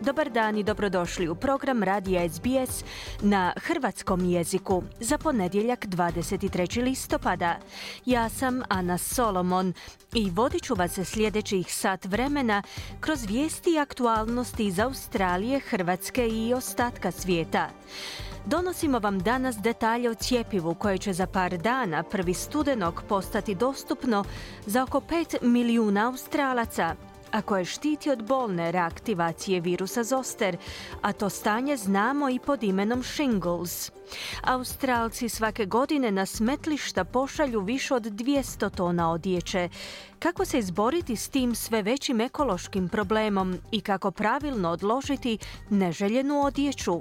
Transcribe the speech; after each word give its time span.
Dobar 0.00 0.30
dan 0.30 0.56
i 0.56 0.64
dobrodošli 0.64 1.28
u 1.28 1.34
program 1.34 1.82
Radija 1.82 2.28
SBS 2.28 2.84
na 3.22 3.52
hrvatskom 3.56 4.24
jeziku 4.24 4.82
za 5.00 5.18
ponedjeljak 5.18 5.86
23. 5.86 6.82
listopada. 6.82 7.56
Ja 8.06 8.28
sam 8.28 8.62
Ana 8.68 8.98
Solomon 8.98 9.72
i 10.14 10.30
vodit 10.30 10.62
ću 10.62 10.74
vas 10.74 10.98
sljedećih 11.04 11.74
sat 11.74 12.04
vremena 12.04 12.62
kroz 13.00 13.24
vijesti 13.24 13.70
i 13.70 13.78
aktualnosti 13.78 14.66
iz 14.66 14.78
Australije, 14.78 15.60
Hrvatske 15.60 16.28
i 16.28 16.54
ostatka 16.54 17.10
svijeta. 17.10 17.68
Donosimo 18.46 18.98
vam 18.98 19.18
danas 19.18 19.56
detalje 19.56 20.10
o 20.10 20.14
cijepivu 20.14 20.74
koje 20.74 20.98
će 20.98 21.12
za 21.12 21.26
par 21.26 21.56
dana, 21.56 22.02
prvi 22.02 22.34
studenog, 22.34 23.02
postati 23.08 23.54
dostupno 23.54 24.24
za 24.66 24.82
oko 24.82 25.00
5 25.00 25.42
milijuna 25.42 26.06
Australaca 26.06 27.07
a 27.30 27.42
koje 27.42 27.64
štiti 27.64 28.10
od 28.10 28.22
bolne 28.22 28.72
reaktivacije 28.72 29.60
virusa 29.60 30.04
zoster, 30.04 30.56
a 31.02 31.12
to 31.12 31.28
stanje 31.28 31.76
znamo 31.76 32.28
i 32.28 32.38
pod 32.38 32.62
imenom 32.62 33.02
shingles. 33.02 33.90
Australci 34.42 35.28
svake 35.28 35.66
godine 35.66 36.10
na 36.10 36.26
smetlišta 36.26 37.04
pošalju 37.04 37.60
više 37.60 37.94
od 37.94 38.02
200 38.02 38.70
tona 38.70 39.12
odjeće. 39.12 39.68
Kako 40.18 40.44
se 40.44 40.58
izboriti 40.58 41.16
s 41.16 41.28
tim 41.28 41.54
sve 41.54 41.82
većim 41.82 42.20
ekološkim 42.20 42.88
problemom 42.88 43.58
i 43.70 43.80
kako 43.80 44.10
pravilno 44.10 44.70
odložiti 44.70 45.38
neželjenu 45.70 46.40
odjeću? 46.40 47.00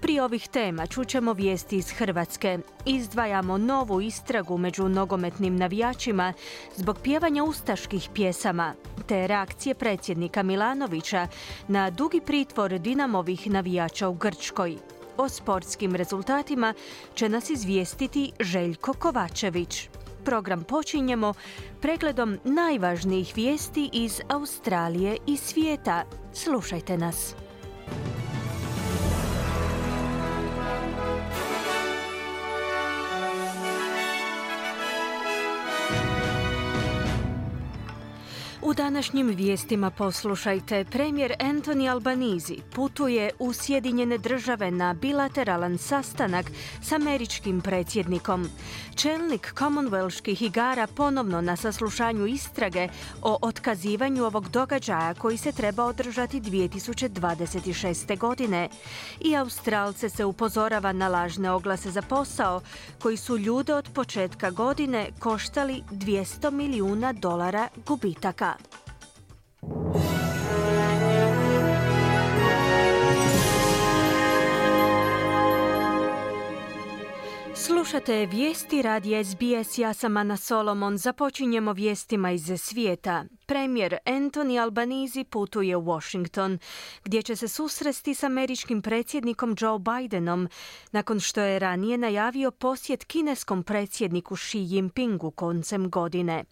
Prije 0.00 0.22
ovih 0.22 0.48
tema 0.48 0.86
čućemo 0.86 1.32
vijesti 1.32 1.76
iz 1.76 1.90
Hrvatske. 1.90 2.58
Izdvajamo 2.86 3.58
novu 3.58 4.00
istragu 4.00 4.58
među 4.58 4.88
nogometnim 4.88 5.56
navijačima 5.56 6.32
zbog 6.76 6.98
pjevanja 7.02 7.44
ustaških 7.44 8.08
pjesama, 8.14 8.74
te 9.08 9.26
reakcije 9.26 9.74
predsjednika 9.74 10.42
Milanovića 10.42 11.28
na 11.68 11.90
dugi 11.90 12.20
pritvor 12.26 12.78
Dinamovih 12.78 13.50
navijača 13.50 14.08
u 14.08 14.14
Grčkoj. 14.14 14.76
O 15.16 15.28
sportskim 15.28 15.94
rezultatima 15.94 16.74
će 17.14 17.28
nas 17.28 17.50
izvijestiti 17.50 18.32
Željko 18.40 18.92
Kovačević. 18.92 19.88
Program 20.24 20.64
počinjemo 20.64 21.34
pregledom 21.80 22.38
najvažnijih 22.44 23.32
vijesti 23.36 23.90
iz 23.92 24.20
Australije 24.28 25.16
i 25.26 25.36
svijeta. 25.36 26.04
Slušajte 26.32 26.98
nas. 26.98 27.34
U 38.64 38.74
današnjim 38.74 39.26
vijestima 39.26 39.90
poslušajte, 39.90 40.84
premijer 40.84 41.34
Anthony 41.38 41.90
Albanizi 41.90 42.56
putuje 42.74 43.30
u 43.38 43.52
Sjedinjene 43.52 44.18
države 44.18 44.70
na 44.70 44.94
bilateralan 44.94 45.78
sastanak 45.78 46.46
s 46.82 46.92
američkim 46.92 47.60
predsjednikom. 47.60 48.48
Čelnik 48.94 49.54
Commonwealthskih 49.54 50.42
igara 50.42 50.86
ponovno 50.86 51.40
na 51.40 51.56
saslušanju 51.56 52.26
istrage 52.26 52.88
o 53.22 53.38
otkazivanju 53.42 54.24
ovog 54.24 54.48
događaja 54.48 55.14
koji 55.14 55.36
se 55.36 55.52
treba 55.52 55.84
održati 55.84 56.40
2026. 56.40 58.18
godine. 58.18 58.68
I 59.20 59.36
Australce 59.36 60.08
se 60.08 60.24
upozorava 60.24 60.92
na 60.92 61.08
lažne 61.08 61.50
oglase 61.50 61.90
za 61.90 62.02
posao 62.02 62.60
koji 63.02 63.16
su 63.16 63.38
ljude 63.38 63.74
od 63.74 63.88
početka 63.94 64.50
godine 64.50 65.10
koštali 65.18 65.82
200 65.90 66.50
milijuna 66.50 67.12
dolara 67.12 67.68
gubitaka. 67.86 68.51
up. 68.52 68.81
Slušate 77.66 78.26
vijesti 78.26 78.82
radi 78.82 79.24
SBS, 79.24 79.78
ja 79.78 79.94
sam 79.94 80.16
Ana 80.16 80.36
Solomon. 80.36 80.98
Započinjemo 80.98 81.72
vijestima 81.72 82.30
iz 82.30 82.50
svijeta. 82.58 83.24
Premijer 83.46 83.96
Anthony 84.06 84.62
Albanizi 84.62 85.24
putuje 85.24 85.76
u 85.76 85.82
Washington, 85.82 86.58
gdje 87.04 87.22
će 87.22 87.36
se 87.36 87.48
susresti 87.48 88.14
s 88.14 88.22
američkim 88.22 88.82
predsjednikom 88.82 89.56
Joe 89.60 89.78
Bidenom, 89.78 90.48
nakon 90.92 91.20
što 91.20 91.40
je 91.40 91.58
ranije 91.58 91.98
najavio 91.98 92.50
posjet 92.50 93.04
kineskom 93.04 93.62
predsjedniku 93.62 94.36
Xi 94.36 94.58
Jinpingu 94.58 95.30
koncem 95.30 95.90
godine. 95.90 96.44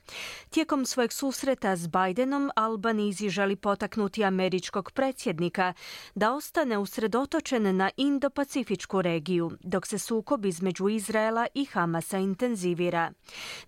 Tijekom 0.51 0.87
svojeg 0.87 1.13
susreta 1.13 1.77
s 1.77 1.87
Bidenom, 1.87 2.51
Albanizi 2.57 3.29
želi 3.29 3.57
potaknuti 3.57 4.25
američkog 4.25 4.91
predsjednika 4.91 5.73
da 6.15 6.33
ostane 6.33 6.79
usredotočen 6.79 7.77
na 7.77 7.91
Indo-Pacifičku 7.97 9.03
regiju, 9.03 9.51
dok 9.61 9.87
se 9.87 9.99
sukob 9.99 10.45
između 10.45 10.89
Izraela 11.01 11.47
i 11.55 11.65
Hamasa 11.65 12.19
intenzivira. 12.19 13.13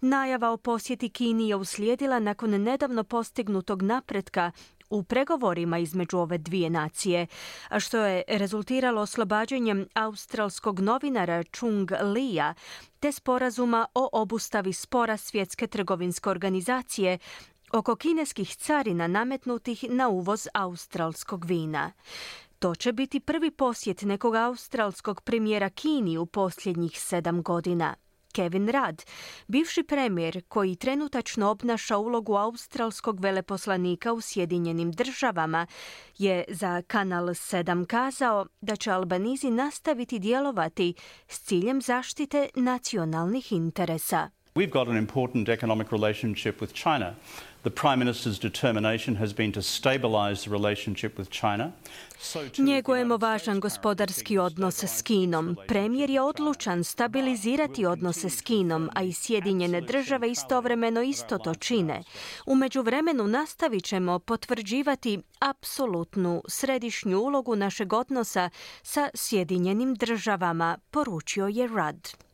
Najava 0.00 0.50
o 0.50 0.56
posjeti 0.56 1.09
Kini 1.09 1.48
je 1.48 1.56
uslijedila 1.56 2.19
nakon 2.19 2.50
nedavno 2.50 3.04
postignutog 3.04 3.82
napretka 3.82 4.50
u 4.91 5.03
pregovorima 5.03 5.78
između 5.78 6.19
ove 6.19 6.38
dvije 6.38 6.71
nacije, 6.71 7.26
a 7.69 7.81
što 7.81 7.98
je 7.98 8.22
rezultiralo 8.28 9.00
oslobađanjem 9.00 9.87
australskog 9.94 10.81
novinara 10.81 11.42
Chung 11.42 11.92
Lija 12.03 12.54
te 13.00 13.12
sporazuma 13.12 13.87
o 13.94 14.09
obustavi 14.12 14.72
spora 14.72 15.16
svjetske 15.16 15.66
trgovinske 15.66 16.31
organizacije 16.31 17.19
oko 17.72 17.97
kineskih 17.97 18.56
carina 18.56 19.06
nametnutih 19.06 19.84
na 19.88 20.09
uvoz 20.09 20.48
australskog 20.54 21.44
vina. 21.44 21.92
To 22.62 22.74
će 22.74 22.92
biti 22.92 23.20
prvi 23.20 23.50
posjet 23.50 24.02
nekog 24.02 24.34
australskog 24.34 25.20
premijera 25.20 25.70
Kini 25.70 26.18
u 26.18 26.26
posljednjih 26.26 27.00
sedam 27.00 27.42
godina. 27.42 27.94
Kevin 28.32 28.66
Rudd, 28.66 29.02
bivši 29.46 29.82
premijer 29.82 30.42
koji 30.48 30.76
trenutačno 30.76 31.50
obnaša 31.50 31.98
ulogu 31.98 32.34
australskog 32.34 33.20
veleposlanika 33.20 34.12
u 34.12 34.20
Sjedinjenim 34.20 34.92
državama, 34.92 35.66
je 36.18 36.44
za 36.48 36.82
Kanal 36.86 37.26
7 37.26 37.86
kazao 37.86 38.46
da 38.60 38.76
će 38.76 38.90
Albanizi 38.90 39.50
nastaviti 39.50 40.18
djelovati 40.18 40.94
s 41.28 41.41
ciljem 41.41 41.82
zaštite 41.82 42.48
nacionalnih 42.54 43.53
interesa. 43.53 44.30
We've 44.54 44.71
got 44.71 44.87
an 44.87 44.99
important 44.99 45.49
economic 45.49 45.93
relationship 45.93 46.60
with 46.60 46.75
China. 46.75 47.15
The 47.63 47.71
Prime 47.71 47.99
Minister's 47.99 48.39
determination 48.39 49.16
has 49.16 49.33
been 49.33 49.53
to 49.53 49.63
stabilize 49.63 50.45
the 50.45 50.51
relationship 50.51 51.19
with 51.19 51.31
China. 51.31 51.72
Njegujemo 52.59 53.16
važan 53.16 53.60
gospodarski 53.60 54.39
odnos 54.39 54.84
s 54.84 55.03
Kinom. 55.03 55.57
Premijer 55.69 56.10
je 56.10 56.21
odlučan 56.21 56.84
stabilizirati 56.84 57.87
odnose 57.87 58.31
s 58.31 58.41
Kinom, 58.41 58.91
a 58.95 59.03
i 59.03 59.13
Sjedinjene 59.13 59.81
države 59.81 60.31
istovremeno 60.31 61.03
isto 61.03 61.39
to 61.39 61.54
čine. 61.54 62.03
U 62.47 62.54
međuvremenu 62.54 63.27
nastavit 63.27 63.84
ćemo 63.84 64.19
potvrđivati 64.19 65.22
apsolutnu 65.39 66.43
središnju 66.49 67.19
ulogu 67.19 67.57
našeg 67.57 67.93
odnosa 67.93 68.51
sa 68.83 69.09
Sjedinjenim 69.15 69.95
državama, 69.95 70.78
poručio 70.91 71.47
je 71.47 71.66
Rudd. 71.66 72.31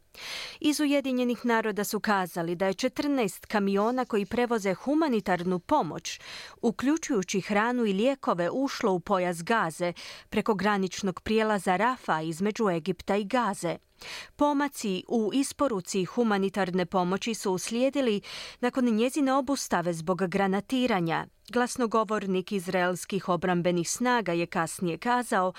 Iz 0.61 0.81
Ujedinjenih 0.81 1.47
naroda 1.47 1.85
su 1.85 2.00
kazali 2.00 2.55
da 2.55 2.67
je 2.67 2.75
14 2.75 3.47
kamiona 3.47 4.05
koji 4.05 4.26
prevoze 4.26 4.75
humanitarnu 4.75 5.59
pomoć, 5.59 6.20
uključujući 6.62 7.41
hranu 7.41 7.87
i 7.87 7.93
lijekove, 7.93 8.50
ušlo 8.50 8.93
u 8.93 9.00
pojas 9.00 9.43
Gaze 9.43 9.93
preko 10.29 10.55
graničnog 10.55 11.20
prijelaza 11.20 11.76
Rafa 11.76 12.20
između 12.20 12.69
Egipta 12.70 13.17
i 13.17 13.25
Gaze. 13.25 13.88
Pomaci 14.36 15.04
u 15.08 15.30
isporuci 15.34 16.04
humanitarne 16.04 16.86
pomoći 16.86 17.34
su 17.34 17.52
uslijedili 17.52 18.20
nakon 18.60 18.84
njezine 18.84 19.32
obustave 19.32 19.92
zbog 19.92 20.26
granatiranja. 20.26 21.26
Glasnogovornik 21.52 22.52
izraelskih 22.52 23.28
obrambenih 23.28 23.90
snaga 23.90 24.32
je 24.32 24.46
kasnije 24.46 24.98
kazao 24.98 25.52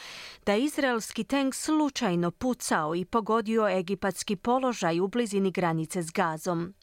da 0.45 0.56
izraelski 0.56 1.24
tank 1.24 1.56
slučajno 1.56 2.31
pucao 2.31 2.95
i 2.95 3.06
pogodio 3.06 3.68
egipatski 3.68 4.36
položaj 4.36 5.00
u 5.00 5.07
blizini 5.07 5.51
granice 5.51 6.03
s 6.03 6.12
Gazom. 6.12 6.74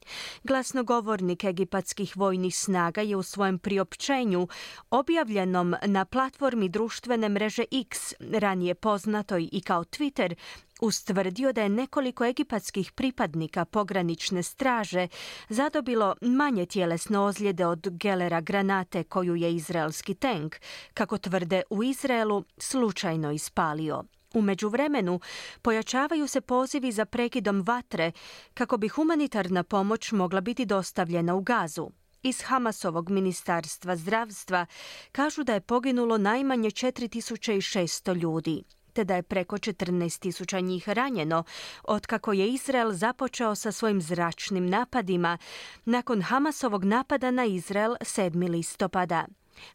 Glasnogovornik 0.44 1.44
egipatskih 1.44 2.16
vojnih 2.16 2.56
snaga 2.56 3.00
je 3.00 3.16
u 3.16 3.22
svojem 3.22 3.58
priopćenju 3.58 4.48
objavljenom 4.90 5.74
na 5.82 6.04
platformi 6.04 6.68
društvene 6.68 7.28
mreže 7.28 7.64
X, 7.72 8.14
ranije 8.20 8.74
poznatoj 8.74 9.48
i 9.52 9.60
kao 9.60 9.84
Twitter, 9.84 10.34
ustvrdio 10.80 11.52
da 11.52 11.62
je 11.62 11.68
nekoliko 11.68 12.24
egipatskih 12.24 12.92
pripadnika 12.92 13.64
pogranične 13.64 14.42
straže 14.42 15.08
zadobilo 15.48 16.14
manje 16.20 16.66
tjelesne 16.66 17.18
ozljede 17.18 17.66
od 17.66 17.88
gelera 17.90 18.40
granate 18.40 19.04
koju 19.04 19.36
je 19.36 19.54
izraelski 19.54 20.14
tank, 20.14 20.56
kako 20.94 21.18
tvrde 21.18 21.62
u 21.70 21.82
Izraelu, 21.82 22.44
slučajno 22.58 23.32
ispalio. 23.32 24.04
U 24.34 24.42
međuvremenu 24.42 25.20
pojačavaju 25.62 26.26
se 26.26 26.40
pozivi 26.40 26.92
za 26.92 27.04
prekidom 27.04 27.62
vatre 27.66 28.12
kako 28.54 28.76
bi 28.76 28.88
humanitarna 28.88 29.62
pomoć 29.62 30.12
mogla 30.12 30.40
biti 30.40 30.66
dostavljena 30.66 31.34
u 31.34 31.40
gazu. 31.40 31.90
Iz 32.22 32.42
Hamasovog 32.42 33.10
ministarstva 33.10 33.96
zdravstva 33.96 34.66
kažu 35.12 35.44
da 35.44 35.54
je 35.54 35.60
poginulo 35.60 36.18
najmanje 36.18 36.70
4600 36.70 38.16
ljudi 38.16 38.62
te 38.96 39.04
da 39.04 39.16
je 39.16 39.22
preko 39.22 39.56
14.000 39.56 40.60
njih 40.60 40.88
ranjeno, 40.88 41.44
otkako 41.84 42.32
je 42.32 42.48
Izrael 42.48 42.92
započeo 42.92 43.54
sa 43.54 43.72
svojim 43.72 44.00
zračnim 44.02 44.68
napadima 44.70 45.38
nakon 45.84 46.22
Hamasovog 46.22 46.84
napada 46.84 47.30
na 47.30 47.44
Izrael 47.44 47.94
7. 48.00 48.50
listopada. 48.50 49.26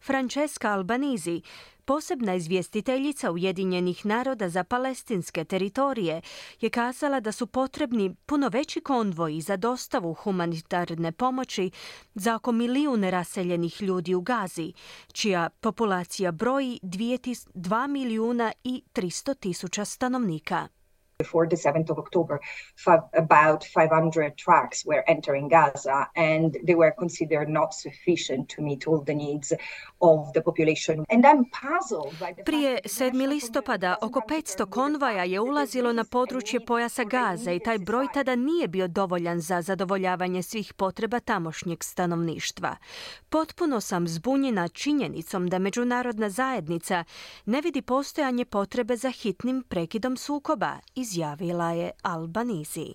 Francesca 0.02 0.70
Albanizi, 0.70 1.42
posebna 1.86 2.36
izvjestiteljica 2.36 3.32
Ujedinjenih 3.32 4.06
naroda 4.06 4.50
za 4.50 4.64
palestinske 4.64 5.44
teritorije, 5.44 6.22
je 6.62 6.70
kazala 6.70 7.20
da 7.20 7.32
su 7.32 7.48
potrebni 7.48 8.16
puno 8.26 8.50
veći 8.50 8.82
konvoji 8.82 9.42
za 9.42 9.58
dostavu 9.58 10.14
humanitarne 10.14 11.12
pomoći 11.12 11.72
za 12.16 12.36
oko 12.36 12.52
milijun 12.52 13.04
raseljenih 13.04 13.82
ljudi 13.82 14.16
u 14.16 14.22
Gazi, 14.22 14.74
čija 15.14 15.50
populacija 15.50 16.32
broji 16.32 16.80
2 16.84 17.88
milijuna 17.88 18.52
i 18.64 18.84
300 18.94 19.36
tisuća 19.40 19.86
stanovnika. 19.86 20.68
Before 21.24 21.46
the 21.54 21.60
7th 21.68 21.90
of 21.94 21.98
October, 22.06 22.36
about 23.26 23.62
500 23.64 24.38
trucks 24.46 24.78
were 24.90 25.04
entering 25.08 25.50
Gaza 25.50 26.00
and 26.16 26.50
they 26.68 26.76
were 26.76 26.94
considered 27.04 27.50
not 27.50 27.70
sufficient 27.86 28.44
to 28.54 28.62
meet 28.62 28.82
all 28.88 29.02
the 29.06 29.18
needs 29.26 29.54
of 30.02 30.20
the 30.34 30.42
population. 30.42 30.96
And 31.10 31.22
I'm 31.30 31.44
puzzled 31.64 32.14
by 32.20 32.34
the 32.36 32.44
Prije 32.44 32.80
7. 32.86 33.28
listopada 33.30 33.96
oko 34.02 34.20
500 34.20 34.70
konvaja 34.70 35.24
je 35.24 35.40
ulazilo 35.40 35.94
na 35.94 36.04
područje 36.04 36.66
pojasa 36.66 37.04
Gaza 37.04 37.52
i 37.52 37.60
taj 37.60 37.78
broj 37.80 38.08
tada 38.14 38.36
nije 38.36 38.68
bio 38.68 38.88
dovoljan 38.88 39.40
za 39.40 39.62
zadovoljavanje 39.62 40.44
svih 40.44 40.74
potreba 40.74 41.20
tamošnjeg 41.20 41.84
stanovništva. 41.84 42.76
Potpuno 43.30 43.82
sam 43.82 44.08
zbunjena 44.08 44.68
činjenicom 44.68 45.48
da 45.48 45.60
međunarodna 45.60 46.30
zajednica 46.30 47.04
ne 47.46 47.62
vidi 47.62 47.82
postojanje 47.82 48.46
potrebe 48.46 48.96
za 48.96 49.12
hitnim 49.12 49.64
prekidom 49.70 50.18
sukoba 50.18 50.78
iz 50.96 51.11
izjavila 51.12 51.72
je 51.72 51.92
Albanizi. 52.02 52.94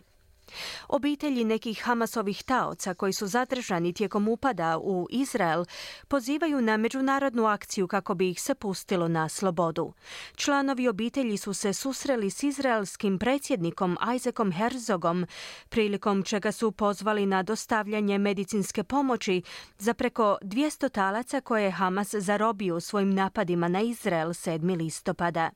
Obitelji 0.88 1.44
nekih 1.44 1.82
Hamasovih 1.82 2.42
taoca 2.42 2.94
koji 2.94 3.12
su 3.12 3.26
zadržani 3.26 3.92
tijekom 3.92 4.28
upada 4.28 4.78
u 4.78 5.06
Izrael 5.10 5.64
pozivaju 6.08 6.62
na 6.62 6.76
međunarodnu 6.76 7.46
akciju 7.46 7.88
kako 7.88 8.14
bi 8.14 8.30
ih 8.30 8.40
se 8.40 8.54
pustilo 8.54 9.08
na 9.08 9.28
slobodu. 9.28 9.92
Članovi 10.36 10.88
obitelji 10.88 11.36
su 11.36 11.54
se 11.54 11.72
susreli 11.72 12.30
s 12.30 12.42
izraelskim 12.42 13.18
predsjednikom 13.18 13.98
Isaacom 14.16 14.52
Herzogom, 14.52 15.26
prilikom 15.69 16.22
čega 16.22 16.52
su 16.52 16.72
pozvali 16.72 17.26
na 17.26 17.42
dostavljanje 17.42 18.19
medicinske 18.19 18.84
pomoći 18.84 19.42
za 19.78 19.94
preko 19.94 20.38
200 20.42 20.90
talaca 20.90 21.40
koje 21.40 21.64
je 21.64 21.70
Hamas 21.70 22.14
zarobio 22.14 22.80
svojim 22.80 23.10
napadima 23.10 23.69
na 23.69 23.80
Izrael 23.80 24.28
7. 24.28 24.76
listopada. 24.78 25.50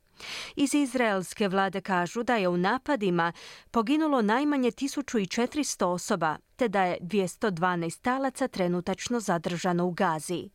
Iz 0.56 0.74
izraelske 0.74 1.48
vlade 1.48 1.80
kažu 1.80 2.22
da 2.22 2.36
je 2.36 2.48
u 2.48 2.56
napadima 2.56 3.32
poginulo 3.70 4.22
najmanje 4.22 4.70
1400 4.70 5.84
osoba, 5.84 6.36
te 6.56 6.68
da 6.68 6.82
je 6.82 6.98
212 7.00 8.00
talaca 8.00 8.48
trenutačno 8.48 9.20
zadržano 9.20 9.86
u 9.86 9.90
Gazi. 9.90 10.48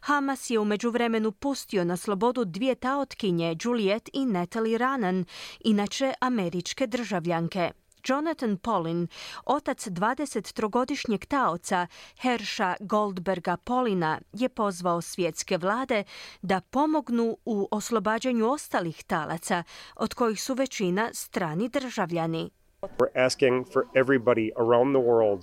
Hamas 0.00 0.50
je 0.50 0.58
u 0.58 0.64
međuvremenu 0.64 1.32
pustio 1.32 1.84
na 1.84 1.96
slobodu 1.96 2.44
dvije 2.44 2.74
taotkinje, 2.74 3.56
Juliet 3.64 4.10
i 4.12 4.26
Natalie 4.26 4.78
Ranan, 4.78 5.24
inače 5.60 6.12
američke 6.20 6.86
državljanke. 6.86 7.70
Jonathan 8.08 8.56
Polin, 8.56 9.08
otac 9.44 9.86
23-godišnjeg 9.86 11.26
taoca 11.26 11.86
Herša 12.20 12.74
Goldberga 12.80 13.56
Polina, 13.56 14.20
je 14.32 14.48
pozvao 14.48 15.00
svjetske 15.00 15.58
vlade 15.58 16.04
da 16.42 16.60
pomognu 16.60 17.36
u 17.44 17.68
oslobađanju 17.70 18.50
ostalih 18.50 19.04
talaca, 19.04 19.62
od 19.96 20.14
kojih 20.14 20.42
su 20.42 20.54
većina 20.54 21.10
strani 21.12 21.68
državljani. 21.68 22.50
We're 22.82 23.26
asking 23.26 23.66
for 23.72 23.82
everybody 23.94 24.50
around 24.56 24.94
the 24.96 25.02
world, 25.02 25.40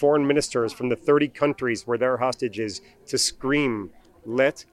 foreign 0.00 0.26
ministers 0.26 0.72
from 0.72 0.88
the 0.90 0.96
30 0.96 1.28
countries 1.28 1.86
where 1.86 1.98
there 1.98 2.12
are 2.12 2.26
hostages, 2.26 2.82
to 3.10 3.18
scream, 3.18 3.90
let 4.26 4.66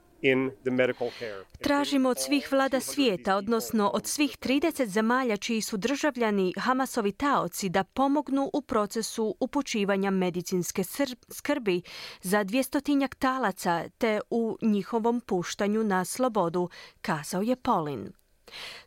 Tražimo 1.60 2.08
od 2.08 2.18
svih 2.18 2.52
vlada 2.52 2.80
svijeta, 2.80 3.36
odnosno 3.36 3.88
od 3.88 4.06
svih 4.06 4.38
30 4.38 4.86
zemalja 4.86 5.36
čiji 5.36 5.60
su 5.60 5.76
državljani 5.76 6.52
Hamasovi 6.58 7.12
taoci 7.12 7.68
da 7.68 7.84
pomognu 7.84 8.50
u 8.52 8.62
procesu 8.62 9.36
upućivanja 9.40 10.10
medicinske 10.10 10.82
skrbi 11.30 11.82
za 12.22 12.44
dvjestotinjak 12.44 13.14
talaca 13.14 13.84
te 13.98 14.20
u 14.30 14.58
njihovom 14.62 15.20
puštanju 15.20 15.84
na 15.84 16.04
slobodu, 16.04 16.68
kazao 17.00 17.42
je 17.42 17.56
Polin. 17.56 18.23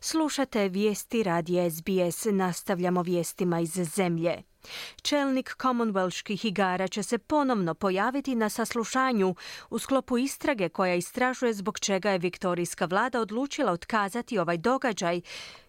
Slušate 0.00 0.68
vijesti 0.68 1.22
radi 1.22 1.70
SBS, 1.70 2.24
nastavljamo 2.24 3.02
vijestima 3.02 3.60
iz 3.60 3.70
zemlje. 3.70 4.42
Čelnik 5.02 5.56
Commonwealthskih 5.58 6.46
igara 6.46 6.88
će 6.88 7.02
se 7.02 7.18
ponovno 7.18 7.74
pojaviti 7.74 8.34
na 8.34 8.48
saslušanju 8.48 9.34
u 9.70 9.78
sklopu 9.78 10.18
istrage 10.18 10.68
koja 10.68 10.94
istražuje 10.94 11.52
zbog 11.54 11.78
čega 11.78 12.10
je 12.10 12.18
viktorijska 12.18 12.84
vlada 12.84 13.20
odlučila 13.20 13.72
otkazati 13.72 14.38
ovaj 14.38 14.56
događaj 14.56 15.20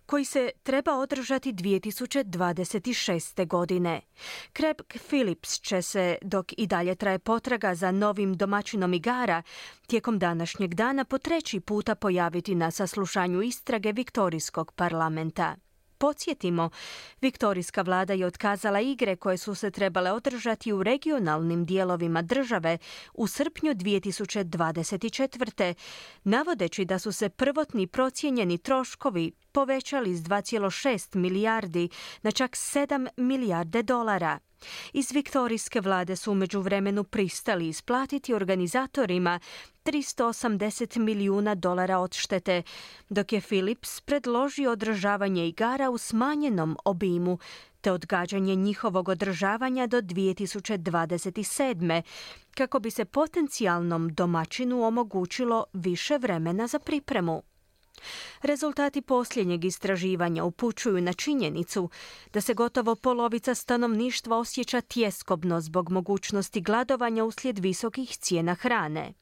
koji 0.09 0.25
se 0.25 0.49
treba 0.63 0.95
održati 0.95 1.53
2026. 1.53 3.47
godine. 3.47 4.01
Kreb 4.53 4.77
Phillips 5.07 5.59
će 5.59 5.81
se, 5.81 6.17
dok 6.21 6.53
i 6.57 6.67
dalje 6.67 6.95
traje 6.95 7.19
potraga 7.19 7.75
za 7.75 7.91
novim 7.91 8.33
domaćinom 8.33 8.93
igara, 8.93 9.41
tijekom 9.87 10.19
današnjeg 10.19 10.73
dana 10.73 11.05
po 11.05 11.17
treći 11.17 11.59
puta 11.59 11.95
pojaviti 11.95 12.55
na 12.55 12.71
saslušanju 12.71 13.41
istrage 13.41 13.91
Viktorijskog 13.91 14.71
parlamenta. 14.71 15.55
Podsjetimo, 15.99 16.69
Viktorijska 17.21 17.81
vlada 17.81 18.13
je 18.13 18.25
otkazala 18.25 18.79
igre 18.79 19.15
koje 19.15 19.37
su 19.37 19.55
se 19.55 19.71
trebale 19.71 20.11
održati 20.11 20.73
u 20.73 20.83
regionalnim 20.83 21.65
dijelovima 21.65 22.21
države 22.21 22.77
u 23.13 23.27
srpnju 23.27 23.73
2024. 23.73 25.73
navodeći 26.23 26.85
da 26.85 26.99
su 26.99 27.11
se 27.11 27.29
prvotni 27.29 27.87
procijenjeni 27.87 28.57
troškovi 28.57 29.31
povećali 29.51 30.15
s 30.15 30.21
2,6 30.21 31.15
milijardi 31.15 31.89
na 32.21 32.31
čak 32.31 32.51
7 32.51 33.07
milijarde 33.17 33.83
dolara. 33.83 34.39
Iz 34.93 35.11
viktorijske 35.11 35.81
vlade 35.81 36.15
su 36.15 36.31
umeđu 36.31 36.61
vremenu 36.61 37.03
pristali 37.03 37.67
isplatiti 37.67 38.33
organizatorima 38.33 39.39
380 39.83 40.97
milijuna 40.97 41.55
dolara 41.55 41.99
odštete, 41.99 42.63
dok 43.09 43.33
je 43.33 43.41
Philips 43.41 44.01
predložio 44.01 44.71
održavanje 44.71 45.47
igara 45.47 45.89
u 45.89 45.97
smanjenom 45.97 46.77
obimu 46.85 47.39
te 47.81 47.91
odgađanje 47.91 48.55
njihovog 48.55 49.09
održavanja 49.09 49.87
do 49.87 50.01
2027. 50.01 52.01
kako 52.51 52.79
bi 52.79 52.91
se 52.91 53.05
potencijalnom 53.05 54.09
domaćinu 54.09 54.83
omogućilo 54.83 55.65
više 55.73 56.17
vremena 56.17 56.67
za 56.67 56.79
pripremu. 56.79 57.43
Rezultati 58.41 59.01
posljednjeg 59.01 59.65
istraživanja 59.65 60.43
upućuju 60.43 61.01
na 61.01 61.13
činjenicu 61.13 61.89
da 62.33 62.41
se 62.41 62.53
gotovo 62.53 62.95
polovica 62.95 63.55
stanovništva 63.55 64.37
osjeća 64.37 64.81
tjeskobno 64.81 65.61
zbog 65.61 65.89
mogućnosti 65.89 66.61
gladovanja 66.61 67.23
uslijed 67.23 67.59
visokih 67.59 68.17
cijena 68.17 68.55
hrane. 68.55 69.13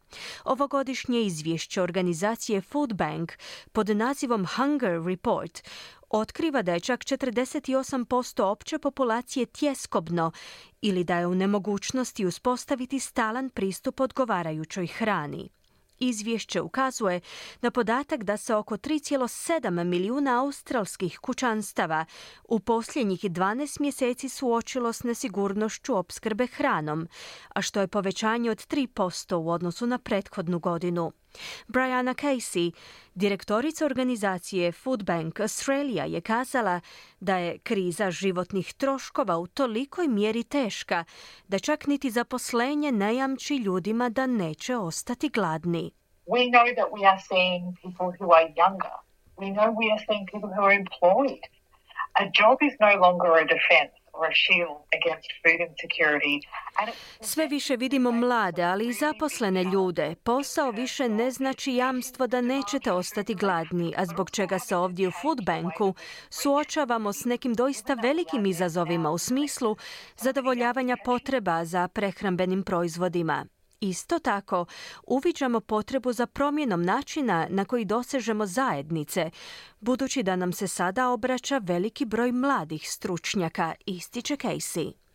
Ovogodišnje 0.44 1.22
izvješće 1.22 1.82
organizacije 1.82 2.62
Food 2.62 2.94
Bank 2.94 3.34
pod 3.72 3.90
nazivom 3.90 4.46
Hunger 4.56 5.04
Report 5.06 5.62
otkriva 6.10 6.62
da 6.62 6.74
je 6.74 6.80
čak 6.80 7.00
48% 7.00 8.44
opće 8.44 8.80
populacije 8.80 9.46
tjeskobno 9.46 10.32
ili 10.82 11.04
da 11.04 11.18
je 11.18 11.28
u 11.28 11.36
nemogućnosti 11.36 12.26
uspostaviti 12.26 13.00
stalan 13.00 13.50
pristup 13.50 14.00
odgovarajućoj 14.00 14.88
hrani. 14.88 15.50
Izvješće 16.00 16.62
ukazuje 16.62 17.22
na 17.62 17.72
podatak 17.72 18.24
da 18.24 18.38
se 18.38 18.56
oko 18.56 18.78
3,7 18.78 19.84
milijuna 19.84 20.44
australskih 20.44 21.20
kućanstava 21.20 22.06
u 22.44 22.60
posljednjih 22.60 23.20
12 23.24 23.82
mjeseci 23.82 24.30
suočilo 24.30 24.94
s 24.94 25.04
nesigurnošću 25.04 25.98
opskrbe 25.98 26.48
hranom, 26.48 27.08
a 27.56 27.62
što 27.62 27.82
je 27.82 27.88
povećanje 27.88 28.52
od 28.52 28.68
3% 28.68 29.36
u 29.36 29.50
odnosu 29.50 29.88
na 29.88 29.98
prethodnu 29.98 30.60
godinu. 30.60 31.12
Brianna 31.68 32.14
Casey, 32.14 32.72
direktorica 33.16 33.86
organizacije 33.86 34.72
Food 34.72 35.04
Bank 35.04 35.40
Australia, 35.40 36.06
je 36.06 36.22
kazala 36.22 36.80
da 37.20 37.38
je 37.38 37.58
kriza 37.58 38.12
životnih 38.12 38.74
troškova 38.74 39.38
u 39.38 39.48
tolikoj 39.48 40.08
mjeri 40.08 40.44
teška 40.44 41.04
da 41.48 41.60
čak 41.60 41.88
niti 41.88 42.10
zaposlenje 42.12 42.92
ne 42.92 43.16
jamči 43.16 43.56
ljudima 43.56 44.10
da 44.10 44.26
neće 44.26 44.78
ostati 44.78 45.30
gladni. 45.30 45.92
We 46.28 46.50
know 46.52 46.76
that 46.76 46.90
we 46.92 47.02
are 47.12 47.22
seeing 47.30 47.64
people 47.82 48.10
who 48.18 48.28
are 48.38 48.48
younger. 48.62 48.98
We 49.38 49.48
know 49.56 49.68
we 49.82 49.88
are 49.94 50.02
seeing 50.08 50.26
people 50.32 50.50
who 50.50 50.62
are 50.68 50.76
employed. 50.84 51.44
A 52.22 52.24
job 52.40 52.58
is 52.68 52.76
no 52.80 52.92
longer 53.06 53.32
a 53.42 53.46
defense. 53.56 54.07
Sve 57.22 57.48
više 57.48 57.76
vidimo 57.76 58.12
mlade, 58.12 58.64
ali 58.64 58.88
i 58.88 58.94
zaposlene 58.94 59.64
ljude. 59.64 60.16
Posao 60.24 60.72
više 60.72 61.10
ne 61.10 61.32
znači 61.32 61.74
jamstvo 61.74 62.28
da 62.28 62.42
nećete 62.42 62.92
ostati 62.92 63.36
gladni, 63.36 63.94
a 63.98 64.06
zbog 64.06 64.32
čega 64.32 64.60
se 64.60 64.76
ovdje 64.76 65.08
u 65.08 65.12
Food 65.12 65.46
Banku 65.46 65.94
suočavamo 66.30 67.14
s 67.14 67.26
nekim 67.26 67.54
doista 67.54 67.94
velikim 67.94 68.46
izazovima 68.46 69.10
u 69.12 69.18
smislu 69.18 69.76
zadovoljavanja 70.16 70.98
potreba 71.06 71.66
za 71.66 71.88
prehrambenim 71.88 72.64
proizvodima. 72.64 73.46
Isto 73.80 74.20
tako, 74.20 74.66
uviđamo 75.04 75.60
potrebu 75.60 76.14
za 76.14 76.26
promjenom 76.26 76.84
načina 76.84 77.48
na 77.50 77.66
koji 77.66 77.86
dosežemo 77.86 78.46
zajednice, 78.46 79.32
budući 79.80 80.24
da 80.24 80.36
nam 80.36 80.54
se 80.54 80.68
sada 80.68 81.10
obraća 81.10 81.58
veliki 81.58 82.06
broj 82.06 82.32
mladih 82.32 82.92
stručnjaka, 82.92 83.74
ističe 83.86 84.36
Casey. 84.36 85.07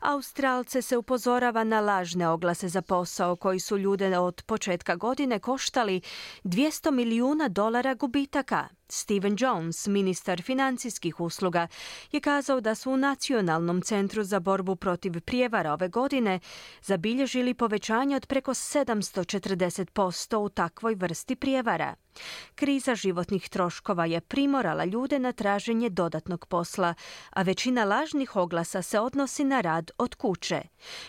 Australce 0.00 0.82
se 0.82 0.96
upozorava 0.96 1.64
na 1.64 1.80
lažne 1.80 2.28
oglase 2.28 2.68
za 2.68 2.82
posao 2.82 3.36
koji 3.36 3.60
su 3.60 3.78
ljude 3.78 4.18
od 4.18 4.42
početka 4.46 4.96
godine 4.96 5.38
koštali 5.38 6.00
200 6.44 6.90
milijuna 6.90 7.48
dolara 7.48 7.94
gubitaka. 7.94 8.68
Steven 8.88 9.36
Jones, 9.38 9.86
ministar 9.86 10.42
financijskih 10.42 11.20
usluga, 11.20 11.68
je 12.12 12.20
kazao 12.20 12.60
da 12.60 12.74
su 12.74 12.90
u 12.90 12.96
Nacionalnom 12.96 13.82
centru 13.82 14.24
za 14.24 14.40
borbu 14.40 14.76
protiv 14.76 15.20
prijevara 15.20 15.72
ove 15.72 15.88
godine 15.88 16.40
zabilježili 16.82 17.54
povećanje 17.54 18.16
od 18.16 18.26
preko 18.26 18.54
740% 18.54 20.36
u 20.36 20.48
takvoj 20.48 20.94
vrsti 20.94 21.36
prijevara. 21.36 21.94
Kriza 22.62 22.94
životnih 22.94 23.48
troškova 23.48 24.06
je 24.06 24.20
primorala 24.20 24.84
ljude 24.84 25.18
na 25.18 25.32
traženje 25.32 25.90
dodatnog 25.90 26.46
posla, 26.46 26.94
a 27.30 27.42
većina 27.42 27.84
lažnih 27.84 28.36
oglasa 28.36 28.82
se 28.82 29.00
odnosi 29.00 29.44
na 29.44 29.60
rad 29.60 29.90
od 29.98 30.14
kuće. 30.14 30.62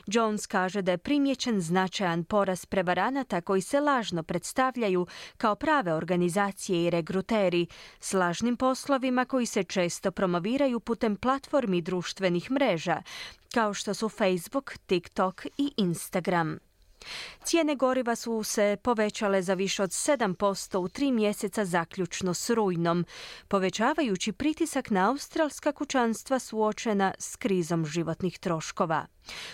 Jones 0.08 0.48
kaže 0.48 0.82
da 0.82 0.92
je 0.92 0.98
primjećen 0.98 1.62
značajan 1.62 2.24
porast 2.24 2.70
prevaranata 2.70 3.42
koji 3.42 3.62
se 3.62 3.80
lažno 3.80 4.24
predstavljaju 4.24 5.08
kao 5.38 5.56
prave 5.56 5.94
organizacije 5.94 6.86
i 6.86 6.90
regruteri 6.90 7.68
s 8.00 8.14
lažnim 8.14 8.58
poslovima 8.58 9.26
koji 9.26 9.46
se 9.46 9.64
često 9.64 10.12
promoviraju 10.12 10.80
putem 10.80 11.16
platformi 11.16 11.82
društvenih 11.82 12.52
mreža, 12.52 13.02
kao 13.54 13.74
što 13.74 13.94
su 13.94 14.10
Facebook, 14.10 14.78
TikTok 14.88 15.46
i 15.58 15.72
Instagram. 15.78 16.60
Cijene 17.44 17.76
goriva 17.76 18.16
su 18.16 18.44
se 18.44 18.78
povećale 18.84 19.42
za 19.42 19.54
više 19.54 19.84
od 19.84 19.90
7% 19.90 20.78
u 20.78 20.88
tri 20.88 21.12
mjeseca 21.12 21.66
zaključno 21.66 22.34
s 22.34 22.50
rujnom, 22.50 23.06
povećavajući 23.48 24.32
pritisak 24.32 24.90
na 24.90 25.10
australska 25.10 25.72
kućanstva 25.72 26.40
suočena 26.40 27.14
s 27.20 27.36
krizom 27.36 27.86
životnih 27.86 28.40
troškova. 28.40 29.06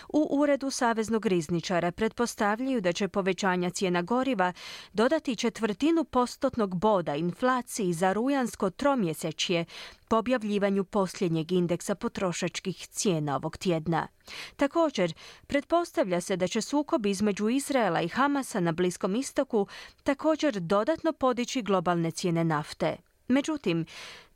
U 0.08 0.28
uredu 0.30 0.70
Saveznog 0.70 1.26
rizničara 1.26 1.92
pretpostavljaju 1.92 2.80
da 2.80 2.92
će 2.92 3.08
povećanja 3.08 3.70
cijena 3.70 4.02
goriva 4.02 4.52
dodati 4.92 5.36
četvrtinu 5.36 6.04
postotnog 6.04 6.76
boda 6.76 7.16
inflaciji 7.16 7.92
za 7.92 8.12
rujansko 8.12 8.70
tromjesečje 8.70 9.64
po 10.08 10.16
objavljivanju 10.16 10.84
posljednjeg 10.84 11.52
indeksa 11.52 11.94
potrošačkih 11.94 12.86
cijena 12.86 13.36
ovog 13.36 13.56
tjedna. 13.56 14.08
Također, 14.56 15.14
pretpostavlja 15.46 16.20
se 16.20 16.36
da 16.36 16.48
će 16.48 16.60
sukob 16.60 17.06
između 17.06 17.48
Izraela 17.48 18.00
i 18.00 18.08
Hamasa 18.08 18.60
na 18.60 18.72
Bliskom 18.72 19.16
istoku 19.16 19.66
također 20.04 20.60
dodatno 20.60 21.12
podići 21.12 21.62
globalne 21.62 22.10
cijene 22.10 22.44
nafte. 22.44 22.96
Međutim, 23.28 23.86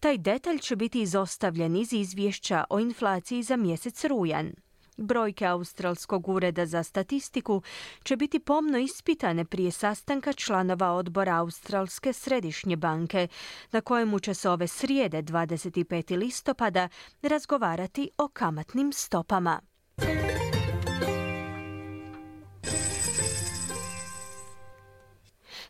taj 0.01 0.19
detalj 0.19 0.59
će 0.59 0.77
biti 0.77 1.03
izostavljen 1.03 1.77
iz 1.77 1.93
izvješća 1.93 2.65
o 2.71 2.79
inflaciji 2.79 3.43
za 3.43 3.57
mjesec 3.57 4.05
rujan. 4.05 4.53
Brojke 4.97 5.47
Australskog 5.47 6.29
ureda 6.29 6.67
za 6.67 6.83
statistiku 6.83 7.63
će 8.03 8.17
biti 8.17 8.39
pomno 8.39 8.79
ispitane 8.79 9.45
prije 9.45 9.71
sastanka 9.71 10.33
članova 10.33 10.93
odbora 10.93 11.37
Australske 11.37 12.13
središnje 12.13 12.77
banke, 12.77 13.29
na 13.73 13.81
kojemu 13.81 14.19
će 14.19 14.35
se 14.35 14.51
ove 14.51 14.67
srijede 14.67 15.23
25. 15.23 16.19
listopada 16.19 16.89
razgovarati 17.23 18.11
o 18.19 18.29
kamatnim 18.29 18.93
stopama. 18.93 19.61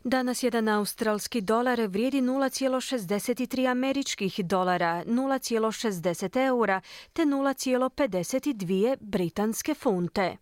Danas 0.07 0.43
jedan 0.43 0.69
australski 0.69 1.41
dolar 1.41 1.81
vrijedi 1.81 2.21
0,63 2.21 3.71
američkih 3.71 4.39
dolara, 4.45 5.03
0,60 5.05 6.45
eura 6.47 6.81
te 7.13 7.21
0,52 7.21 8.97
britanske 8.99 9.73
funte. 9.73 10.37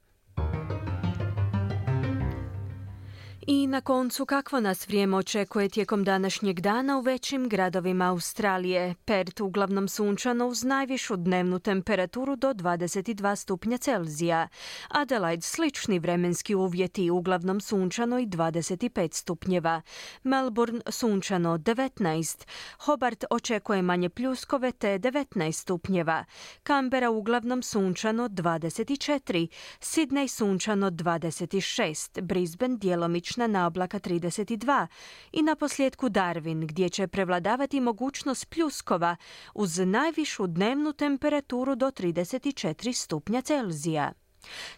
I 3.47 3.67
na 3.67 3.81
koncu 3.81 4.25
kakvo 4.25 4.59
nas 4.59 4.87
vrijeme 4.87 5.17
očekuje 5.17 5.69
tijekom 5.69 6.03
današnjeg 6.03 6.59
dana 6.59 6.97
u 6.97 7.01
većim 7.01 7.49
gradovima 7.49 8.09
Australije. 8.09 8.95
Pert 9.05 9.39
uglavnom 9.39 9.87
sunčano 9.87 10.47
uz 10.47 10.63
najvišu 10.63 11.15
dnevnu 11.15 11.59
temperaturu 11.59 12.35
do 12.35 12.53
22 12.53 13.35
stupnja 13.35 13.77
Celzija. 13.77 14.47
Adelaide 14.89 15.41
slični 15.41 15.99
vremenski 15.99 16.55
uvjeti 16.55 17.09
uglavnom 17.09 17.61
sunčano 17.61 18.19
i 18.19 18.25
25 18.27 19.13
stupnjeva. 19.13 19.81
Melbourne 20.23 20.81
sunčano 20.89 21.57
19. 21.57 22.45
Hobart 22.79 23.25
očekuje 23.29 23.81
manje 23.81 24.09
pljuskove 24.09 24.71
te 24.71 24.99
19 24.99 25.51
stupnjeva. 25.51 26.25
Canberra 26.63 27.09
uglavnom 27.09 27.63
sunčano 27.63 28.29
24. 28.29 29.47
Sydney 29.79 30.27
sunčano 30.27 30.89
26. 30.89 32.21
Brisbane 32.21 32.77
djelomično 32.77 33.32
na 33.37 33.67
oblaka 33.67 33.99
32 33.99 34.87
i 35.31 35.41
na 35.41 35.55
posljedku 35.55 36.09
Darwin 36.09 36.65
gdje 36.65 36.89
će 36.89 37.07
prevladavati 37.07 37.81
mogućnost 37.81 38.49
pljuskova 38.49 39.15
uz 39.53 39.79
najvišu 39.79 40.47
dnevnu 40.47 40.93
temperaturu 40.93 41.75
do 41.75 41.87
34 41.87 42.93
stupnja 42.93 43.41
Celzija. 43.41 44.13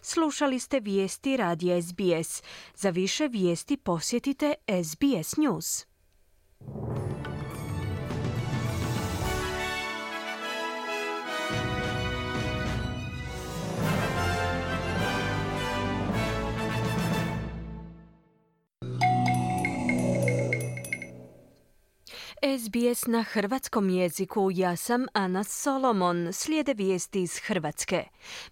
Slušali 0.02 0.58
ste 0.58 0.80
vijesti 0.80 1.36
radija 1.36 1.82
SBS. 1.82 2.42
Za 2.74 2.90
više 2.90 3.28
vijesti 3.28 3.76
posjetite 3.76 4.54
SBS 4.84 5.36
News. 5.36 5.86
SBS 22.42 23.06
na 23.06 23.22
hrvatskom 23.22 23.90
jeziku, 23.90 24.50
ja 24.54 24.76
sam 24.76 25.06
Ana 25.12 25.44
Solomon, 25.44 26.32
slijede 26.32 26.74
vijesti 26.74 27.22
iz 27.22 27.38
Hrvatske. 27.38 28.04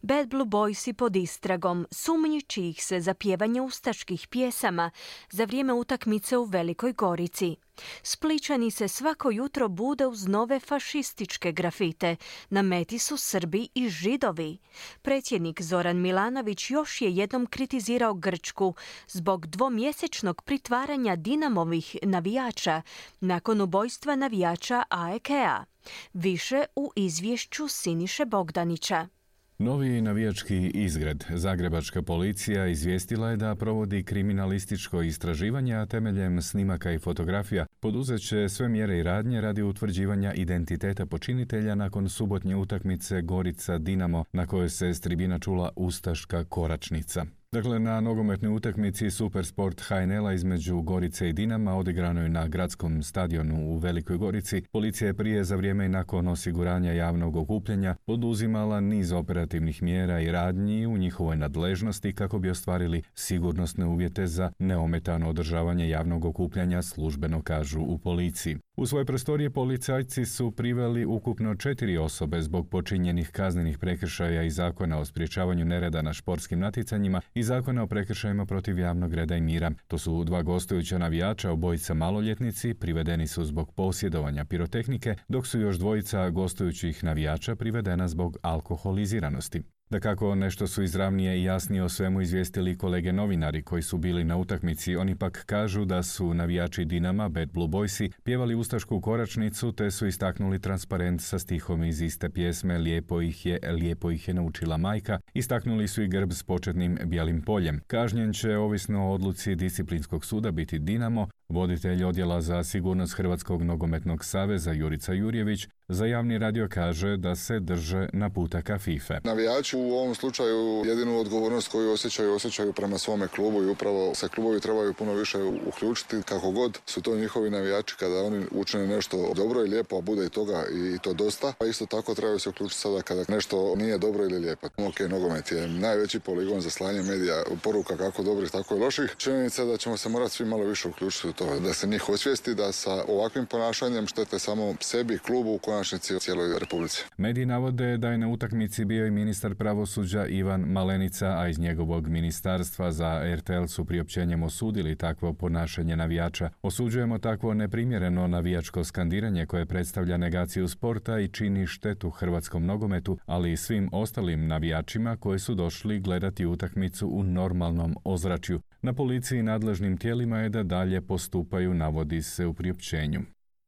Bad 0.02 0.28
Blue 0.28 0.46
Boysi 0.46 0.92
pod 0.92 1.16
istragom, 1.16 1.86
sumnjiči 1.90 2.68
ih 2.68 2.84
se 2.84 3.00
za 3.00 3.14
pjevanje 3.14 3.60
ustaških 3.60 4.28
pjesama 4.28 4.90
za 5.30 5.44
vrijeme 5.44 5.72
utakmice 5.72 6.36
u 6.36 6.44
Velikoj 6.44 6.92
Gorici. 6.92 7.56
Spličani 8.02 8.70
se 8.70 8.88
svako 8.88 9.30
jutro 9.30 9.68
bude 9.68 10.06
uz 10.06 10.26
nove 10.26 10.60
fašističke 10.60 11.52
grafite. 11.52 12.16
Na 12.50 12.62
meti 12.62 12.98
su 12.98 13.16
Srbi 13.16 13.68
i 13.74 13.88
Židovi. 13.88 14.58
Predsjednik 15.02 15.62
Zoran 15.62 15.96
Milanović 15.96 16.70
još 16.70 17.00
je 17.00 17.16
jednom 17.16 17.46
kritizirao 17.46 18.14
Grčku 18.14 18.74
zbog 19.08 19.46
dvomjesečnog 19.46 20.42
pritvaranja 20.42 21.16
Dinamovih 21.16 21.96
navijača 22.02 22.82
nakon 23.20 23.60
ubojstva 23.60 24.16
navijača 24.16 24.82
AEK-a. 24.88 25.64
Više 26.12 26.64
u 26.76 26.92
izvješću 26.96 27.68
Siniše 27.68 28.24
Bogdanića. 28.24 29.08
Novi 29.58 30.00
navijački 30.00 30.70
izgred 30.74 31.24
Zagrebačka 31.30 32.02
policija 32.02 32.66
izvijestila 32.66 33.30
je 33.30 33.36
da 33.36 33.54
provodi 33.54 34.02
kriminalističko 34.02 35.02
istraživanje, 35.02 35.74
a 35.74 35.86
temeljem 35.86 36.42
snimaka 36.42 36.92
i 36.92 36.98
fotografija 36.98 37.66
poduzet 37.80 38.28
će 38.28 38.48
sve 38.48 38.68
mjere 38.68 38.98
i 38.98 39.02
radnje 39.02 39.40
radi 39.40 39.62
utvrđivanja 39.62 40.32
identiteta 40.34 41.06
počinitelja 41.06 41.74
nakon 41.74 42.08
subotnje 42.08 42.56
utakmice 42.56 43.22
Gorica 43.22 43.78
Dinamo 43.78 44.24
na 44.32 44.46
kojoj 44.46 44.68
se 44.68 44.94
s 44.94 45.00
tribina 45.00 45.38
čula 45.38 45.70
ustaška 45.76 46.44
koračnica. 46.44 47.24
Dakle, 47.54 47.78
na 47.78 48.00
nogometnoj 48.00 48.54
utakmici 48.54 49.10
Supersport 49.10 49.80
HNL-a 49.80 50.32
između 50.32 50.82
Gorice 50.82 51.28
i 51.28 51.32
Dinama 51.32 51.76
odigranoj 51.76 52.28
na 52.28 52.48
gradskom 52.48 53.02
stadionu 53.02 53.70
u 53.70 53.76
Velikoj 53.78 54.16
Gorici, 54.16 54.62
policija 54.72 55.08
je 55.08 55.14
prije 55.14 55.44
za 55.44 55.56
vrijeme 55.56 55.86
i 55.86 55.88
nakon 55.88 56.28
osiguranja 56.28 56.92
javnog 56.92 57.36
okupljanja 57.36 57.96
poduzimala 58.06 58.80
niz 58.80 59.12
operativnih 59.12 59.82
mjera 59.82 60.20
i 60.20 60.30
radnji 60.30 60.86
u 60.86 60.98
njihovoj 60.98 61.36
nadležnosti 61.36 62.14
kako 62.14 62.38
bi 62.38 62.50
ostvarili 62.50 63.02
sigurnosne 63.14 63.86
uvjete 63.86 64.26
za 64.26 64.52
neometano 64.58 65.28
održavanje 65.28 65.88
javnog 65.88 66.24
okupljanja 66.24 66.82
službeno 66.82 67.42
kažu 67.42 67.80
u 67.80 67.98
policiji. 67.98 68.58
U 68.76 68.86
svoje 68.86 69.04
prostorije 69.04 69.50
policajci 69.50 70.24
su 70.24 70.50
priveli 70.50 71.04
ukupno 71.04 71.54
četiri 71.54 71.98
osobe 71.98 72.42
zbog 72.42 72.68
počinjenih 72.68 73.30
kaznenih 73.30 73.78
prekršaja 73.78 74.42
i 74.42 74.50
zakona 74.50 74.98
o 74.98 75.04
sprječavanju 75.04 75.64
nereda 75.64 76.02
na 76.02 76.12
športskim 76.12 76.58
natjecanjima 76.58 77.20
i 77.34 77.42
zakona 77.42 77.82
o 77.82 77.86
prekršajima 77.86 78.46
protiv 78.46 78.78
javnog 78.78 79.14
reda 79.14 79.36
i 79.36 79.40
mira. 79.40 79.70
To 79.88 79.98
su 79.98 80.24
dva 80.24 80.42
gostujuća 80.42 80.98
navijača, 80.98 81.50
obojica 81.50 81.94
maloljetnici, 81.94 82.74
privedeni 82.74 83.26
su 83.26 83.44
zbog 83.44 83.74
posjedovanja 83.74 84.44
pirotehnike, 84.44 85.14
dok 85.28 85.46
su 85.46 85.60
još 85.60 85.76
dvojica 85.76 86.30
gostujućih 86.30 87.04
navijača 87.04 87.56
privedena 87.56 88.08
zbog 88.08 88.36
alkoholiziranosti. 88.42 89.62
Da 89.90 90.00
kako 90.00 90.34
nešto 90.34 90.66
su 90.66 90.82
izravnije 90.82 91.40
i 91.40 91.44
jasnije 91.44 91.82
o 91.82 91.88
svemu 91.88 92.20
izvijestili 92.20 92.78
kolege 92.78 93.12
novinari 93.12 93.62
koji 93.62 93.82
su 93.82 93.98
bili 93.98 94.24
na 94.24 94.36
utakmici, 94.36 94.96
oni 94.96 95.16
pak 95.16 95.44
kažu 95.46 95.84
da 95.84 96.02
su 96.02 96.34
navijači 96.34 96.84
Dinama, 96.84 97.28
Bad 97.28 97.52
Blue 97.52 97.68
Boysi, 97.68 98.10
pjevali 98.22 98.54
ustašku 98.54 99.00
koračnicu 99.00 99.72
te 99.72 99.90
su 99.90 100.06
istaknuli 100.06 100.60
transparent 100.60 101.20
sa 101.20 101.38
stihom 101.38 101.84
iz 101.84 102.00
iste 102.00 102.30
pjesme 102.30 102.78
Lijepo 102.78 103.20
ih 103.20 103.46
je, 103.46 103.58
lijepo 103.72 104.10
ih 104.10 104.28
je 104.28 104.34
naučila 104.34 104.76
majka, 104.76 105.20
istaknuli 105.34 105.88
su 105.88 106.02
i 106.02 106.08
grb 106.08 106.32
s 106.32 106.42
početnim 106.42 106.98
bijelim 107.04 107.42
poljem. 107.42 107.80
Kažnjen 107.86 108.32
će, 108.32 108.56
ovisno 108.56 109.06
o 109.06 109.12
odluci 109.12 109.54
disciplinskog 109.54 110.24
suda, 110.24 110.50
biti 110.50 110.78
Dinamo, 110.78 111.28
Voditelj 111.48 112.04
odjela 112.04 112.40
za 112.40 112.64
sigurnost 112.64 113.14
Hrvatskog 113.14 113.62
nogometnog 113.62 114.24
saveza 114.24 114.72
Jurica 114.72 115.12
Jurjević 115.12 115.66
za 115.88 116.06
javni 116.06 116.38
radio 116.38 116.68
kaže 116.70 117.16
da 117.16 117.36
se 117.36 117.60
drže 117.60 118.08
na 118.12 118.30
putaka 118.30 118.78
FIFA. 118.78 119.14
Navijači 119.24 119.76
u 119.76 119.92
ovom 119.92 120.14
slučaju 120.14 120.82
jedinu 120.86 121.20
odgovornost 121.20 121.68
koju 121.68 121.92
osjećaju, 121.92 122.34
osjećaju 122.34 122.72
prema 122.72 122.98
svome 122.98 123.28
klubu 123.28 123.62
i 123.62 123.66
upravo 123.66 124.14
se 124.14 124.28
klubovi 124.28 124.60
trebaju 124.60 124.94
puno 124.94 125.14
više 125.14 125.38
uključiti 125.66 126.22
kako 126.22 126.50
god 126.50 126.78
su 126.86 127.02
to 127.02 127.16
njihovi 127.16 127.50
navijači 127.50 127.96
kada 127.98 128.22
oni 128.22 128.44
učine 128.50 128.86
nešto 128.86 129.32
dobro 129.36 129.64
i 129.64 129.68
lijepo, 129.68 129.98
a 129.98 130.00
bude 130.00 130.26
i 130.26 130.28
toga 130.28 130.64
i 130.72 130.98
to 130.98 131.12
dosta. 131.12 131.52
A 131.60 131.66
isto 131.66 131.86
tako 131.86 132.14
trebaju 132.14 132.38
se 132.38 132.48
uključiti 132.48 132.80
sada 132.80 133.02
kada 133.02 133.24
nešto 133.28 133.74
nije 133.76 133.98
dobro 133.98 134.24
ili 134.24 134.38
lijepo. 134.38 134.66
Ok, 134.76 135.00
nogomet 135.00 135.52
je 135.52 135.68
najveći 135.68 136.20
poligon 136.20 136.60
za 136.60 136.70
slanje 136.70 137.02
medija, 137.02 137.42
poruka 137.62 137.96
kako 137.96 138.22
dobrih, 138.22 138.50
tako 138.50 138.76
i 138.76 138.78
loših. 138.78 139.14
Činjenica 139.16 139.64
da 139.64 139.76
ćemo 139.76 139.96
se 139.96 140.08
morati 140.08 140.34
svi 140.34 140.44
malo 140.44 140.64
više 140.64 140.88
uključiti 140.88 141.33
to, 141.34 141.60
da 141.60 141.74
se 141.74 141.86
njih 141.86 142.08
osvijesti 142.08 142.54
da 142.54 142.72
sa 142.72 143.04
ovakvim 143.08 143.46
ponašanjem 143.46 144.06
štete 144.06 144.38
samo 144.38 144.74
sebi, 144.80 145.18
klubu, 145.18 145.54
u 145.54 145.58
konačnici 145.58 146.16
u 146.16 146.18
cijeloj 146.18 146.58
republici. 146.58 147.04
Mediji 147.16 147.46
navode 147.46 147.96
da 147.96 148.08
je 148.08 148.18
na 148.18 148.28
utakmici 148.28 148.84
bio 148.84 149.06
i 149.06 149.10
ministar 149.10 149.54
pravosuđa 149.54 150.26
Ivan 150.26 150.60
Malenica, 150.60 151.26
a 151.38 151.48
iz 151.48 151.58
njegovog 151.58 152.08
ministarstva 152.08 152.92
za 152.92 153.36
RTL 153.36 153.64
su 153.68 153.84
priopćenjem 153.84 154.42
osudili 154.42 154.96
takvo 154.96 155.32
ponašanje 155.32 155.96
navijača. 155.96 156.50
Osuđujemo 156.62 157.18
takvo 157.18 157.54
neprimjereno 157.54 158.26
navijačko 158.26 158.84
skandiranje 158.84 159.46
koje 159.46 159.66
predstavlja 159.66 160.16
negaciju 160.16 160.68
sporta 160.68 161.18
i 161.18 161.28
čini 161.28 161.66
štetu 161.66 162.10
hrvatskom 162.10 162.66
nogometu, 162.66 163.18
ali 163.26 163.52
i 163.52 163.56
svim 163.56 163.88
ostalim 163.92 164.46
navijačima 164.46 165.16
koji 165.16 165.38
su 165.38 165.54
došli 165.54 166.00
gledati 166.00 166.46
utakmicu 166.46 167.08
u 167.08 167.22
normalnom 167.22 167.96
ozračju. 168.04 168.60
Na 168.84 168.92
policiji 168.92 169.42
nadležnim 169.42 169.96
tijelima 169.96 170.38
je 170.38 170.48
da 170.48 170.62
dalje 170.62 171.00
postupaju, 171.00 171.74
navodi 171.74 172.22
se 172.22 172.46
u 172.46 172.54
priopćenju. 172.54 173.20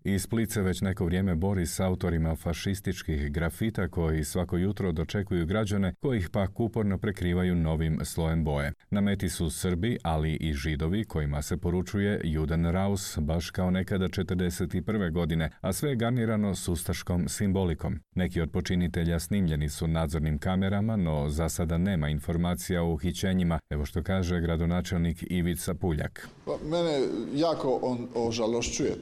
I 0.09 0.19
Split 0.19 0.51
se 0.51 0.63
već 0.63 0.81
neko 0.81 1.05
vrijeme 1.05 1.35
bori 1.35 1.67
s 1.67 1.81
autorima 1.81 2.37
fašističkih 2.37 3.33
grafita 3.33 3.89
koji 3.89 4.25
svako 4.25 4.57
jutro 4.57 4.93
dočekuju 4.93 5.47
građane 5.47 5.95
koji 6.03 6.19
ih 6.19 6.31
pak 6.31 6.61
uporno 6.61 6.99
prekrivaju 6.99 7.55
novim 7.55 8.01
slojem 8.05 8.45
boje. 8.45 8.73
Na 8.91 9.01
meti 9.01 9.29
su 9.29 9.51
Srbi, 9.51 9.99
ali 10.03 10.35
i 10.35 10.53
Židovi 10.53 11.05
kojima 11.05 11.43
se 11.43 11.57
poručuje 11.57 12.21
Juden 12.25 12.67
Raus 12.67 13.19
baš 13.19 13.51
kao 13.51 13.71
nekada 13.71 14.09
41. 14.09 15.13
godine, 15.13 15.51
a 15.61 15.73
sve 15.73 15.91
je 15.91 15.97
garnirano 15.97 16.55
sustaškom 16.55 17.29
simbolikom. 17.29 18.01
Neki 18.15 18.41
od 18.41 18.51
počinitelja 18.51 19.21
snimljeni 19.21 19.69
su 19.69 19.87
nadzornim 19.87 20.39
kamerama, 20.39 20.97
no 20.97 21.29
za 21.29 21.49
sada 21.49 21.79
nema 21.79 22.09
informacija 22.09 22.83
o 22.83 22.93
uhićenjima, 22.93 23.59
evo 23.71 23.85
što 23.85 24.03
kaže 24.03 24.41
gradonačelnik 24.41 25.25
Ivica 25.31 25.75
Puljak. 25.75 26.29
Pa, 26.45 26.53
mene 26.65 27.01
jako 27.35 27.79
on 27.83 28.09
ožalošćuje 28.15 28.95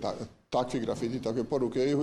takvi 0.55 0.81
grafiti, 0.81 1.23
takve 1.23 1.45
poruke 1.45 1.85
i, 1.91 1.95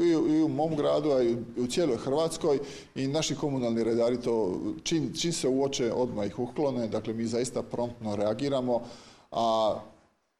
u 0.44 0.48
mom 0.48 0.76
gradu, 0.76 1.12
a 1.12 1.24
i 1.24 1.36
u 1.58 1.68
cijeloj 1.68 1.98
Hrvatskoj 1.98 2.60
i 2.96 3.08
naši 3.08 3.36
komunalni 3.36 3.84
redari 3.84 4.22
to 4.22 4.60
čim, 4.84 5.14
čim 5.14 5.34
se 5.34 5.48
uoče 5.48 5.94
odmah 5.94 6.28
ih 6.28 6.40
uklone, 6.40 6.88
dakle 6.88 7.14
mi 7.14 7.26
zaista 7.26 7.64
promptno 7.64 8.16
reagiramo, 8.16 8.82
a 9.32 9.76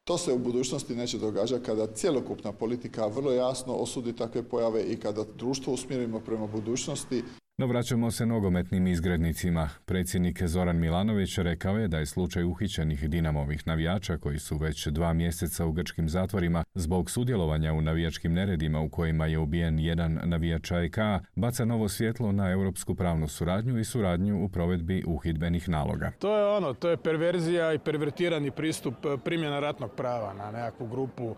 to 0.04 0.18
se 0.18 0.32
u 0.32 0.38
budućnosti 0.38 0.94
neće 0.94 1.18
događati 1.18 1.64
kada 1.64 1.86
cjelokupna 1.86 2.52
politika 2.52 3.06
vrlo 3.06 3.32
jasno 3.32 3.74
osudi 3.74 4.16
takve 4.16 4.42
pojave 4.42 4.82
i 4.82 4.96
kada 4.96 5.24
društvo 5.38 5.72
usmjerimo 5.72 6.20
prema 6.20 6.46
budućnosti 6.46 7.22
no 7.58 7.66
vraćamo 7.66 8.10
se 8.10 8.26
nogometnim 8.26 8.86
izgrednicima. 8.86 9.68
Predsjednik 9.84 10.42
Zoran 10.42 10.76
Milanović 10.76 11.38
rekao 11.38 11.78
je 11.78 11.88
da 11.88 11.98
je 11.98 12.06
slučaj 12.06 12.44
uhićenih 12.44 13.08
Dinamovih 13.08 13.66
navijača 13.66 14.18
koji 14.18 14.38
su 14.38 14.56
već 14.56 14.86
dva 14.86 15.12
mjeseca 15.12 15.66
u 15.66 15.72
grčkim 15.72 16.08
zatvorima 16.08 16.64
zbog 16.74 17.10
sudjelovanja 17.10 17.72
u 17.72 17.80
navijačkim 17.80 18.32
neredima 18.32 18.80
u 18.80 18.88
kojima 18.88 19.26
je 19.26 19.38
ubijen 19.38 19.78
jedan 19.78 20.20
navijač 20.24 20.70
AEK 20.70 20.96
baca 21.36 21.64
novo 21.64 21.88
svjetlo 21.88 22.32
na 22.32 22.50
europsku 22.50 22.94
pravnu 22.94 23.28
suradnju 23.28 23.78
i 23.78 23.84
suradnju 23.84 24.44
u 24.44 24.48
provedbi 24.48 25.04
uhidbenih 25.06 25.68
naloga. 25.68 26.12
To 26.18 26.36
je 26.36 26.46
ono, 26.46 26.74
to 26.74 26.88
je 26.88 26.96
perverzija 26.96 27.72
i 27.72 27.78
pervertirani 27.78 28.50
pristup 28.50 28.94
eh, 29.04 29.16
primjena 29.24 29.60
ratnog 29.60 29.92
prava 29.96 30.34
na 30.34 30.50
nekakvu 30.50 30.86
grupu 30.86 31.34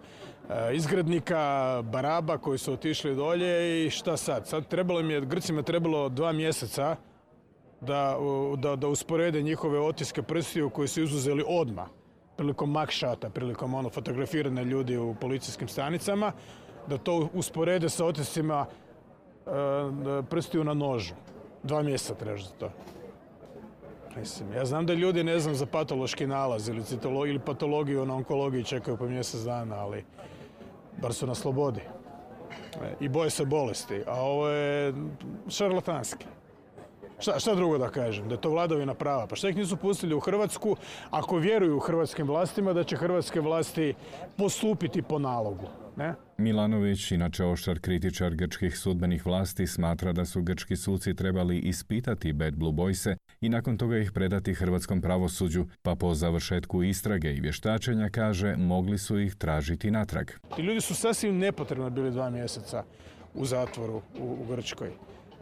eh, 0.51 0.77
izgrednika, 0.77 1.83
baraba 1.83 2.39
koji 2.39 2.59
su 2.59 2.73
otišli 2.73 3.15
dolje 3.15 3.87
i 3.87 3.91
šta 3.91 4.17
sad? 4.17 4.47
Sad 4.47 4.69
trebalo 4.69 5.03
mi 5.03 5.13
je, 5.13 5.21
Grcima 5.21 5.63
trebalo 5.63 6.09
dva 6.09 6.33
mjeseca 6.33 6.97
da, 7.81 8.17
da, 8.57 8.77
da 8.77 8.89
usporede 8.89 9.43
njihove 9.43 9.81
otiske 9.81 10.23
prstiju 10.23 10.71
koji 10.71 10.89
su 10.89 11.03
izuzeli 11.03 11.45
odmah 11.47 11.87
prilikom 12.37 12.71
makšata, 12.71 13.31
prilikom 13.31 13.75
ono 13.75 13.91
fotografiranja 13.91 14.63
ljudi 14.63 14.97
u 14.97 15.15
policijskim 15.21 15.69
stanicama, 15.69 16.33
da 16.87 16.99
to 16.99 17.29
usporede 17.35 17.89
sa 17.89 18.05
otiscima 18.05 18.67
e, 18.67 19.51
prstiju 20.31 20.65
na 20.65 20.75
nožu. 20.75 21.15
Dva 21.63 21.83
mjeseca 21.83 22.15
treba 22.15 22.39
za 22.39 22.51
to. 22.59 22.71
Mislim, 24.17 24.53
ja 24.53 24.65
znam 24.65 24.87
da 24.87 24.95
ljudi 24.95 25.25
ne 25.25 25.39
znam 25.39 25.55
za 25.55 25.67
patološki 25.67 26.27
nalaz 26.27 26.69
ili, 26.69 26.83
ili 27.29 27.39
patologiju 27.39 28.07
na 28.07 28.15
onkologiji 28.15 28.65
čekaju 28.65 28.97
po 28.97 29.07
mjesec 29.07 29.41
dana, 29.41 29.77
ali 29.77 30.05
bar 31.05 31.12
su 31.12 31.27
na 31.27 31.35
slobodi 31.35 31.81
i 33.01 33.09
boje 33.09 33.31
se 33.31 33.45
bolesti, 33.45 34.03
a 34.07 34.21
ovo 34.23 34.49
je 34.49 34.95
šarlatanski. 35.49 36.27
Šta, 37.19 37.38
šta 37.38 37.55
drugo 37.55 37.79
da 37.79 37.88
kažem? 37.88 38.29
Da 38.29 38.35
je 38.35 38.40
to 38.40 38.51
vladavina 38.51 38.95
prava. 38.95 39.27
Pa 39.27 39.37
šta 39.37 39.49
ih 39.49 39.57
nisu 39.57 39.77
pustili 39.77 40.14
u 40.14 40.21
Hrvatsku 40.21 40.77
ako 41.11 41.37
vjeruju 41.37 41.79
hrvatskim 41.79 42.27
vlastima 42.27 42.73
da 42.73 42.85
će 42.85 42.97
hrvatske 42.97 43.40
vlasti 43.40 43.95
postupiti 44.37 45.03
po 45.03 45.19
nalogu? 45.19 45.69
Ne? 45.97 46.15
Milanović, 46.39 47.11
inače 47.11 47.45
oštar 47.45 47.79
kritičar 47.79 48.35
grčkih 48.35 48.79
sudbenih 48.79 49.27
vlasti, 49.27 49.67
smatra 49.67 50.13
da 50.13 50.25
su 50.25 50.43
grčki 50.43 50.77
suci 50.77 51.15
trebali 51.15 51.59
ispitati 51.59 52.33
Bad 52.33 52.55
Blue 52.55 52.73
Boyse 52.73 53.17
i 53.41 53.49
nakon 53.49 53.79
toga 53.79 53.99
ih 53.99 54.13
predati 54.13 54.55
hrvatskom 54.55 55.01
pravosuđu, 55.01 55.67
pa 55.83 55.95
po 55.95 56.15
završetku 56.15 56.83
istrage 56.83 57.35
i 57.35 57.41
vještačenja, 57.41 58.09
kaže, 58.09 58.57
mogli 58.57 58.99
su 58.99 59.19
ih 59.21 59.35
tražiti 59.35 59.91
natrag. 59.91 60.31
Ti 60.57 60.63
ljudi 60.63 60.81
su 60.81 60.95
sasvim 60.95 61.39
nepotrebno 61.39 61.91
bili 61.91 62.11
dva 62.11 62.31
mjeseca 62.31 62.85
u 63.35 63.45
zatvoru 63.45 64.03
u, 64.21 64.25
u 64.25 64.47
Grčkoj. 64.51 64.91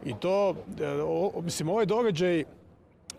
I 0.05 0.13
to, 0.19 0.55
e, 0.81 0.87
o, 0.87 1.41
mislim, 1.41 1.69
ovaj 1.69 1.85
događaj 1.85 2.43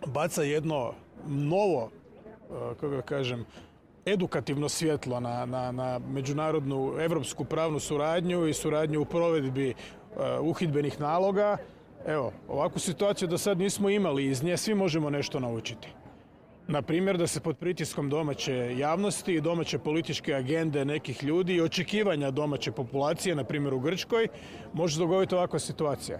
baca 0.07 0.43
jedno 0.43 0.93
novo, 1.27 1.89
e, 1.89 2.75
kako 2.79 3.01
kažem, 3.01 3.45
edukativno 4.05 4.69
svjetlo 4.69 5.19
na, 5.19 5.45
na, 5.45 5.71
na 5.71 5.99
međunarodnu 5.99 6.93
evropsku 6.99 7.45
pravnu 7.45 7.79
suradnju 7.79 8.47
i 8.47 8.53
suradnju 8.53 9.01
u 9.01 9.05
provedbi 9.05 9.69
uh, 9.73 10.47
uhidbenih 10.49 10.99
naloga. 10.99 11.57
Evo, 12.05 12.31
ovakvu 12.47 12.79
situaciju 12.79 13.27
do 13.27 13.37
sad 13.37 13.57
nismo 13.57 13.89
imali, 13.89 14.25
iz 14.25 14.43
nje 14.43 14.57
svi 14.57 14.75
možemo 14.75 15.09
nešto 15.09 15.39
naučiti. 15.39 15.87
Na 16.67 16.81
primjer, 16.81 17.17
da 17.17 17.27
se 17.27 17.39
pod 17.39 17.57
pritiskom 17.57 18.09
domaće 18.09 18.75
javnosti 18.77 19.33
i 19.33 19.41
domaće 19.41 19.79
političke 19.79 20.33
agende 20.33 20.85
nekih 20.85 21.23
ljudi 21.23 21.55
i 21.55 21.61
očekivanja 21.61 22.31
domaće 22.31 22.71
populacije, 22.71 23.35
na 23.35 23.43
primjer 23.43 23.73
u 23.73 23.79
Grčkoj, 23.79 24.27
može 24.73 24.99
dogoditi 24.99 25.35
ovakva 25.35 25.59
situacija. 25.59 26.19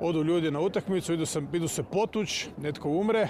Odu 0.00 0.22
ljudi 0.22 0.50
na 0.50 0.60
utakmicu, 0.60 1.12
idu 1.12 1.26
se, 1.26 1.42
idu 1.52 1.68
se 1.68 1.82
potuć, 1.82 2.48
netko 2.56 2.88
umre, 2.88 3.28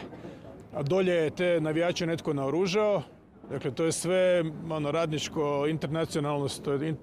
a 0.72 0.82
dolje 0.82 1.12
je 1.12 1.30
te 1.30 1.61
navijače 1.61 2.06
netko 2.06 2.32
naoružao, 2.32 3.02
Dakle, 3.50 3.70
to 3.70 3.84
je 3.84 3.92
sve 3.92 4.44
ono, 4.70 4.90
radničko, 4.90 5.66
internacionalno, 5.68 6.48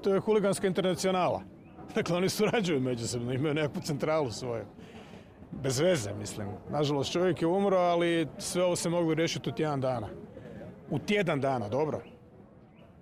to 0.01 0.13
je, 0.13 0.19
huliganska 0.19 0.67
internacionala. 0.67 1.41
Dakle, 1.95 2.17
oni 2.17 2.29
surađuju 2.29 2.81
međusobno, 2.81 3.33
imaju 3.33 3.53
nekakvu 3.53 3.81
centralu 3.81 4.31
svoju. 4.31 4.65
Bez 5.51 5.79
veze, 5.79 6.13
mislim. 6.13 6.47
Nažalost, 6.69 7.11
čovjek 7.11 7.41
je 7.41 7.47
umro, 7.47 7.77
ali 7.77 8.27
sve 8.37 8.63
ovo 8.63 8.75
se 8.75 8.89
moglo 8.89 9.13
riješiti 9.13 9.49
u 9.49 9.53
tjedan 9.53 9.81
dana. 9.81 10.07
U 10.89 10.99
tjedan 10.99 11.41
dana, 11.41 11.69
dobro. 11.69 12.01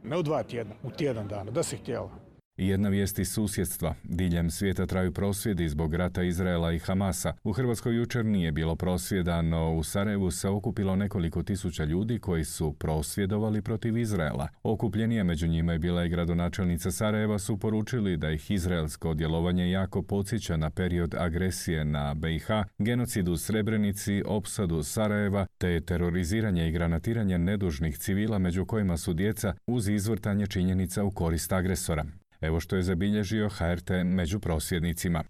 Ne 0.03 0.17
u 0.17 0.23
dva 0.23 0.43
tjedna, 0.43 0.75
u 0.83 0.91
tjedan 0.91 1.27
dana, 1.27 1.51
da 1.51 1.63
se 1.63 1.77
htjelo. 1.77 2.22
Jedna 2.57 2.89
vijest 2.89 3.19
iz 3.19 3.31
susjedstva. 3.31 3.95
Diljem 4.03 4.49
svijeta 4.49 4.85
traju 4.85 5.11
prosvjedi 5.11 5.69
zbog 5.69 5.93
rata 5.93 6.23
Izraela 6.23 6.71
i 6.71 6.79
Hamasa. 6.79 7.33
U 7.43 7.51
Hrvatskoj 7.51 7.95
jučer 7.95 8.25
nije 8.25 8.51
bilo 8.51 8.75
prosvjeda, 8.75 9.41
no 9.41 9.73
u 9.73 9.83
Sarajevu 9.83 10.31
se 10.31 10.49
okupilo 10.49 10.95
nekoliko 10.95 11.43
tisuća 11.43 11.83
ljudi 11.83 12.19
koji 12.19 12.45
su 12.45 12.73
prosvjedovali 12.73 13.61
protiv 13.61 13.97
Izraela. 13.97 14.47
Okupljenije 14.63 15.23
među 15.23 15.47
njima 15.47 15.73
je 15.73 15.79
bila 15.79 16.05
i 16.05 16.09
gradonačelnica 16.09 16.91
Sarajeva 16.91 17.39
su 17.39 17.57
poručili 17.57 18.17
da 18.17 18.31
ih 18.31 18.51
izraelsko 18.51 19.13
djelovanje 19.13 19.71
jako 19.71 20.01
podsjeća 20.01 20.57
na 20.57 20.69
period 20.69 21.15
agresije 21.15 21.85
na 21.85 22.13
BiH, 22.13 22.47
genocid 22.77 23.27
u 23.27 23.37
Srebrenici, 23.37 24.23
opsadu 24.25 24.83
Sarajeva, 24.83 25.45
te 25.57 25.81
teroriziranje 25.81 26.67
i 26.67 26.71
granatiranje 26.71 27.37
nedužnih 27.37 27.97
civila 27.97 28.39
među 28.39 28.65
kojima 28.65 28.97
su 28.97 29.13
djeca 29.13 29.53
uz 29.67 29.87
izvrtanje 29.87 30.47
činjenica 30.47 31.03
u 31.03 31.11
korist 31.11 31.51
agresora. 31.51 32.05
Evo 32.43 32.59
što 32.59 32.75
je 32.75 32.83
zabilježio 32.83 33.49
HRT 33.49 33.89
među 34.05 34.39
prosvjednicima. 34.39 35.23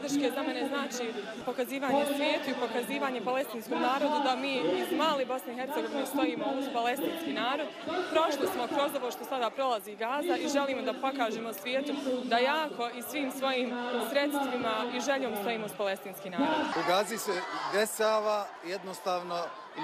Podrške 0.00 0.30
za 0.34 0.42
mene 0.42 0.68
znači 0.68 1.12
pokazivanje 1.44 2.04
svijetu 2.16 2.50
i 2.50 2.60
pokazivanje 2.66 3.20
palestinskom 3.24 3.80
narodu 3.82 4.14
da 4.24 4.36
mi 4.36 4.54
iz 4.54 4.98
mali 4.98 5.24
Bosne 5.24 5.52
i 5.52 5.56
Hercegovine 5.56 6.06
stojimo 6.06 6.44
uz 6.58 6.64
palestinski 6.72 7.32
narod. 7.32 7.68
Prošli 8.10 8.46
smo 8.54 8.66
kroz 8.66 8.94
ovo 8.94 9.10
što 9.10 9.24
sada 9.24 9.50
prolazi 9.50 9.96
Gaza 9.96 10.36
i 10.36 10.48
želimo 10.48 10.82
da 10.82 10.92
pokažemo 10.92 11.52
svijetu 11.52 11.92
da 12.24 12.38
jako 12.38 12.88
i 12.98 13.02
svim 13.02 13.30
svojim 13.38 13.70
sredstvima 14.10 14.74
i 14.96 15.00
željom 15.00 15.32
stojimo 15.40 15.66
uz 15.66 15.72
palestinski 15.78 16.30
narod. 16.30 16.66
U 16.76 16.82
Gazi 16.88 17.18
se 17.18 17.32
desava 17.72 18.46
jednostavno 18.66 19.38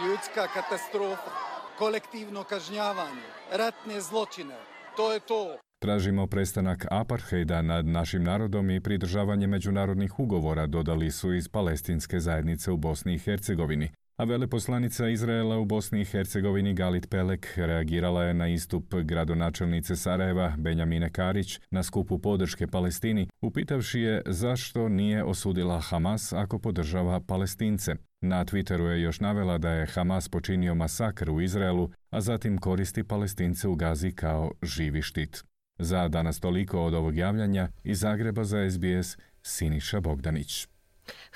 ljudska 0.07 0.49
katastrofa, 0.55 1.31
kolektivno 1.79 2.45
kažnjavanje, 2.45 3.27
ratne 3.53 4.01
zločine. 4.01 4.57
To 4.97 5.13
je 5.13 5.21
to. 5.21 5.66
Tražimo 5.79 6.27
prestanak 6.27 6.87
apartheida 6.91 7.63
nad 7.63 7.87
našim 7.87 8.25
narodom 8.25 8.71
i 8.71 8.81
pridržavanje 8.81 9.47
međunarodnih 9.47 10.19
ugovora, 10.19 10.67
dodali 10.67 11.11
su 11.11 11.35
iz 11.35 11.49
palestinske 11.49 12.21
zajednice 12.21 12.71
u 12.71 12.77
Bosni 12.77 13.15
i 13.15 13.19
Hercegovini. 13.19 13.91
A 14.17 14.25
veleposlanica 14.25 15.09
Izraela 15.09 15.59
u 15.59 15.65
Bosni 15.65 16.01
i 16.01 16.05
Hercegovini 16.05 16.75
Galit 16.75 17.11
Pelek 17.11 17.53
reagirala 17.57 18.25
je 18.25 18.35
na 18.35 18.49
istup 18.49 18.95
gradonačelnice 18.95 19.97
Sarajeva 19.97 20.53
Benjamine 20.59 21.11
Karić 21.11 21.61
na 21.71 21.83
skupu 21.83 22.19
podrške 22.19 22.67
Palestini, 22.67 23.29
upitavši 23.41 24.01
je 24.01 24.23
zašto 24.27 24.89
nije 24.89 25.25
osudila 25.25 25.81
Hamas 25.81 26.33
ako 26.33 26.59
podržava 26.59 27.21
Palestince. 27.21 27.95
Na 28.21 28.45
Twitteru 28.45 28.85
je 28.85 29.03
još 29.03 29.21
navela 29.21 29.59
da 29.59 29.71
je 29.71 29.87
Hamas 29.87 30.29
počinio 30.29 30.75
masakr 30.75 31.31
u 31.31 31.41
Izraelu, 31.41 31.91
a 32.11 32.21
zatim 32.21 32.59
koristi 32.59 33.05
Palestince 33.05 33.69
u 33.69 33.75
Gazi 33.75 34.13
kao 34.13 34.53
živi 34.63 35.03
štit. 35.03 35.45
Za 35.79 36.09
danas 36.09 36.41
toliko 36.41 36.83
od 36.83 36.95
ovog 36.95 37.17
javljanja 37.17 37.69
iz 37.85 38.01
Zagreba 38.01 38.45
za 38.45 38.71
SBS 38.71 39.17
Siniša 39.43 40.01
Bogdanić. 40.01 40.67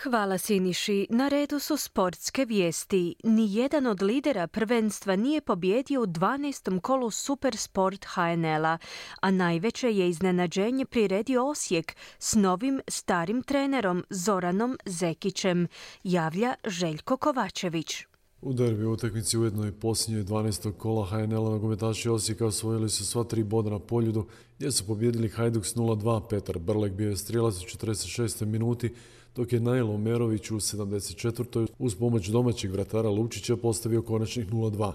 Hvala 0.02 0.38
Siniši. 0.38 1.06
Na 1.10 1.28
redu 1.28 1.58
su 1.58 1.76
sportske 1.76 2.44
vijesti. 2.44 3.14
Nijedan 3.24 3.86
od 3.86 4.02
lidera 4.02 4.46
prvenstva 4.46 5.16
nije 5.16 5.40
pobjedio 5.40 6.02
u 6.02 6.06
12. 6.06 6.80
kolu 6.80 7.10
Supersport 7.10 8.04
HNL-a, 8.04 8.78
a 9.20 9.30
najveće 9.30 9.90
je 9.90 10.08
iznenađenje 10.08 10.84
priredio 10.84 11.46
Osijek 11.46 11.96
s 12.18 12.34
novim 12.34 12.80
starim 12.88 13.42
trenerom 13.42 14.04
Zoranom 14.10 14.78
Zekićem, 14.86 15.68
javlja 16.04 16.54
Željko 16.64 17.16
Kovačević. 17.16 18.09
U 18.42 18.52
derbi 18.52 18.86
utakmici 18.86 19.38
u 19.38 19.44
jednoj 19.44 19.72
posljednjoj 19.72 20.24
12. 20.24 20.72
kola 20.72 21.06
HNL-a 21.06 21.50
nogometaši 21.50 22.08
Osijeka 22.08 22.46
osvojili 22.46 22.90
su 22.90 23.06
sva 23.06 23.24
tri 23.24 23.44
boda 23.44 23.70
na 23.70 23.78
poljudu 23.78 24.26
gdje 24.56 24.72
su 24.72 24.86
pobjedili 24.86 25.28
Hajduk 25.28 25.66
s 25.66 25.76
0-2. 25.76 26.20
Petar 26.28 26.58
Brlek 26.58 26.92
bio 26.92 27.10
je 27.10 27.16
strijelac 27.16 27.54
u 27.56 27.66
46. 27.66 28.44
minuti, 28.44 28.90
dok 29.36 29.52
je 29.52 29.60
Najlo 29.60 29.98
Merović 29.98 30.50
u 30.50 30.54
74. 30.54 31.66
uz 31.78 31.94
pomoć 31.94 32.28
domaćeg 32.28 32.72
vratara 32.72 33.08
Lučića 33.08 33.56
postavio 33.56 34.02
konačnih 34.02 34.48
0-2. 34.52 34.92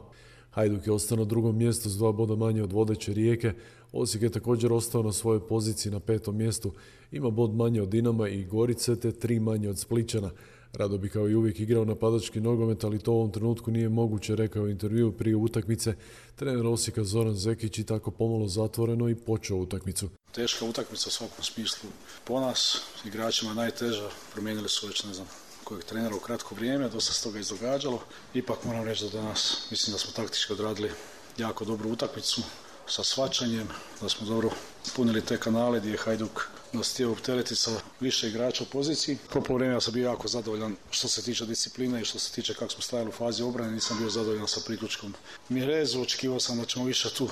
Hajduk 0.52 0.88
je 0.88 0.94
ostao 0.94 1.18
na 1.18 1.26
drugom 1.26 1.58
mjestu 1.58 1.90
s 1.90 1.98
dva 1.98 2.12
boda 2.12 2.36
manje 2.36 2.64
od 2.64 2.74
vodeće 2.74 3.14
rijeke. 3.14 3.54
Osijek 3.92 4.24
je 4.24 4.30
također 4.30 4.74
ostao 4.74 5.04
na 5.04 5.12
svojoj 5.12 5.48
poziciji 5.48 5.92
na 5.92 6.00
petom 6.00 6.38
mjestu. 6.38 6.72
Ima 7.12 7.30
bod 7.30 7.56
manje 7.56 7.82
od 7.82 7.90
Dinama 7.90 8.30
i 8.30 8.44
Gorice 8.44 8.96
te 8.96 9.12
tri 9.12 9.40
manje 9.40 9.70
od 9.70 9.80
Spličana. 9.80 10.32
Rado 10.76 10.98
bi 10.98 11.10
kao 11.10 11.30
i 11.30 11.36
uvijek 11.36 11.60
igrao 11.60 11.86
napadački 11.86 12.42
nogomet, 12.42 12.84
ali 12.84 13.00
to 13.00 13.12
u 13.12 13.16
ovom 13.16 13.32
trenutku 13.32 13.72
nije 13.72 13.90
moguće, 13.90 14.36
rekao 14.36 14.64
u 14.64 14.70
intervju 14.70 15.12
prije 15.12 15.36
utakmice. 15.36 15.94
Trener 16.36 16.66
Osijeka 16.66 17.04
Zoran 17.04 17.36
Zekić 17.36 17.80
i 17.80 17.84
tako 17.84 18.12
pomalo 18.12 18.48
zatvoreno 18.48 19.10
i 19.10 19.16
počeo 19.16 19.58
utakmicu. 19.58 20.10
Teška 20.32 20.66
utakmica 20.66 21.08
u 21.08 21.12
svakom 21.12 21.44
smislu 21.44 21.90
po 22.24 22.40
nas, 22.40 22.82
igračima 23.06 23.54
najteža, 23.54 24.10
promijenili 24.34 24.70
su 24.70 24.88
već 24.88 25.04
ne 25.04 25.14
znam 25.14 25.28
kojeg 25.64 25.84
trenera 25.84 26.16
u 26.16 26.20
kratko 26.20 26.56
vrijeme, 26.56 26.90
dosta 26.90 27.14
se 27.14 27.24
toga 27.24 27.40
izdogađalo. 27.40 28.00
Ipak 28.34 28.66
moram 28.66 28.84
reći 28.84 29.04
da 29.04 29.10
danas 29.10 29.68
mislim 29.72 29.94
da 29.94 30.00
smo 30.00 30.12
taktički 30.12 30.54
odradili 30.54 30.92
jako 31.38 31.66
dobru 31.66 31.90
utakmicu 31.90 32.42
sa 32.88 33.04
svačanjem, 33.04 33.68
da 34.02 34.10
smo 34.10 34.28
dobro 34.28 34.50
punili 34.96 35.22
te 35.22 35.38
kanale 35.38 35.80
gdje 35.80 35.92
je 35.92 35.98
Hajduk 35.98 36.50
nas 36.76 36.94
htio 36.94 37.12
opteretiti 37.12 37.56
sa 37.56 37.72
više 38.00 38.28
igrača 38.28 38.64
u 38.64 38.68
poziciji. 38.68 39.18
Po 39.34 39.62
ja 39.62 39.82
sam 39.82 39.94
bio 39.94 40.10
jako 40.10 40.28
zadovoljan 40.28 40.76
što 40.92 41.08
se 41.08 41.22
tiče 41.22 41.46
discipline 41.46 42.02
i 42.02 42.06
što 42.06 42.20
se 42.20 42.32
tiče 42.32 42.54
kako 42.54 42.72
smo 42.72 42.82
stajali 42.82 43.10
u 43.10 43.12
fazi 43.12 43.44
obrane, 43.44 43.72
nisam 43.72 43.98
bio 43.98 44.10
zadovoljan 44.10 44.48
sa 44.48 44.62
priključkom 44.66 45.14
Mirezu, 45.50 46.02
očekivao 46.02 46.40
sam 46.40 46.58
da 46.58 46.66
ćemo 46.66 46.86
više 46.86 47.10
tu 47.10 47.30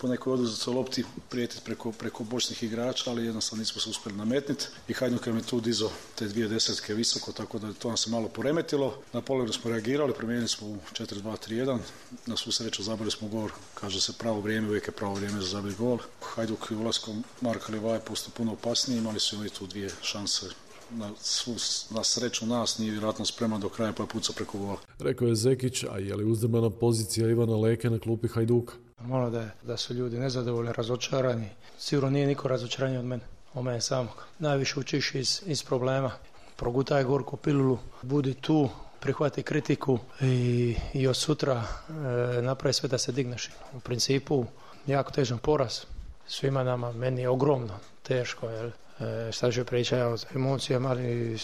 po 0.00 0.08
nekoj 0.08 0.32
oduzetoj 0.32 0.74
lopti 0.74 1.04
prijetiti 1.28 1.62
preko, 1.64 1.92
preko 1.92 2.24
bočnih 2.24 2.62
igrača, 2.62 3.10
ali 3.10 3.24
jednostavno 3.24 3.60
nismo 3.60 3.80
se 3.80 3.90
uspjeli 3.90 4.18
nametniti. 4.18 4.66
I 4.88 4.92
Hajduk 4.92 5.26
je 5.26 5.42
tu 5.42 5.60
dizo 5.60 5.90
te 6.14 6.28
dvije 6.28 6.48
desetke 6.48 6.94
visoko, 6.94 7.32
tako 7.32 7.58
da 7.58 7.72
to 7.72 7.88
nam 7.88 7.96
se 7.96 8.10
malo 8.10 8.28
poremetilo. 8.28 8.94
Na 9.12 9.20
poloviru 9.20 9.52
smo 9.52 9.70
reagirali, 9.70 10.14
promijenili 10.14 10.48
smo 10.48 10.66
u 10.68 10.76
4-2-3-1. 10.92 11.78
Na 12.26 12.36
svu 12.36 12.52
sreću 12.52 12.82
zabili 12.82 13.10
smo 13.10 13.28
gol. 13.28 13.48
Kaže 13.74 14.00
se 14.00 14.12
pravo 14.12 14.40
vrijeme, 14.40 14.68
uvijek 14.68 14.88
je 14.88 14.92
pravo 14.92 15.14
vrijeme 15.14 15.40
za 15.40 15.46
zabiti 15.46 15.76
gol. 15.78 15.98
Hajduk 16.20 16.70
je 16.70 16.76
ulaskom 16.76 17.24
Marka 17.40 17.72
Livaje 17.72 18.00
postao 18.00 18.32
puno 18.36 18.52
opasniji, 18.52 18.98
imali 18.98 19.20
su 19.20 19.44
i 19.44 19.48
tu 19.48 19.66
dvije 19.66 19.90
šanse 20.02 20.46
na, 20.90 21.10
svu, 21.20 21.54
na 21.90 22.04
sreću 22.04 22.46
nas 22.46 22.78
nije 22.78 22.92
vjerojatno 22.92 23.24
spreman 23.24 23.60
do 23.60 23.68
kraja 23.68 23.92
pa 23.92 24.02
je 24.02 24.08
puca 24.08 24.32
preko 24.36 24.58
gola. 24.58 24.78
Rekao 24.98 25.28
je 25.28 25.34
Zekić, 25.34 25.84
a 25.84 25.98
je 25.98 26.16
li 26.16 26.24
uzdrmana 26.24 26.70
pozicija 26.70 27.30
Ivana 27.30 27.56
Leke 27.56 27.90
na 27.90 27.98
klupi 27.98 28.28
Hajduka? 28.28 28.74
Normalno 29.00 29.30
da, 29.30 29.40
je, 29.40 29.50
da 29.62 29.76
su 29.76 29.94
ljudi 29.94 30.18
nezadovoljni, 30.18 30.72
razočarani. 30.72 31.48
Sigurno 31.78 32.10
nije 32.10 32.26
niko 32.26 32.48
razočaraniji 32.48 32.98
od 32.98 33.04
mene, 33.04 33.22
od 33.54 33.64
mene 33.64 33.80
samog. 33.80 34.24
Najviše 34.38 34.80
učiš 34.80 35.14
iz, 35.14 35.42
iz 35.46 35.62
problema. 35.64 36.10
progutaj 36.56 37.04
gorku 37.04 37.36
pilulu, 37.36 37.78
budi 38.02 38.34
tu, 38.34 38.68
prihvati 39.00 39.42
kritiku 39.42 39.98
i, 40.20 40.76
i 40.94 41.06
od 41.08 41.16
sutra 41.16 41.62
e, 41.62 42.42
napravi 42.42 42.72
sve 42.72 42.88
da 42.88 42.98
se 42.98 43.12
digneš. 43.12 43.50
U 43.74 43.80
principu, 43.80 44.46
jako 44.86 45.12
težan 45.12 45.38
poraz. 45.38 45.80
Svima 46.26 46.64
nama, 46.64 46.92
meni 46.92 47.20
je 47.20 47.28
ogromno 47.28 47.78
teško, 48.02 48.48
jer 48.48 48.66
e, 49.00 49.32
šta 49.32 49.52
ću 49.52 49.64
pričati 49.64 50.02
o 50.02 50.16
emocijama, 50.34 50.88
ali 50.88 51.38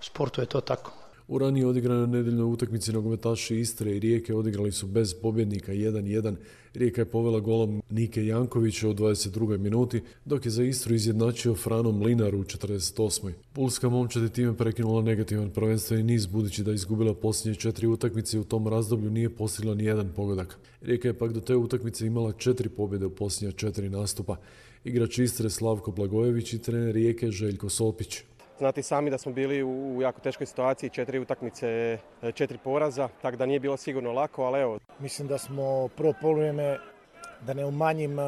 sportu 0.00 0.40
je 0.40 0.46
to 0.46 0.60
tako. 0.60 0.92
U 1.28 1.38
ranije 1.38 1.66
odigranoj 1.66 2.06
nedeljnoj 2.06 2.52
utakmici 2.52 2.92
nogometaši 2.92 3.56
Istre 3.56 3.96
i 3.96 3.98
Rijeke 3.98 4.34
odigrali 4.34 4.72
su 4.72 4.86
bez 4.86 5.14
pobjednika 5.14 5.72
1-1. 5.72 6.34
Rijeka 6.74 7.00
je 7.00 7.04
povela 7.04 7.40
golom 7.40 7.82
Nike 7.90 8.26
Jankovića 8.26 8.88
u 8.88 8.94
22. 8.94 9.58
minuti, 9.58 10.02
dok 10.24 10.44
je 10.44 10.50
za 10.50 10.64
Istru 10.64 10.94
izjednačio 10.94 11.54
Frano 11.54 11.92
Mlinar 11.92 12.34
u 12.34 12.44
48. 12.44 13.32
Pulska 13.52 13.88
momčad 13.88 14.22
je 14.22 14.28
time 14.28 14.56
prekinula 14.56 15.02
negativan 15.02 15.50
prvenstveni 15.50 16.02
niz, 16.02 16.26
budući 16.26 16.62
da 16.62 16.70
je 16.70 16.74
izgubila 16.74 17.14
posljednje 17.14 17.60
četiri 17.60 17.86
utakmice 17.86 18.36
i 18.36 18.40
u 18.40 18.44
tom 18.44 18.68
razdoblju 18.68 19.10
nije 19.10 19.30
postigla 19.30 19.74
ni 19.74 19.84
jedan 19.84 20.12
pogodak. 20.16 20.58
Rijeka 20.82 21.08
je 21.08 21.18
pak 21.18 21.32
do 21.32 21.40
te 21.40 21.56
utakmice 21.56 22.06
imala 22.06 22.32
četiri 22.32 22.68
pobjede 22.68 23.06
u 23.06 23.10
posljednja 23.10 23.52
četiri 23.52 23.88
nastupa. 23.88 24.36
Igrač 24.84 25.18
Istre 25.18 25.50
Slavko 25.50 25.90
Blagojević 25.90 26.52
i 26.52 26.58
trener 26.58 26.94
Rijeke 26.94 27.30
Željko 27.30 27.68
Sopić. 27.68 28.22
Znate 28.58 28.82
sami 28.82 29.10
da 29.10 29.18
smo 29.18 29.32
bili 29.32 29.62
u 29.62 30.02
jako 30.02 30.20
teškoj 30.20 30.46
situaciji, 30.46 30.90
četiri 30.90 31.18
utakmice, 31.18 31.68
e, 32.22 32.32
četiri 32.32 32.58
poraza, 32.64 33.08
tako 33.22 33.36
da 33.36 33.46
nije 33.46 33.60
bilo 33.60 33.76
sigurno 33.76 34.12
lako, 34.12 34.42
ali 34.44 34.60
evo. 34.60 34.78
Mislim 34.98 35.28
da 35.28 35.38
smo 35.38 35.88
prvo 35.88 36.14
poluvrijeme 36.20 36.78
da 37.46 37.54
ne 37.54 37.64
umanjim 37.64 38.18
e, 38.18 38.22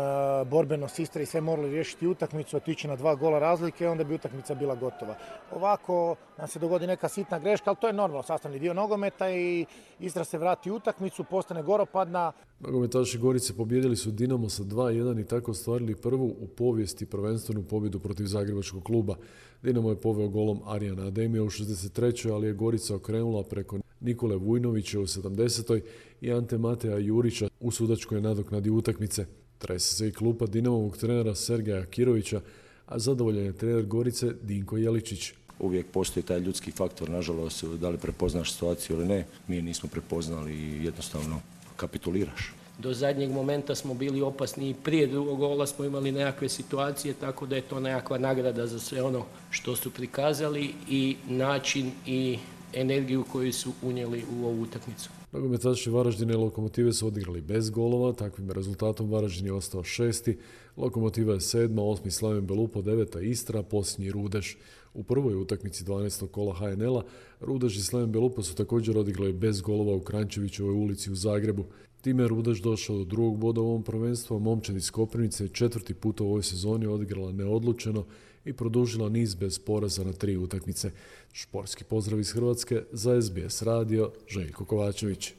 borbenost 0.51 0.99
Istre 0.99 1.23
i 1.23 1.27
sve 1.27 1.41
morali 1.41 1.71
riješiti 1.71 2.07
utakmicu, 2.07 2.57
otići 2.57 2.89
na 2.89 2.97
dva 2.97 3.15
gola 3.15 3.39
razlike, 3.39 3.89
onda 3.89 4.05
bi 4.05 4.15
utakmica 4.15 4.55
bila 4.55 4.75
gotova. 4.75 5.15
Ovako 5.53 6.17
nam 6.39 6.49
se 6.49 6.59
dogodi 6.59 6.87
neka 6.87 7.09
sitna 7.09 7.39
greška, 7.39 7.71
ali 7.71 7.77
to 7.81 7.87
je 7.87 7.93
normalno, 7.93 8.23
sastavni 8.23 8.59
dio 8.59 8.75
nogometa 8.75 9.31
i 9.31 9.67
Istra 10.01 10.25
se 10.25 10.39
vrati 10.39 10.71
u 10.71 10.75
utakmicu, 10.75 11.25
postane 11.25 11.63
goropadna. 11.63 12.33
Nogometaši 12.61 13.19
Gorice 13.19 13.57
pobjedili 13.57 13.97
su 13.97 14.11
Dinamo 14.11 14.49
sa 14.49 14.63
2-1 14.63 15.21
i 15.21 15.25
tako 15.25 15.51
ostvarili 15.51 15.95
prvu 15.95 16.27
u 16.41 16.47
povijesti 16.47 17.07
prvenstvenu 17.07 17.63
pobjedu 17.63 17.99
protiv 17.99 18.25
Zagrebačkog 18.25 18.83
kluba. 18.83 19.17
Dinamo 19.63 19.91
je 19.91 20.01
poveo 20.01 20.29
golom 20.29 20.61
Arijana 20.67 21.07
Ademija 21.07 21.43
u 21.43 21.51
63. 21.51 22.33
ali 22.33 22.47
je 22.47 22.53
Gorica 22.53 22.95
okrenula 22.95 23.43
preko 23.43 23.79
Nikole 24.01 24.37
Vujnovića 24.37 25.01
u 25.01 25.07
70. 25.07 25.81
i 26.21 26.33
Ante 26.33 26.59
Mateja 26.59 26.99
Jurića 26.99 27.49
u 27.61 27.71
sudačkoj 27.71 28.21
nadoknadi 28.21 28.71
utakmice. 28.71 29.27
Trese 29.59 29.95
se 29.95 30.09
i 30.09 30.13
klupa 30.13 30.47
Dinamovog 30.47 30.97
trenera 30.97 31.35
Sergeja 31.35 31.87
Kirovića, 31.87 32.41
a 32.87 32.99
zadovoljan 32.99 33.45
je 33.45 33.53
trener 33.53 33.87
Gorice 33.87 34.33
Dinko 34.43 34.77
Jeličić. 34.77 35.33
Uvijek 35.61 35.87
postoji 35.93 36.25
taj 36.25 36.41
ljudski 36.41 36.71
faktor, 36.71 37.11
nažalost, 37.11 37.65
da 37.65 37.89
li 37.89 37.99
prepoznaš 37.99 38.53
situaciju 38.53 38.97
ili 38.97 39.07
ne. 39.07 39.27
Mi 39.49 39.63
nismo 39.63 39.89
prepoznali 39.89 40.55
i 40.55 40.85
jednostavno 40.85 41.41
kapituliraš 41.77 42.58
do 42.79 42.95
zadnjeg 42.95 43.31
momenta 43.31 43.75
smo 43.75 43.95
bili 43.95 44.23
opasni 44.23 44.71
i 44.71 44.75
prije 44.75 45.07
drugog 45.07 45.39
gola 45.39 45.67
smo 45.67 45.85
imali 45.85 46.13
nekakve 46.13 46.49
situacije, 46.49 47.15
tako 47.15 47.47
da 47.47 47.57
je 47.57 47.63
to 47.63 47.81
nekakva 47.81 48.19
nagrada 48.19 48.67
za 48.67 48.79
sve 48.79 49.03
ono 49.03 49.25
što 49.51 49.77
su 49.77 49.91
prikazali 49.91 50.75
i 50.89 51.17
način 51.29 51.91
i 52.07 52.39
energiju 52.73 53.25
koju 53.33 53.53
su 53.53 53.73
unijeli 53.83 54.25
u 54.41 54.47
ovu 54.47 54.63
utakmicu. 54.63 55.11
Nogometaši 55.33 55.91
Varaždine 55.91 56.33
i 56.33 56.37
Lokomotive 56.37 56.93
su 56.93 57.07
odigrali 57.07 57.41
bez 57.41 57.71
golova, 57.71 58.13
takvim 58.13 58.51
rezultatom 58.51 59.11
Varaždin 59.11 59.47
je 59.47 59.53
ostao 59.53 59.85
šesti, 59.85 60.39
Lokomotiva 60.77 61.35
je 61.35 61.41
sedma, 61.41 61.83
osmi 61.83 62.11
Slaven 62.11 62.47
Belupo, 62.47 62.83
deveta 62.83 63.21
Istra, 63.21 63.63
posljednji 63.63 64.11
Rudeš. 64.11 64.59
U 64.95 65.03
prvoj 65.03 65.35
utakmici 65.35 65.85
12. 65.85 66.29
kola 66.29 66.55
HNL-a 66.55 67.03
Rudeš 67.41 67.77
i 67.77 67.83
Slaven 67.83 68.13
Belupo 68.13 68.43
su 68.43 68.55
također 68.55 68.99
odigrali 68.99 69.33
bez 69.33 69.61
golova 69.61 69.97
u 69.97 70.01
Krančevićevoj 70.01 70.75
ulici 70.75 71.11
u 71.11 71.15
Zagrebu. 71.15 71.65
Time 72.01 72.23
je 72.23 72.29
Rudeš 72.29 72.59
došao 72.59 72.97
do 72.99 73.05
drugog 73.05 73.39
boda 73.39 73.61
u 73.61 73.69
ovom 73.69 73.83
prvenstvu, 73.83 74.37
a 74.37 74.39
momčad 74.39 74.77
iz 74.77 74.91
Koprivnice 74.91 75.49
četvrti 75.49 75.95
put 75.95 76.21
u 76.21 76.25
ovoj 76.25 76.43
sezoni 76.43 76.87
odigrala 76.87 77.33
neodlučeno 77.33 78.05
i 78.45 78.53
produžila 78.53 79.09
niz 79.09 79.35
bez 79.35 79.59
poraza 79.59 80.05
na 80.05 80.13
tri 80.13 80.37
utakmice. 80.37 80.91
Šporski 81.33 81.85
pozdrav 81.85 82.21
iz 82.21 82.33
Hrvatske 82.33 82.83
za 82.93 83.23
SBS 83.23 83.63
radio 83.63 84.13
Željko 84.29 84.65
Kovačević. 84.65 85.33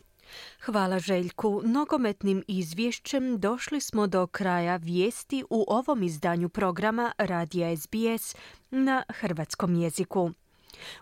Hvala 0.61 0.99
Željku. 0.99 1.61
Nogometnim 1.65 2.43
izvješćem 2.47 3.39
došli 3.39 3.81
smo 3.81 4.07
do 4.07 4.27
kraja 4.27 4.75
vijesti 4.75 5.43
u 5.49 5.65
ovom 5.67 6.03
izdanju 6.03 6.49
programa 6.49 7.11
Radija 7.17 7.77
SBS 7.77 8.35
na 8.71 9.03
hrvatskom 9.09 9.75
jeziku. 9.75 10.31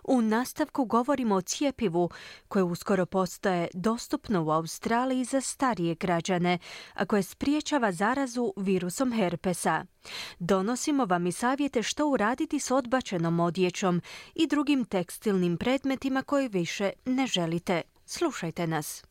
U 0.04 0.20
nastavku 0.20 0.84
govorimo 0.84 1.34
o 1.34 1.40
cijepivu 1.40 2.10
koje 2.48 2.62
uskoro 2.62 3.06
postaje 3.06 3.68
dostupno 3.74 4.44
u 4.44 4.50
Australiji 4.50 5.24
za 5.24 5.40
starije 5.40 5.94
građane, 5.94 6.58
a 6.94 7.04
koje 7.04 7.22
spriječava 7.22 7.92
zarazu 7.92 8.52
virusom 8.56 9.12
herpesa. 9.12 9.84
Donosimo 10.38 11.04
vam 11.04 11.26
i 11.26 11.32
savjete 11.32 11.82
što 11.82 12.08
uraditi 12.08 12.60
s 12.60 12.70
odbačenom 12.70 13.40
odjećom 13.40 14.02
i 14.34 14.46
drugim 14.46 14.84
tekstilnim 14.84 15.56
predmetima 15.56 16.22
koje 16.22 16.48
više 16.48 16.90
ne 17.04 17.26
želite. 17.26 17.82
Slušajte 18.06 18.66
nas. 18.66 19.04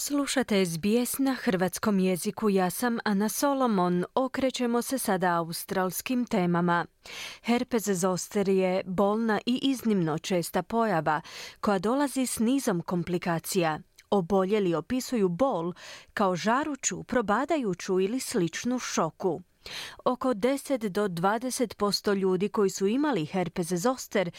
Slušate 0.00 0.66
SBS 0.66 1.18
na 1.18 1.34
hrvatskom 1.34 1.98
jeziku. 1.98 2.50
Ja 2.50 2.70
sam 2.70 2.98
Ana 3.04 3.28
Solomon. 3.28 4.04
Okrećemo 4.14 4.82
se 4.82 4.98
sada 4.98 5.34
australskim 5.34 6.26
temama. 6.26 6.86
Herpes 7.42 7.88
zoster 7.88 8.48
je 8.48 8.82
bolna 8.86 9.40
i 9.46 9.60
iznimno 9.62 10.18
česta 10.18 10.62
pojava 10.62 11.20
koja 11.60 11.78
dolazi 11.78 12.26
s 12.26 12.38
nizom 12.38 12.80
komplikacija. 12.82 13.80
Oboljeli 14.10 14.74
opisuju 14.74 15.28
bol 15.28 15.72
kao 16.14 16.36
žaruću, 16.36 17.02
probadajuću 17.02 18.00
ili 18.00 18.20
sličnu 18.20 18.78
šoku. 18.78 19.42
Oko 20.04 20.28
10 20.28 20.88
do 20.88 21.08
20% 21.08 22.14
ljudi 22.14 22.48
koji 22.48 22.70
su 22.70 22.86
imali 22.86 23.26
herpes 23.26 23.72
zoster 23.72 24.30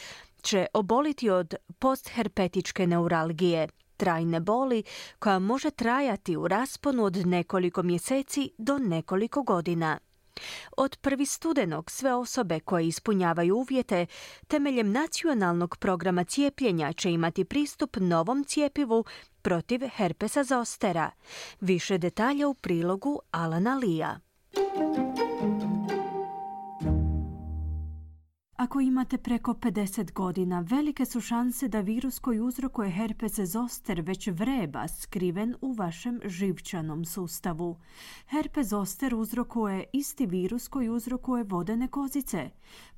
će 0.41 0.65
oboliti 0.73 1.29
od 1.29 1.55
postherpetičke 1.79 2.87
neuralgije– 2.87 3.67
trajne 3.99 4.39
boli 4.39 4.83
koja 5.19 5.39
može 5.39 5.71
trajati 5.71 6.37
u 6.37 6.47
rasponu 6.47 7.03
od 7.03 7.15
nekoliko 7.27 7.83
mjeseci 7.83 8.51
do 8.57 8.77
nekoliko 8.77 9.43
godina. 9.43 9.99
Od 10.77 10.97
prvi 11.01 11.25
studenog 11.25 11.91
sve 11.91 12.13
osobe 12.13 12.59
koje 12.59 12.87
ispunjavaju 12.87 13.55
uvjete 13.55 14.05
temeljem 14.47 14.91
nacionalnog 14.91 15.77
programa 15.77 16.23
cijepljenja 16.23 16.93
će 16.93 17.11
imati 17.11 17.45
pristup 17.45 17.97
novom 17.97 18.43
cijepivu 18.43 19.05
protiv 19.41 19.81
herpesa 19.95 20.43
zostera. 20.43 21.11
Više 21.61 21.97
detalja 21.97 22.47
u 22.47 22.53
prilogu 22.53 23.19
Alana 23.31 23.75
Lija. 23.75 24.19
Ako 28.59 28.79
imate 28.79 29.17
preko 29.17 29.53
50 29.53 30.13
godina, 30.13 30.59
velike 30.59 31.05
su 31.05 31.21
šanse 31.21 31.67
da 31.67 31.79
virus 31.79 32.19
koji 32.19 32.39
uzrokuje 32.39 32.89
herpes 32.89 33.39
zoster 33.39 34.01
već 34.01 34.27
vreba 34.27 34.87
skriven 34.87 35.55
u 35.61 35.73
vašem 35.73 36.19
živčanom 36.25 37.05
sustavu. 37.05 37.77
Herpes 38.27 38.67
zoster 38.67 39.15
uzrokuje 39.15 39.83
isti 39.93 40.25
virus 40.25 40.67
koji 40.67 40.89
uzrokuje 40.89 41.43
vodene 41.43 41.87
kozice. 41.87 42.49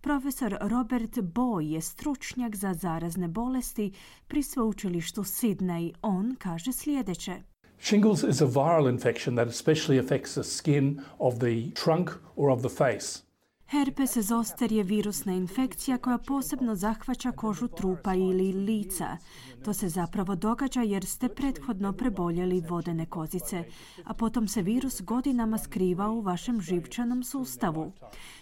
Profesor 0.01 0.57
Robert 0.61 1.17
Boy 1.17 1.61
je 1.61 1.81
stručnjak 1.81 2.55
za 2.55 2.73
zarazne 2.73 3.27
bolesti 3.27 3.91
pri 4.27 4.43
sveučilištu 4.43 5.23
Sydney. 5.23 5.93
On 6.01 6.35
kaže 6.39 6.71
sljedeće. 6.71 7.41
Shingles 7.79 8.23
is 8.23 8.41
a 8.41 8.45
viral 8.45 8.89
infection 8.89 9.35
that 9.35 9.47
especially 9.47 9.99
affects 9.99 10.33
the 10.33 10.43
skin 10.43 11.01
of 11.19 11.33
the 11.35 11.71
trunk 11.83 12.09
or 12.35 12.49
of 12.49 12.59
the 12.59 12.69
face. 12.69 13.30
Herpes 13.71 14.17
zoster 14.17 14.71
je 14.71 14.83
virusna 14.83 15.33
infekcija 15.33 15.97
koja 15.97 16.17
posebno 16.17 16.75
zahvaća 16.75 17.31
kožu 17.31 17.67
trupa 17.67 18.13
ili 18.13 18.53
lica. 18.53 19.17
To 19.65 19.73
se 19.73 19.89
zapravo 19.89 20.35
događa 20.35 20.81
jer 20.81 21.05
ste 21.05 21.29
prethodno 21.29 21.93
preboljeli 21.93 22.63
vodene 22.69 23.05
kozice, 23.05 23.63
a 24.03 24.13
potom 24.13 24.47
se 24.47 24.61
virus 24.61 25.01
godinama 25.01 25.57
skriva 25.57 26.09
u 26.09 26.21
vašem 26.21 26.61
živčanom 26.61 27.23
sustavu. 27.23 27.91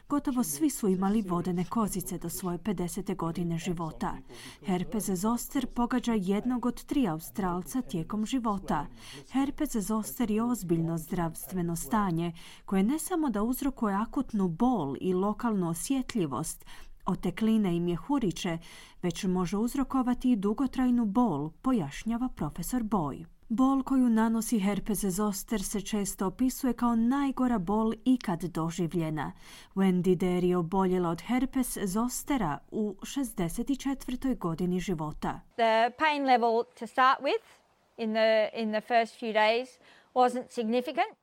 Gotovo 0.09 0.43
svi 0.43 0.69
su 0.69 0.87
imali 0.87 1.21
vodene 1.21 1.65
kozice 1.65 2.17
do 2.17 2.29
svoje 2.29 2.57
50. 2.57 3.15
godine 3.15 3.57
života. 3.57 4.17
Herpes 4.65 5.09
zoster 5.09 5.67
pogađa 5.67 6.13
jednog 6.13 6.65
od 6.65 6.83
tri 6.83 7.07
Australca 7.07 7.81
tijekom 7.81 8.25
života. 8.25 8.85
Herpes 9.31 9.75
zoster 9.75 10.31
je 10.31 10.43
ozbiljno 10.43 10.97
zdravstveno 10.97 11.75
stanje 11.75 12.33
koje 12.65 12.83
ne 12.83 12.99
samo 12.99 13.29
da 13.29 13.43
uzrokuje 13.43 13.95
akutnu 13.95 14.47
bol 14.47 14.95
i 15.01 15.13
lokalnu 15.13 15.69
osjetljivost, 15.69 16.65
otekline 17.05 17.75
i 17.75 17.79
mjehuriće, 17.79 18.57
već 19.01 19.23
može 19.23 19.57
uzrokovati 19.57 20.31
i 20.31 20.35
dugotrajnu 20.35 21.05
bol, 21.05 21.49
pojašnjava 21.49 22.29
profesor 22.29 22.83
Boy. 22.83 23.38
Bol 23.51 23.83
koju 23.83 24.09
nanosi 24.09 24.59
herpes 24.59 25.03
zoster 25.03 25.63
se 25.63 25.81
često 25.81 26.27
opisuje 26.27 26.73
kao 26.73 26.95
najgora 26.95 27.57
bol 27.57 27.93
ikad 28.05 28.43
doživljena. 28.43 29.31
Wendy 29.75 30.45
je 30.47 30.57
oboljela 30.57 31.09
od 31.09 31.21
herpes 31.21 31.77
zostera 31.77 32.59
u 32.71 32.95
64. 33.01 34.37
godini 34.37 34.79
života. 34.79 35.39
The 35.55 35.91
pain 35.97 36.25
level 36.25 36.63
to 36.79 36.87
start 36.87 37.19
with 37.19 37.45
in 37.97 38.13
the, 38.13 38.49
in 38.53 38.71
the 38.71 38.81
first 38.81 39.19
few 39.19 39.33
days 39.33 39.67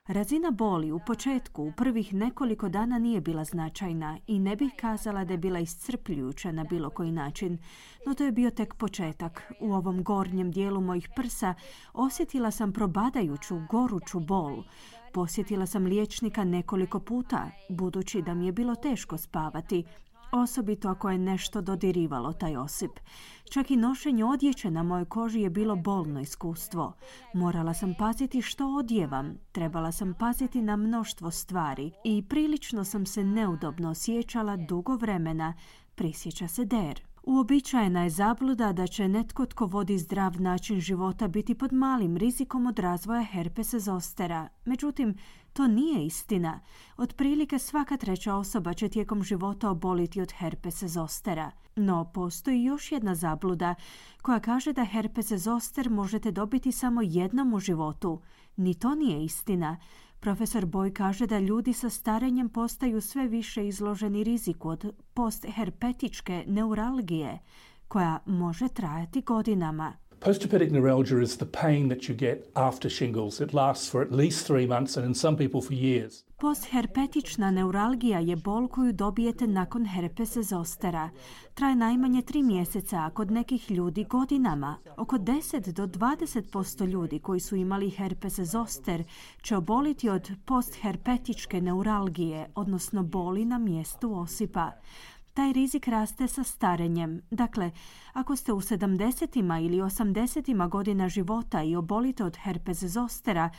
Razina 0.07 0.51
boli 0.51 0.92
u 0.92 1.01
početku 1.07 1.62
u 1.62 1.72
prvih 1.77 2.14
nekoliko 2.14 2.68
dana 2.68 2.99
nije 2.99 3.20
bila 3.20 3.44
značajna 3.44 4.18
i 4.27 4.38
ne 4.38 4.57
bih 4.57 4.72
kazala 4.77 5.25
da 5.25 5.33
je 5.33 5.38
bila 5.38 5.59
iscrpljujuća 5.59 6.53
na 6.53 6.64
bilo 6.64 6.90
koji 6.90 7.12
način, 7.12 7.59
no 8.07 8.14
to 8.14 8.25
je 8.25 8.33
bio 8.33 8.51
tek 8.51 8.75
početak. 8.75 9.53
U 9.61 9.72
ovom 9.72 10.03
gornjem 10.03 10.51
dijelu 10.51 10.81
mojih 10.81 11.09
prsa 11.16 11.55
osjetila 11.92 12.51
sam 12.51 12.72
probadajuću, 12.72 13.61
goruću 13.70 14.20
bol. 14.20 14.62
Posjetila 15.12 15.66
sam 15.66 15.85
liječnika 15.85 16.44
nekoliko 16.44 17.01
puta, 17.01 17.51
budući 17.68 18.22
da 18.22 18.35
mi 18.35 18.46
je 18.46 18.53
bilo 18.53 18.75
teško 18.75 19.18
spavati, 19.18 19.85
osobito 20.33 20.89
ako 20.89 21.11
je 21.11 21.19
nešto 21.19 21.61
dodirivalo 21.61 22.33
taj 22.33 22.57
osip. 22.57 22.91
Čak 23.51 23.71
i 23.71 23.77
nošenje 23.77 24.25
odjeće 24.25 24.71
na 24.71 24.83
mojoj 24.83 25.05
koži 25.05 25.41
je 25.41 25.51
bilo 25.51 25.77
bolno 25.77 26.21
iskustvo. 26.21 26.93
Morala 27.35 27.75
sam 27.75 27.95
paziti 27.99 28.43
što 28.43 28.77
odjevam, 28.77 29.39
trebala 29.53 29.93
sam 29.93 30.15
paziti 30.15 30.62
na 30.62 30.77
mnoštvo 30.77 31.31
stvari 31.31 31.91
i 32.05 32.23
prilično 32.29 32.85
sam 32.85 33.07
se 33.07 33.25
neudobno 33.25 33.91
osjećala 33.91 34.57
dugo 34.57 34.97
vremena, 34.97 35.55
prisjeća 35.95 36.49
se 36.49 36.65
Der. 36.65 37.01
Uobičajena 37.27 38.03
je 38.03 38.11
zabluda 38.11 38.73
da 38.73 38.87
će 38.87 39.09
netko 39.09 39.47
tko 39.47 39.67
vodi 39.67 39.99
zdrav 39.99 40.41
način 40.41 40.81
života 40.81 41.29
biti 41.29 41.55
pod 41.55 41.73
malim 41.73 42.17
rizikom 42.17 42.67
od 42.67 42.79
razvoja 42.79 43.23
herpesa 43.23 43.79
zostera. 43.79 44.49
Međutim, 44.65 45.15
to 45.57 45.66
nije 45.66 46.07
istina. 46.07 46.61
Otprilike 46.97 47.59
svaka 47.59 47.97
treća 47.97 48.35
osoba 48.35 48.75
će 48.75 48.88
tijekom 48.88 49.23
života 49.23 49.71
oboliti 49.71 50.21
od 50.21 50.33
herpesa 50.33 50.88
zostera. 50.88 51.51
No, 51.77 52.11
postoji 52.14 52.64
još 52.64 52.92
jedna 52.92 53.14
zabluda 53.14 53.75
koja 54.23 54.40
kaže 54.40 54.73
da 54.73 54.85
herpes 54.85 55.33
zoster 55.33 55.90
možete 55.90 56.31
dobiti 56.31 56.73
samo 56.73 57.03
jednom 57.03 57.55
u 57.55 57.61
životu. 57.61 58.21
Ni 58.57 58.75
to 58.75 58.95
nije 58.95 59.25
istina. 59.25 59.77
Profesor 60.21 60.66
Boj 60.66 60.95
kaže 60.95 61.27
da 61.27 61.38
ljudi 61.38 61.73
sa 61.73 61.90
starenjem 61.90 62.49
postaju 62.49 63.01
sve 63.01 63.29
više 63.29 63.69
izloženi 63.69 64.25
riziku 64.25 64.69
od 64.69 64.95
postherpetičke 65.14 66.45
neuralgije, 66.49 67.38
koja 67.88 68.19
može 68.27 68.69
trajati 68.69 69.23
godinama. 69.23 69.92
Postherpetic 70.20 70.70
neuralgia 70.70 71.22
is 71.22 71.37
the 71.37 71.46
pain 71.46 71.88
that 71.88 72.09
you 72.09 72.14
get 72.14 72.50
after 72.55 72.90
shingles. 72.90 73.40
It 73.40 73.55
lasts 73.55 73.90
for 73.90 74.02
at 74.02 74.12
least 74.12 74.46
three 74.46 74.66
months 74.66 74.96
and 74.96 75.07
in 75.07 75.14
some 75.14 75.37
people 75.37 75.61
for 75.61 75.74
years. 75.74 76.24
Postherpetična 76.38 77.50
neuralgija 77.50 78.18
je 78.18 78.37
bol 78.37 78.68
koju 78.68 78.92
dobijete 78.92 79.46
nakon 79.46 79.87
herpesa 79.87 80.42
zostera. 80.42 81.11
Traje 81.55 81.76
najmanje 81.76 82.22
tri 82.22 82.42
mjeseca, 82.42 82.96
a 82.96 83.11
kod 83.11 83.31
nekih 83.31 83.70
ljudi 83.70 84.05
godinama. 84.05 84.76
Oko 84.96 85.16
10 85.16 85.72
do 85.72 85.87
20% 85.87 86.87
ljudi 86.87 87.18
koji 87.18 87.40
su 87.40 87.57
imali 87.57 87.90
herpes 87.90 88.40
zoster 88.40 89.05
će 89.42 89.57
oboliti 89.57 90.09
od 90.09 90.31
postherpetičke 90.44 91.61
neuralgije, 91.61 92.48
odnosno 92.55 93.02
boli 93.02 93.44
na 93.44 93.59
mjestu 93.59 94.18
osipa 94.18 94.72
taj 95.37 95.53
rizik 95.53 95.88
raste 95.88 96.29
sa 96.29 96.44
starenjem. 96.44 97.20
Dakle, 97.31 97.70
ako 98.12 98.37
ste 98.37 98.53
u 98.53 98.61
70. 98.61 99.64
ili 99.64 99.77
80. 99.77 100.68
godina 100.68 101.09
života 101.09 101.62
i 101.62 101.77
obolite 101.77 102.25
od 102.25 102.37
herpes 102.37 102.83
zostera, 102.83 103.51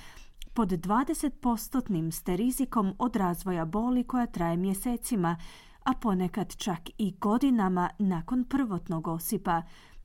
pod 0.53 0.69
20% 0.69 2.11
ste 2.11 2.37
rizikom 2.37 2.93
od 2.99 3.15
razvoja 3.15 3.65
boli 3.65 4.03
koja 4.03 4.25
traje 4.25 4.57
mjesecima, 4.57 5.37
a 5.83 5.93
ponekad 5.93 6.55
čak 6.55 6.79
i 6.97 7.13
godinama 7.19 7.89
nakon 7.99 8.43
prvotnog 8.43 9.07
osipa, 9.07 9.61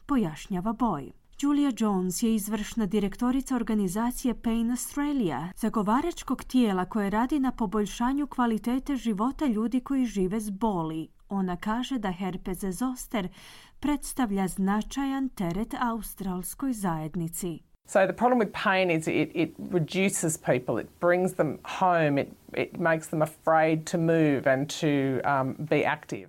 pojašnjava 0.07 0.73
Boj. 0.73 1.13
Julia 1.41 1.73
Jones 1.79 2.23
je 2.23 2.35
izvršna 2.35 2.87
direktorica 2.87 3.57
organizacije 3.57 4.35
Pain 4.35 4.71
Australia, 4.71 5.49
zagovaračkog 5.57 6.45
tijela 6.45 6.85
koje 6.85 7.11
radi 7.11 7.41
na 7.41 7.53
poboljšanju 7.53 8.27
kvalitete 8.27 8.97
života 8.97 9.47
ljudi 9.47 9.81
koji 9.81 10.07
žive 10.07 10.41
s 10.41 10.51
boli. 10.51 11.09
Ona 11.33 11.57
kaže 11.57 11.99
da 11.99 12.11
herpes 12.11 12.65
zoster 12.65 13.29
predstavlja 13.81 14.49
značajan 14.49 15.29
teret 15.29 15.75
australskoj 15.75 16.73
zajednici. 16.73 17.59
So 17.87 18.07
the 18.07 18.13
problem 18.13 18.39
with 18.39 18.53
pain 18.65 18.91
is 18.91 19.09
it, 19.09 19.31
it 19.35 19.55
reduces 19.71 20.39
people, 20.39 20.81
it 20.81 20.89
brings 21.01 21.35
them 21.35 21.59
home, 21.81 22.21
it, 22.21 22.29
it 22.57 22.81
makes 22.81 23.09
them 23.09 23.23
afraid 23.23 23.87
to 23.87 23.99
move 23.99 24.47
and 24.47 24.71
to 24.81 25.21
um, 25.25 25.57
be 25.59 25.85
active. 25.85 26.29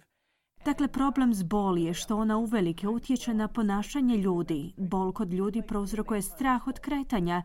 Dakle, 0.65 0.87
problem 0.87 1.33
s 1.33 1.43
boli 1.43 1.83
je 1.83 1.93
što 1.93 2.17
ona 2.17 2.37
uvelike 2.37 2.87
utječe 2.87 3.33
na 3.33 3.47
ponašanje 3.47 4.17
ljudi. 4.17 4.73
Bol 4.77 5.11
kod 5.11 5.33
ljudi 5.33 5.61
prouzrokuje 5.61 6.21
strah 6.21 6.67
od 6.67 6.79
kretanja 6.79 7.43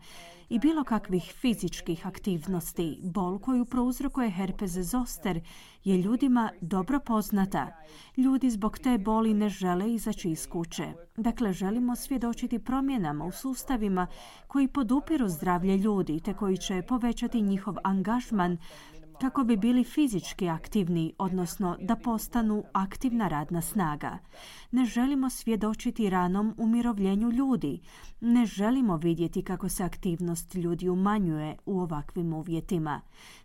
i 0.49 0.59
bilo 0.59 0.83
kakvih 0.83 1.33
fizičkih 1.41 2.07
aktivnosti. 2.07 2.99
Bol 3.03 3.39
koju 3.39 3.65
prouzrokuje 3.65 4.29
herpes 4.29 4.71
zoster 4.71 5.41
je 5.83 5.97
ljudima 5.97 6.51
dobro 6.61 6.99
poznata. 6.99 7.67
Ljudi 8.17 8.49
zbog 8.49 8.79
te 8.79 8.97
boli 8.97 9.33
ne 9.33 9.49
žele 9.49 9.93
izaći 9.93 10.29
iz 10.29 10.47
kuće. 10.47 10.93
Dakle, 11.17 11.53
želimo 11.53 11.95
svjedočiti 11.95 12.59
promjenama 12.59 13.25
u 13.25 13.31
sustavima 13.31 14.07
koji 14.47 14.67
podupiru 14.67 15.29
zdravlje 15.29 15.77
ljudi 15.77 16.19
te 16.19 16.33
koji 16.33 16.57
će 16.57 16.81
povećati 16.81 17.41
njihov 17.41 17.75
angažman 17.83 18.57
kako 19.21 19.43
bi 19.43 19.57
bili 19.57 19.83
fizički 19.83 20.49
aktivni, 20.49 21.13
odnosno 21.17 21.77
da 21.81 21.95
postanu 21.95 22.63
aktivna 22.73 23.27
radna 23.27 23.61
snaga. 23.61 24.17
Ne 24.71 24.85
želimo 24.85 25.29
svjedočiti 25.29 26.09
ranom 26.09 26.55
umirovljenju 26.57 27.31
ljudi. 27.31 27.79
Ne 28.21 28.45
želimo 28.45 28.97
vidjeti 28.97 29.43
kako 29.43 29.69
se 29.69 29.83
aktivnost 29.83 30.55
ljudi 30.55 30.89
umanjuje 30.89 31.57
u 31.65 31.79
ovakvim 31.79 32.33
uvjetima. 32.33 33.01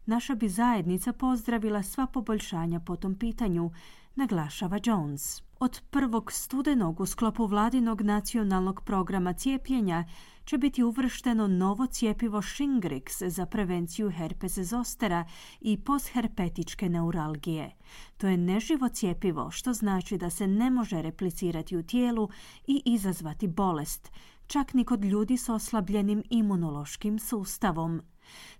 Naša 0.06 0.34
bi 0.34 0.48
zajednica 0.48 1.12
pozdravila 1.12 1.82
sva 1.82 2.06
poboljšanja 2.06 2.80
po 2.80 2.96
tom 2.96 3.14
pitanju, 3.14 3.70
naglašava 4.14 4.78
Jones. 4.84 5.42
Od 5.60 5.80
prvog 5.90 6.32
studenog 6.32 7.00
u 7.00 7.06
sklopu 7.06 7.46
vladinog 7.46 8.00
nacionalnog 8.00 8.82
programa 8.84 9.32
cijepljenja 9.32 10.04
će 10.44 10.59
biti 10.59 10.83
uvršteno 10.83 11.46
novo 11.46 11.87
cijepivo 11.87 12.42
Shingrix 12.42 13.28
za 13.28 13.46
prevenciju 13.46 14.11
herpes 14.11 14.59
zostera 14.59 15.24
i 15.61 15.76
postherpetičke 15.76 16.88
neuralgije. 16.88 17.76
To 18.16 18.26
je 18.26 18.37
neživo 18.37 18.88
cijepivo, 18.88 19.50
što 19.50 19.72
znači 19.72 20.18
da 20.18 20.30
se 20.30 20.46
ne 20.46 20.70
može 20.70 21.02
replicirati 21.02 21.76
u 21.76 21.83
tijelu 21.83 22.28
i 22.66 22.83
izazvati 22.85 23.48
bolest, 23.48 24.11
čak 24.46 24.74
ni 24.74 24.85
kod 24.85 25.04
ljudi 25.04 25.37
s 25.37 25.48
oslabljenim 25.48 26.22
imunološkim 26.30 27.18
sustavom. 27.18 28.02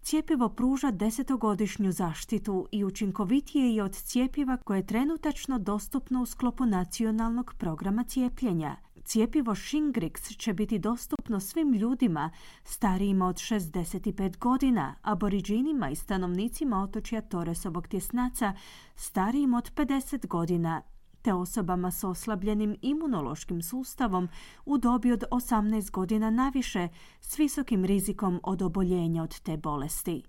Cijepivo 0.03 0.49
pruža 0.49 0.90
desetogodišnju 0.90 1.92
zaštitu 1.92 2.68
i 2.73 2.85
učinkovitije 2.85 3.75
je 3.75 3.83
od 3.83 3.92
cijepiva 3.92 4.57
koje 4.57 4.79
je 4.79 4.87
trenutačno 4.87 5.59
dostupno 5.59 6.23
u 6.23 6.27
sklopu 6.27 6.66
nacionalnog 6.66 7.55
programa 7.59 8.05
cijepljenja. 8.05 8.77
Cijepivo 9.05 9.55
Shingrix 9.55 10.37
će 10.38 10.53
biti 10.53 10.79
dostupno 10.79 11.40
svim 11.40 11.73
ljudima 11.73 12.31
starijima 12.64 13.27
od 13.27 13.37
65 13.37 14.38
godina, 14.38 14.95
aboriđinima 15.03 15.90
i 15.90 15.97
stanovnicima 15.97 16.83
otočja 16.83 17.21
Toresovog 17.21 17.88
tjesnaca 17.88 18.53
starijim 18.97 19.55
od 19.55 19.75
50 19.75 20.27
godina 20.27 20.83
te 21.23 21.33
osobama 21.33 21.90
s 21.90 22.05
oslabljenim 22.05 22.77
imunološkim 22.83 23.62
sustavom 23.62 24.29
u 24.64 24.79
dobi 24.79 25.12
od 25.12 25.25
18 25.31 25.90
godina 25.90 26.31
naviše 26.31 26.88
s 27.21 27.38
visokim 27.38 27.85
rizikom 27.85 28.40
od 28.43 28.62
oboljenja 28.62 29.23
od 29.23 29.40
te 29.40 29.57
bolesti. 29.57 30.23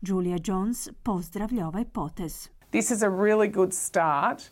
Julia 0.00 0.38
Jones 0.44 0.88
pozdravlja 1.02 1.68
ovaj 1.68 1.84
potez. 1.84 2.48
This 2.70 2.90
is 2.90 3.02
a 3.02 3.08
really 3.08 3.54
good 3.54 3.74
start 3.74 4.42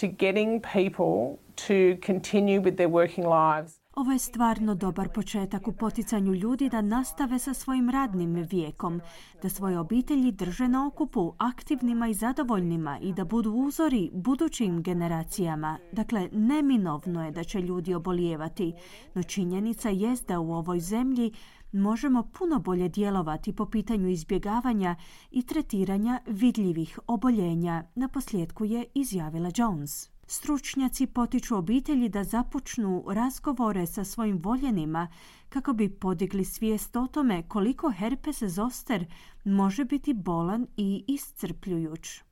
to 0.00 0.06
getting 0.06 0.60
people 0.60 1.38
to 1.66 1.96
continue 2.06 2.60
with 2.60 2.76
their 2.76 2.90
working 2.90 3.26
lives. 3.26 3.78
Ovo 3.98 4.12
je 4.12 4.18
stvarno 4.18 4.74
dobar 4.74 5.08
početak 5.08 5.68
u 5.68 5.72
poticanju 5.72 6.34
ljudi 6.34 6.68
da 6.68 6.80
nastave 6.80 7.38
sa 7.38 7.54
svojim 7.54 7.90
radnim 7.90 8.34
vijekom, 8.34 9.00
da 9.42 9.48
svoje 9.48 9.78
obitelji 9.78 10.32
drže 10.32 10.68
na 10.68 10.86
okupu 10.86 11.32
aktivnima 11.38 12.08
i 12.08 12.14
zadovoljnima 12.14 12.98
i 13.02 13.12
da 13.12 13.24
budu 13.24 13.52
uzori 13.52 14.10
budućim 14.12 14.82
generacijama. 14.82 15.78
Dakle, 15.92 16.28
neminovno 16.32 17.24
je 17.24 17.30
da 17.30 17.44
će 17.44 17.60
ljudi 17.60 17.94
obolijevati, 17.94 18.72
no 19.14 19.22
činjenica 19.22 19.88
jest 19.88 20.28
da 20.28 20.40
u 20.40 20.52
ovoj 20.52 20.80
zemlji 20.80 21.32
možemo 21.72 22.22
puno 22.22 22.58
bolje 22.58 22.88
djelovati 22.88 23.52
po 23.52 23.66
pitanju 23.66 24.08
izbjegavanja 24.08 24.96
i 25.30 25.42
tretiranja 25.42 26.20
vidljivih 26.26 26.98
oboljenja, 27.06 27.84
na 27.94 28.08
posljedku 28.08 28.64
je 28.64 28.84
izjavila 28.94 29.50
Jones. 29.56 30.10
Stručnjaci 30.26 31.06
potiču 31.06 31.56
obitelji 31.56 32.08
da 32.08 32.24
započnu 32.24 33.04
razgovore 33.08 33.86
sa 33.86 34.04
svojim 34.04 34.38
voljenima 34.38 35.08
kako 35.48 35.72
bi 35.72 35.88
podigli 35.88 36.44
svijest 36.44 36.96
o 36.96 37.06
tome 37.06 37.48
koliko 37.48 37.90
herpes 37.90 38.42
zoster 38.42 39.06
može 39.44 39.84
biti 39.84 40.14
bolan 40.14 40.66
i 40.76 41.04
iscrpljujuć. 41.06 42.22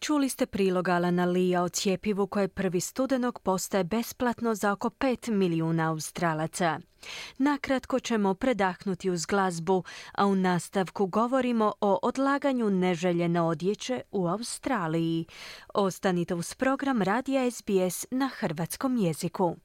Čuli 0.00 0.28
ste 0.28 0.46
prilog 0.46 0.88
Alana 0.88 1.24
Lija 1.24 1.62
o 1.62 1.68
cijepivu 1.68 2.26
koje 2.26 2.48
prvi 2.48 2.80
studenog 2.80 3.40
postaje 3.42 3.84
besplatno 3.84 4.54
za 4.54 4.72
oko 4.72 4.90
5 4.90 5.30
milijuna 5.30 5.90
Australaca. 5.90 6.80
Nakratko 7.38 8.00
ćemo 8.00 8.34
predahnuti 8.34 9.10
uz 9.10 9.26
glazbu, 9.26 9.84
a 10.12 10.26
u 10.26 10.34
nastavku 10.34 11.06
govorimo 11.06 11.72
o 11.80 11.98
odlaganju 12.02 12.70
neželjene 12.70 13.40
odjeće 13.40 14.00
u 14.10 14.26
Australiji. 14.26 15.26
Ostanite 15.74 16.34
uz 16.34 16.54
program 16.54 17.02
Radija 17.02 17.50
SBS 17.50 18.06
na 18.10 18.28
hrvatskom 18.28 18.96
jeziku. 18.96 19.56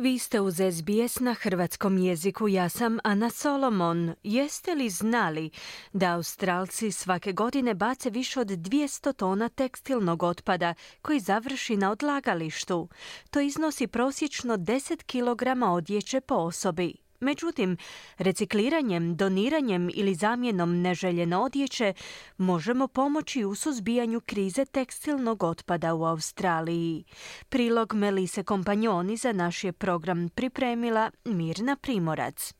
Vi 0.00 0.18
ste 0.18 0.40
uz 0.40 0.54
SBS 0.54 1.20
na 1.20 1.34
hrvatskom 1.34 1.98
jeziku, 1.98 2.48
ja 2.48 2.68
sam 2.68 2.98
Ana 3.04 3.30
Solomon. 3.30 4.14
Jeste 4.22 4.74
li 4.74 4.90
znali 4.90 5.50
da 5.92 6.14
Australci 6.14 6.92
svake 6.92 7.32
godine 7.32 7.74
bace 7.74 8.10
više 8.10 8.40
od 8.40 8.46
200 8.46 9.12
tona 9.12 9.48
tekstilnog 9.48 10.22
otpada 10.22 10.74
koji 11.02 11.20
završi 11.20 11.76
na 11.76 11.90
odlagalištu? 11.90 12.88
To 13.30 13.40
iznosi 13.40 13.86
prosječno 13.86 14.56
10 14.56 15.02
kg 15.04 15.62
odjeće 15.72 16.20
po 16.20 16.34
osobi. 16.34 17.07
Međutim, 17.20 17.76
recikliranjem, 18.18 19.16
doniranjem 19.16 19.90
ili 19.94 20.14
zamjenom 20.14 20.80
neželjene 20.80 21.36
odjeće 21.36 21.92
možemo 22.38 22.88
pomoći 22.88 23.44
u 23.44 23.54
suzbijanju 23.54 24.20
krize 24.20 24.64
tekstilnog 24.64 25.42
otpada 25.42 25.94
u 25.94 26.04
Australiji. 26.04 27.04
Prilog 27.48 27.94
Melise 27.94 28.42
Kompanjoni 28.42 29.16
za 29.16 29.32
naš 29.32 29.64
je 29.64 29.72
program 29.72 30.28
pripremila 30.28 31.10
Mirna 31.24 31.76
Primorac. 31.76 32.54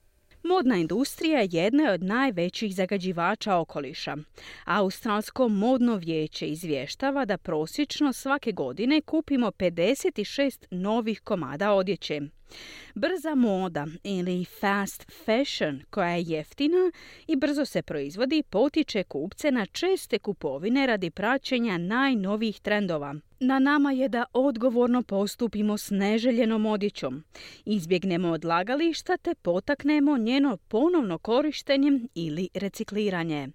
Modna 0.49 0.77
industrija 0.77 1.47
jedna 1.51 1.83
je 1.83 1.93
od 1.93 2.03
najvećih 2.03 2.75
zagađivača 2.75 3.57
okoliša. 3.57 4.17
Australsko 4.65 5.49
modno 5.49 5.97
vijeće 5.97 6.47
izvještava 6.47 7.25
da 7.25 7.39
prosječno 7.39 8.13
svake 8.13 8.53
godine 8.53 9.01
kupimo 9.01 9.47
56 9.47 10.67
novih 10.71 11.21
komada 11.21 11.73
odjeće. 11.73 12.21
Brza 12.95 13.35
moda 13.35 13.87
ili 14.05 14.45
fast 14.45 15.13
fashion 15.25 15.83
koja 15.91 16.09
je 16.09 16.25
jeftina 16.27 16.93
i 17.27 17.37
brzo 17.37 17.65
se 17.65 17.83
proizvodi 17.83 18.43
potiče 18.51 19.05
kupce 19.05 19.51
na 19.51 19.67
česte 19.67 20.19
kupovine 20.19 20.87
radi 20.87 21.11
praćenja 21.11 21.79
najnovijih 21.79 22.61
trendova. 22.61 23.15
Na 23.41 23.59
nama 23.59 23.93
je 23.93 24.09
da 24.09 24.25
odgovorno 24.33 25.03
postupimo 25.03 25.79
s 25.79 25.91
neželjenom 25.91 26.67
odjećom, 26.67 27.25
izbjegnemo 27.65 28.29
odlagališta 28.29 29.17
te 29.17 29.35
potaknemo 29.35 30.19
njeno 30.19 30.57
ponovno 30.57 31.19
korištenje 31.19 32.01
ili 32.15 32.49
recikliranje. 32.55 33.49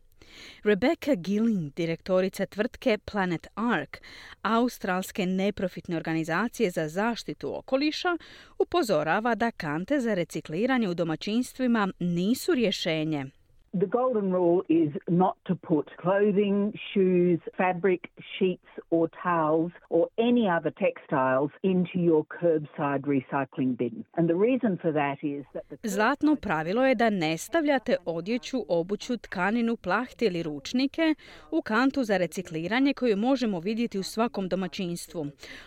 Rebecca 0.63 1.15
Gilling, 1.15 1.73
direktorica 1.73 2.45
tvrtke 2.45 2.97
Planet 2.97 3.47
Ark, 3.55 4.01
australske 4.41 5.25
neprofitne 5.25 5.97
organizacije 5.97 6.71
za 6.71 6.88
zaštitu 6.88 7.57
okoliša, 7.57 8.17
upozorava 8.59 9.36
da 9.36 9.51
kante 9.51 9.99
za 9.99 10.13
recikliranje 10.13 10.89
u 10.89 10.93
domaćinstvima 10.93 11.88
nisu 11.99 12.53
rješenje. 12.53 13.25
The 13.76 13.88
golden 13.88 14.32
rule 14.32 14.61
is 14.69 14.91
not 15.07 15.36
to 15.45 15.55
put 15.55 15.89
clothing, 15.97 16.74
shoes, 16.93 17.39
fabric, 17.57 18.01
sheets 18.38 18.69
or 18.91 19.09
towels 19.24 19.71
or 19.89 20.09
any 20.19 20.47
other 20.47 20.71
textiles 20.86 21.49
into 21.63 21.97
your 21.97 22.24
curbside 22.26 23.01
recycling 23.01 23.76
bin. 23.76 24.05
And 24.15 24.30
the 24.30 24.36
reason 24.36 24.78
for 24.82 24.91
that 24.91 25.17
is 25.24 25.43
that 25.53 25.63
the 25.69 25.89
Zlatno 25.89 26.36
pravilo 26.36 26.86
je 26.86 26.95
da 26.95 27.09
ne 27.09 27.38
stavljate 27.38 27.95
odjeću, 28.05 28.65
obuću, 28.67 29.17
tkaninu, 29.17 29.78
plahte 29.78 30.26
ili 30.26 30.43
ručnike 30.43 31.15
u 31.51 31.61
kantu 31.61 32.03
za 32.03 32.17
recikliranje 32.17 32.93
koju 32.93 33.17
možemo 33.17 33.59
vidjeti 33.59 33.99
u 33.99 34.03
svakom 34.03 34.47
domaćinstvu. 34.47 35.26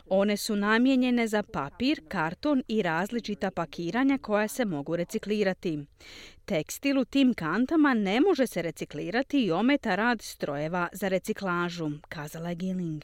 One 0.09 0.37
su 0.37 0.57
namijenjene 0.57 1.27
za 1.27 1.43
papir, 1.43 2.01
karton 2.09 2.63
i 2.69 2.83
različita 2.83 3.51
pakiranja 3.51 4.19
koja 4.19 4.49
se 4.49 4.65
mogu 4.65 4.97
reciklirati. 4.97 5.79
Tekstil 6.47 6.99
u 6.99 7.05
tim 7.05 7.35
kantama 7.35 7.95
ne 7.95 8.21
može 8.21 8.47
se 8.47 8.63
reciklirati 8.63 9.45
i 9.45 9.51
ometa 9.51 9.95
rad 9.95 10.23
strojeva 10.23 10.89
za 10.93 11.09
reciklažu, 11.09 11.91
kazala 12.09 12.49
je 12.49 12.55
Gilling. 12.55 13.03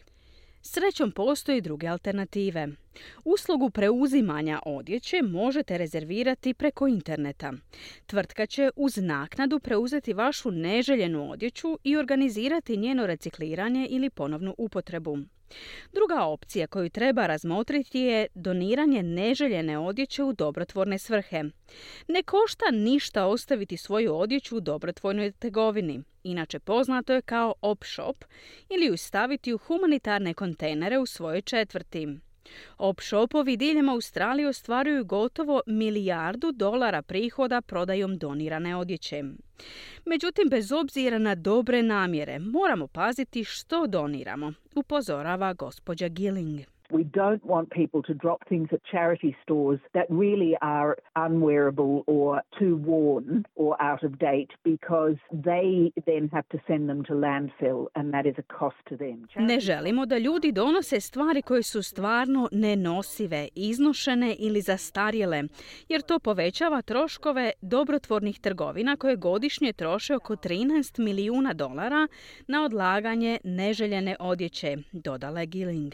Srećom 0.62 1.12
postoji 1.12 1.60
druge 1.60 1.86
alternative. 1.86 2.68
Uslugu 3.24 3.70
preuzimanja 3.70 4.60
odjeće 4.66 5.22
možete 5.22 5.78
rezervirati 5.78 6.54
preko 6.54 6.86
interneta. 6.86 7.52
Tvrtka 8.06 8.46
će 8.46 8.70
uz 8.76 8.96
naknadu 8.96 9.58
preuzeti 9.58 10.12
vašu 10.12 10.50
neželjenu 10.50 11.30
odjeću 11.30 11.78
i 11.84 11.96
organizirati 11.96 12.76
njeno 12.76 13.06
recikliranje 13.06 13.86
ili 13.90 14.10
ponovnu 14.10 14.54
upotrebu. 14.58 15.18
Druga 15.92 16.24
opcija 16.24 16.66
koju 16.66 16.90
treba 16.90 17.26
razmotriti 17.26 18.00
je 18.00 18.26
doniranje 18.34 19.02
neželjene 19.02 19.78
odjeće 19.78 20.22
u 20.22 20.32
dobrotvorne 20.32 20.98
svrhe. 20.98 21.44
Ne 22.08 22.22
košta 22.22 22.64
ništa 22.72 23.26
ostaviti 23.26 23.76
svoju 23.76 24.16
odjeću 24.16 24.56
u 24.56 24.60
dobrotvornoj 24.60 25.32
trgovini, 25.32 26.02
inače 26.22 26.58
poznato 26.58 27.12
je 27.12 27.22
kao 27.22 27.54
op 27.62 27.84
shop, 27.84 28.24
ili 28.68 28.86
ju 28.86 28.96
staviti 28.96 29.52
u 29.52 29.58
humanitarne 29.58 30.34
kontejnere 30.34 30.98
u 30.98 31.06
svojoj 31.06 31.42
četvrti. 31.42 32.08
Op-shopovi 32.78 33.56
diljem 33.56 33.88
Australije 33.88 34.48
ostvaruju 34.48 35.04
gotovo 35.04 35.60
milijardu 35.66 36.52
dolara 36.52 37.02
prihoda 37.02 37.60
prodajom 37.60 38.18
donirane 38.18 38.76
odjeće. 38.76 39.22
Međutim, 40.04 40.48
bez 40.48 40.72
obzira 40.72 41.18
na 41.18 41.34
dobre 41.34 41.82
namjere, 41.82 42.38
moramo 42.38 42.86
paziti 42.86 43.44
što 43.44 43.86
doniramo, 43.86 44.52
upozorava 44.74 45.52
gospođa 45.52 46.08
Gilling. 46.08 46.71
We 46.92 47.04
don't 47.04 47.44
want 47.46 47.70
people 47.70 48.02
to 48.02 48.14
drop 48.14 48.40
things 48.48 48.68
at 48.72 48.80
charity 48.94 49.34
stores 49.42 49.80
that 49.94 50.06
really 50.10 50.54
are 50.60 50.92
unwearable 51.16 52.04
or 52.06 52.42
too 52.58 52.76
worn 52.76 53.44
or 53.54 53.72
out 53.80 54.02
of 54.04 54.18
date 54.18 54.50
because 54.62 55.16
they 55.32 55.90
then 56.06 56.28
have 56.32 56.48
to 56.50 56.58
send 56.66 56.88
them 56.90 57.02
to 57.04 57.14
landfill 57.14 57.86
and 57.96 58.12
that 58.14 58.26
is 58.26 58.34
a 58.38 58.46
cost 58.58 58.76
to 58.88 58.96
them. 58.96 59.28
Ne 59.36 59.60
želimo 59.60 60.06
da 60.06 60.18
ljudi 60.18 60.52
donose 60.52 61.00
stvari 61.00 61.42
koje 61.42 61.62
su 61.62 61.82
stvarno 61.82 62.48
nenosive, 62.52 63.48
iznošene 63.54 64.36
ili 64.38 64.60
zastarjele, 64.60 65.42
jer 65.88 66.00
to 66.02 66.18
povećava 66.18 66.82
troškove 66.82 67.50
dobrotvornih 67.60 68.40
trgovina 68.40 68.96
koje 68.96 69.16
godišnje 69.16 69.72
troše 69.72 70.14
oko 70.14 70.36
13 70.36 71.04
milijuna 71.04 71.52
dolara 71.52 72.08
na 72.46 72.64
odlaganje 72.64 73.38
neželjene 73.44 74.16
odjeće, 74.20 74.76
dodala 74.92 75.40
je 75.40 75.46
Gilling. 75.46 75.92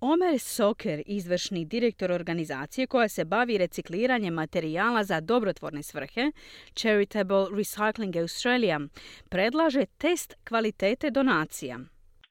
Omer 0.00 0.38
Soker, 0.38 1.02
izvršni 1.06 1.64
direktor 1.64 2.12
organizacije 2.12 2.86
koja 2.86 3.08
se 3.08 3.24
bavi 3.24 3.58
recikliranjem 3.58 4.34
materijala 4.34 5.04
za 5.04 5.20
dobrotvorne 5.20 5.82
svrhe, 5.82 6.32
Charitable 6.74 7.46
Recycling 7.50 8.20
Australia, 8.20 8.80
predlaže 9.28 9.86
test 9.86 10.34
kvalitete 10.44 11.10
donacija. 11.10 11.78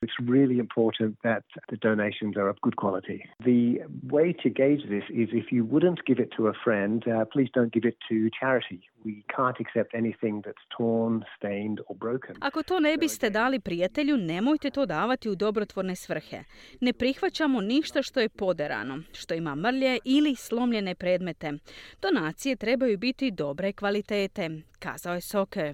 It's 0.04 0.20
really 0.20 0.58
important 0.58 1.18
that 1.24 1.44
the 1.70 1.78
donations 1.78 2.36
are 2.36 2.50
of 2.50 2.60
good 2.62 2.76
quality. 2.76 3.24
The 3.46 3.82
way 4.10 4.34
to 4.44 4.50
gauge 4.50 4.84
this 4.90 5.04
is 5.22 5.30
if 5.32 5.52
you 5.52 5.64
wouldn't 5.64 6.00
give 6.08 6.20
it 6.20 6.30
to 6.38 6.48
a 6.48 6.54
friend, 6.64 7.04
uh, 7.08 7.26
please 7.34 7.50
don't 7.54 7.72
give 7.72 7.86
it 7.86 7.98
to 8.10 8.16
charity. 8.40 8.80
We 9.06 9.24
can't 9.36 9.60
accept 9.60 9.94
anything 9.94 10.42
that's 10.46 10.66
torn, 10.78 11.24
stained 11.38 11.80
or 11.88 11.96
broken. 11.96 12.36
Ako 12.40 12.64
to 12.64 12.80
ne 12.80 12.98
biste 12.98 13.30
dali 13.30 13.60
prijatelju, 13.60 14.18
nemojte 14.18 14.70
to 14.70 14.86
davati 14.86 15.30
u 15.30 15.36
dobrotvorne 15.36 15.96
svrhe. 15.96 16.44
Ne 16.82 16.94
prihvaćamo 16.94 17.62
ništa 17.62 18.02
što 18.02 18.20
je 18.20 18.30
poderano, 18.30 19.00
što 19.14 19.34
ima 19.34 19.56
mrlje 19.56 19.98
ili 20.06 20.36
slomljene 20.36 20.96
predmete. 20.96 21.54
Donacije 22.02 22.56
trebaju 22.56 22.98
biti 22.98 23.32
dobre 23.32 23.74
kvalitete, 23.74 24.50
kazao 24.80 25.14
je 25.14 25.22
Soke. 25.22 25.74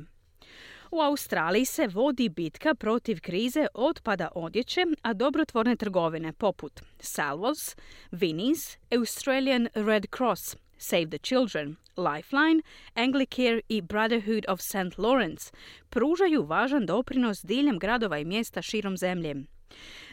U 0.91 1.01
Australiji 1.01 1.65
se 1.65 1.87
vodi 1.87 2.29
bitka 2.29 2.75
protiv 2.75 3.19
krize 3.21 3.67
otpada 3.73 4.29
odjeće, 4.35 4.81
a 5.01 5.13
dobrotvorne 5.13 5.75
trgovine 5.75 6.33
poput 6.33 6.81
Salvos, 6.99 7.75
Vinnie's, 8.11 8.77
Australian 8.91 9.67
Red 9.73 10.05
Cross, 10.17 10.55
Save 10.77 11.09
the 11.09 11.17
Children, 11.17 11.75
Lifeline, 11.97 12.61
Anglicare 12.93 13.61
i 13.69 13.81
Brotherhood 13.81 14.45
of 14.47 14.59
St. 14.61 14.97
Lawrence 14.97 15.53
pružaju 15.89 16.45
važan 16.45 16.85
doprinos 16.85 17.37
diljem 17.43 17.79
gradova 17.79 18.17
i 18.19 18.25
mjesta 18.25 18.61
širom 18.61 18.97
zemlje. 18.97 19.35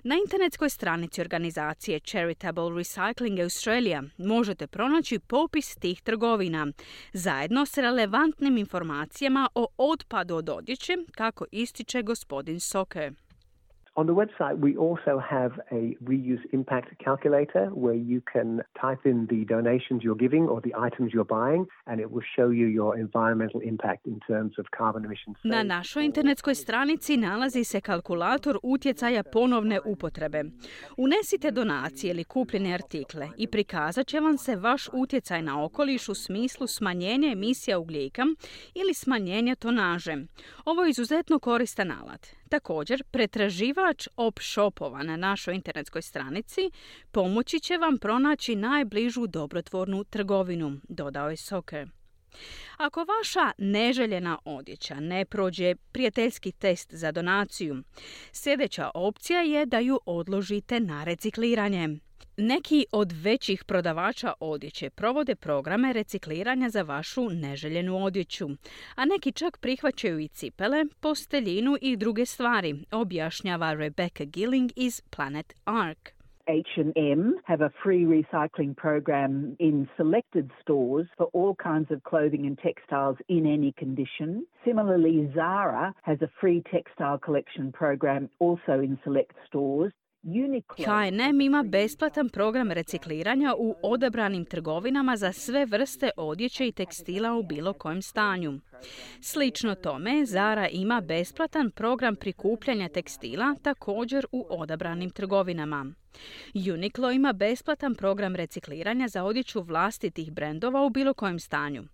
Na 0.02 0.14
internetskoj 0.14 0.70
stranici 0.70 1.20
organizacije 1.20 2.00
Charitable 2.00 2.62
Recycling 2.62 3.42
Australia 3.42 4.02
možete 4.18 4.66
pronaći 4.66 5.18
popis 5.18 5.76
tih 5.76 6.02
trgovina, 6.02 6.66
zajedno 7.12 7.66
s 7.66 7.78
relevantnim 7.78 8.56
informacijama 8.58 9.48
o 9.54 9.66
otpadu 9.78 10.36
od 10.36 10.48
odjeće, 10.48 10.96
kako 11.12 11.44
ističe 11.52 12.02
gospodin 12.02 12.60
Soke. 12.60 13.10
On 13.96 14.06
the 14.06 14.12
website, 14.12 14.58
we 14.58 14.76
also 14.76 15.20
have 15.20 15.52
a 15.70 15.96
reuse 16.02 16.44
impact 16.52 16.88
calculator 16.98 17.66
where 17.84 17.94
you 17.94 18.20
can 18.32 18.60
type 18.80 19.02
in 19.04 19.26
the 19.26 19.44
donations 19.54 20.02
you're 20.02 20.18
giving 20.18 20.48
or 20.48 20.60
the 20.60 20.74
items 20.86 21.12
you're 21.14 21.32
buying, 21.40 21.66
and 21.86 22.00
it 22.00 22.10
will 22.10 22.26
show 22.36 22.48
you 22.50 22.66
your 22.66 22.98
environmental 22.98 23.60
impact 23.60 24.06
in 24.06 24.18
terms 24.26 24.58
of 24.58 24.64
carbon 24.78 25.04
emissions. 25.04 25.36
Na 25.44 25.62
našoj 25.62 26.04
internetskoj 26.04 26.54
stranici 26.54 27.16
nalazi 27.16 27.64
se 27.64 27.80
kalkulator 27.80 28.58
utjecaja 28.62 29.22
ponovne 29.22 29.80
upotrebe. 29.84 30.44
Unesite 30.96 31.50
donacije 31.50 32.10
ili 32.10 32.24
kupljene 32.24 32.74
artikle 32.74 33.28
i 33.36 33.46
prikazat 33.46 34.06
će 34.06 34.20
vam 34.20 34.38
se 34.38 34.56
vaš 34.56 34.88
utjecaj 34.92 35.42
na 35.42 35.64
okoliš 35.64 36.08
u 36.08 36.14
smislu 36.14 36.66
smanjenja 36.66 37.32
emisija 37.32 37.78
ugljika 37.78 38.22
ili 38.74 38.94
smanjenja 38.94 39.54
tonaže. 39.54 40.16
Ovo 40.64 40.82
je 40.82 40.90
izuzetno 40.90 41.38
koristan 41.38 41.90
alat. 41.90 42.43
Također, 42.48 43.02
pretraživač 43.10 44.08
op 44.16 44.38
shopova 44.40 45.02
na 45.02 45.16
našoj 45.16 45.54
internetskoj 45.54 46.02
stranici 46.02 46.70
pomoći 47.12 47.60
će 47.60 47.76
vam 47.76 47.98
pronaći 47.98 48.56
najbližu 48.56 49.26
dobrotvornu 49.26 50.04
trgovinu, 50.04 50.80
dodao 50.88 51.30
je 51.30 51.36
Soker. 51.36 51.88
Ako 52.76 53.04
vaša 53.04 53.52
neželjena 53.58 54.38
odjeća 54.44 55.00
ne 55.00 55.24
prođe 55.24 55.74
prijateljski 55.92 56.52
test 56.52 56.94
za 56.94 57.12
donaciju, 57.12 57.82
sljedeća 58.32 58.90
opcija 58.94 59.40
je 59.40 59.66
da 59.66 59.78
ju 59.78 60.00
odložite 60.06 60.80
na 60.80 61.04
recikliranje. 61.04 61.88
Neki 62.36 62.86
od 62.92 63.12
većih 63.12 63.64
prodavača 63.64 64.32
odjeće 64.40 64.90
provode 64.90 65.34
programe 65.34 65.92
recikliranja 65.92 66.68
za 66.68 66.82
vašu 66.82 67.28
neželjenu 67.30 68.04
odjeću, 68.04 68.46
a 68.96 69.04
neki 69.04 69.32
čak 69.32 69.58
prihvaćaju 69.60 70.18
i 70.18 70.28
cipele, 70.28 70.84
posteljinu 71.00 71.76
i 71.80 71.96
druge 71.96 72.26
stvari, 72.26 72.74
objašnjava 72.92 73.72
Rebecca 73.72 74.24
Gilling 74.24 74.70
iz 74.76 75.02
Planet 75.16 75.54
Ark. 75.64 76.14
H&M 76.46 77.34
have 77.44 77.62
a 77.62 77.70
free 77.82 78.04
recycling 78.04 78.76
program 78.76 79.56
in 79.58 79.88
selected 79.96 80.50
stores 80.62 81.06
for 81.16 81.26
all 81.32 81.54
kinds 81.54 81.90
of 81.90 82.02
clothing 82.10 82.46
and 82.46 82.58
textiles 82.58 83.16
in 83.28 83.46
any 83.46 83.72
condition. 83.78 84.44
Similarly, 84.64 85.30
Zara 85.34 85.94
has 86.02 86.18
a 86.22 86.30
free 86.40 86.62
textile 86.70 87.18
collection 87.18 87.72
program 87.72 88.28
also 88.40 88.80
in 88.80 88.98
select 89.04 89.36
stores. 89.46 89.92
H&M 90.86 91.40
ima 91.40 91.62
besplatan 91.62 92.28
program 92.28 92.70
recikliranja 92.72 93.54
u 93.58 93.74
odabranim 93.82 94.44
trgovinama 94.44 95.16
za 95.16 95.32
sve 95.32 95.66
vrste 95.66 96.10
odjeće 96.16 96.68
i 96.68 96.72
tekstila 96.72 97.32
u 97.32 97.42
bilo 97.42 97.72
kojem 97.72 98.02
stanju. 98.02 98.60
Slično 99.20 99.74
tome, 99.74 100.26
Zara 100.26 100.68
ima 100.68 101.00
besplatan 101.00 101.70
program 101.70 102.16
prikupljanja 102.16 102.88
tekstila 102.88 103.54
također 103.62 104.26
u 104.32 104.46
odabranim 104.50 105.10
trgovinama. 105.10 105.94
Uniqlo 106.54 107.10
ima 107.10 107.32
besplatan 107.32 107.94
program 107.94 108.36
recikliranja 108.36 109.08
za 109.08 109.24
odjeću 109.24 109.62
vlastitih 109.62 110.32
brendova 110.32 110.82
u 110.82 110.90
bilo 110.90 111.14
kojem 111.14 111.38
stanju. 111.38 111.84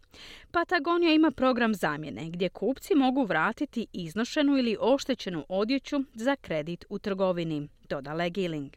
Patagonia 0.51 1.14
ima 1.14 1.31
program 1.31 1.75
zamjene 1.75 2.31
gdje 2.31 2.49
kupci 2.49 2.95
mogu 2.95 3.25
vratiti 3.25 3.87
iznošenu 3.93 4.59
ili 4.59 4.77
oštećenu 4.81 5.45
odjeću 5.49 5.97
za 6.14 6.37
kredit 6.37 6.85
u 6.89 6.99
trgovini, 6.99 7.68
dodala 7.89 8.25
je 8.25 8.31
Gilling. 8.31 8.71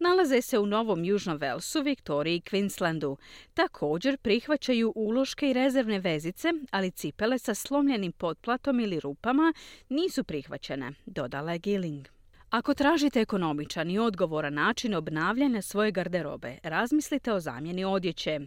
Nalaze 0.00 0.40
se 0.40 0.58
u 0.58 0.66
Novom 0.66 1.04
Južnom 1.04 1.36
Velsu, 1.36 1.82
Viktoriji 1.82 2.36
i 2.36 2.40
Queenslandu. 2.40 3.16
Također 3.54 4.18
prihvaćaju 4.18 4.92
uloške 4.96 5.50
i 5.50 5.52
rezervne 5.52 5.98
vezice, 5.98 6.48
ali 6.70 6.90
cipele 6.90 7.38
sa 7.38 7.54
slomljenim 7.54 8.12
potplatom 8.12 8.80
ili 8.80 9.00
rupama 9.00 9.52
nisu 9.88 10.24
prihvaćene, 10.24 10.92
dodala 11.06 11.52
je 11.52 11.58
Gilling. 11.58 12.14
Ako 12.54 12.74
tražite 12.74 13.20
ekonomičan 13.20 13.90
i 13.90 13.98
odgovoran 13.98 14.54
način 14.54 14.94
obnavljanja 14.94 15.62
svoje 15.62 15.90
garderobe, 15.90 16.58
razmislite 16.62 17.32
o 17.32 17.40
zamjeni 17.40 17.84
odjeće. 17.84 18.40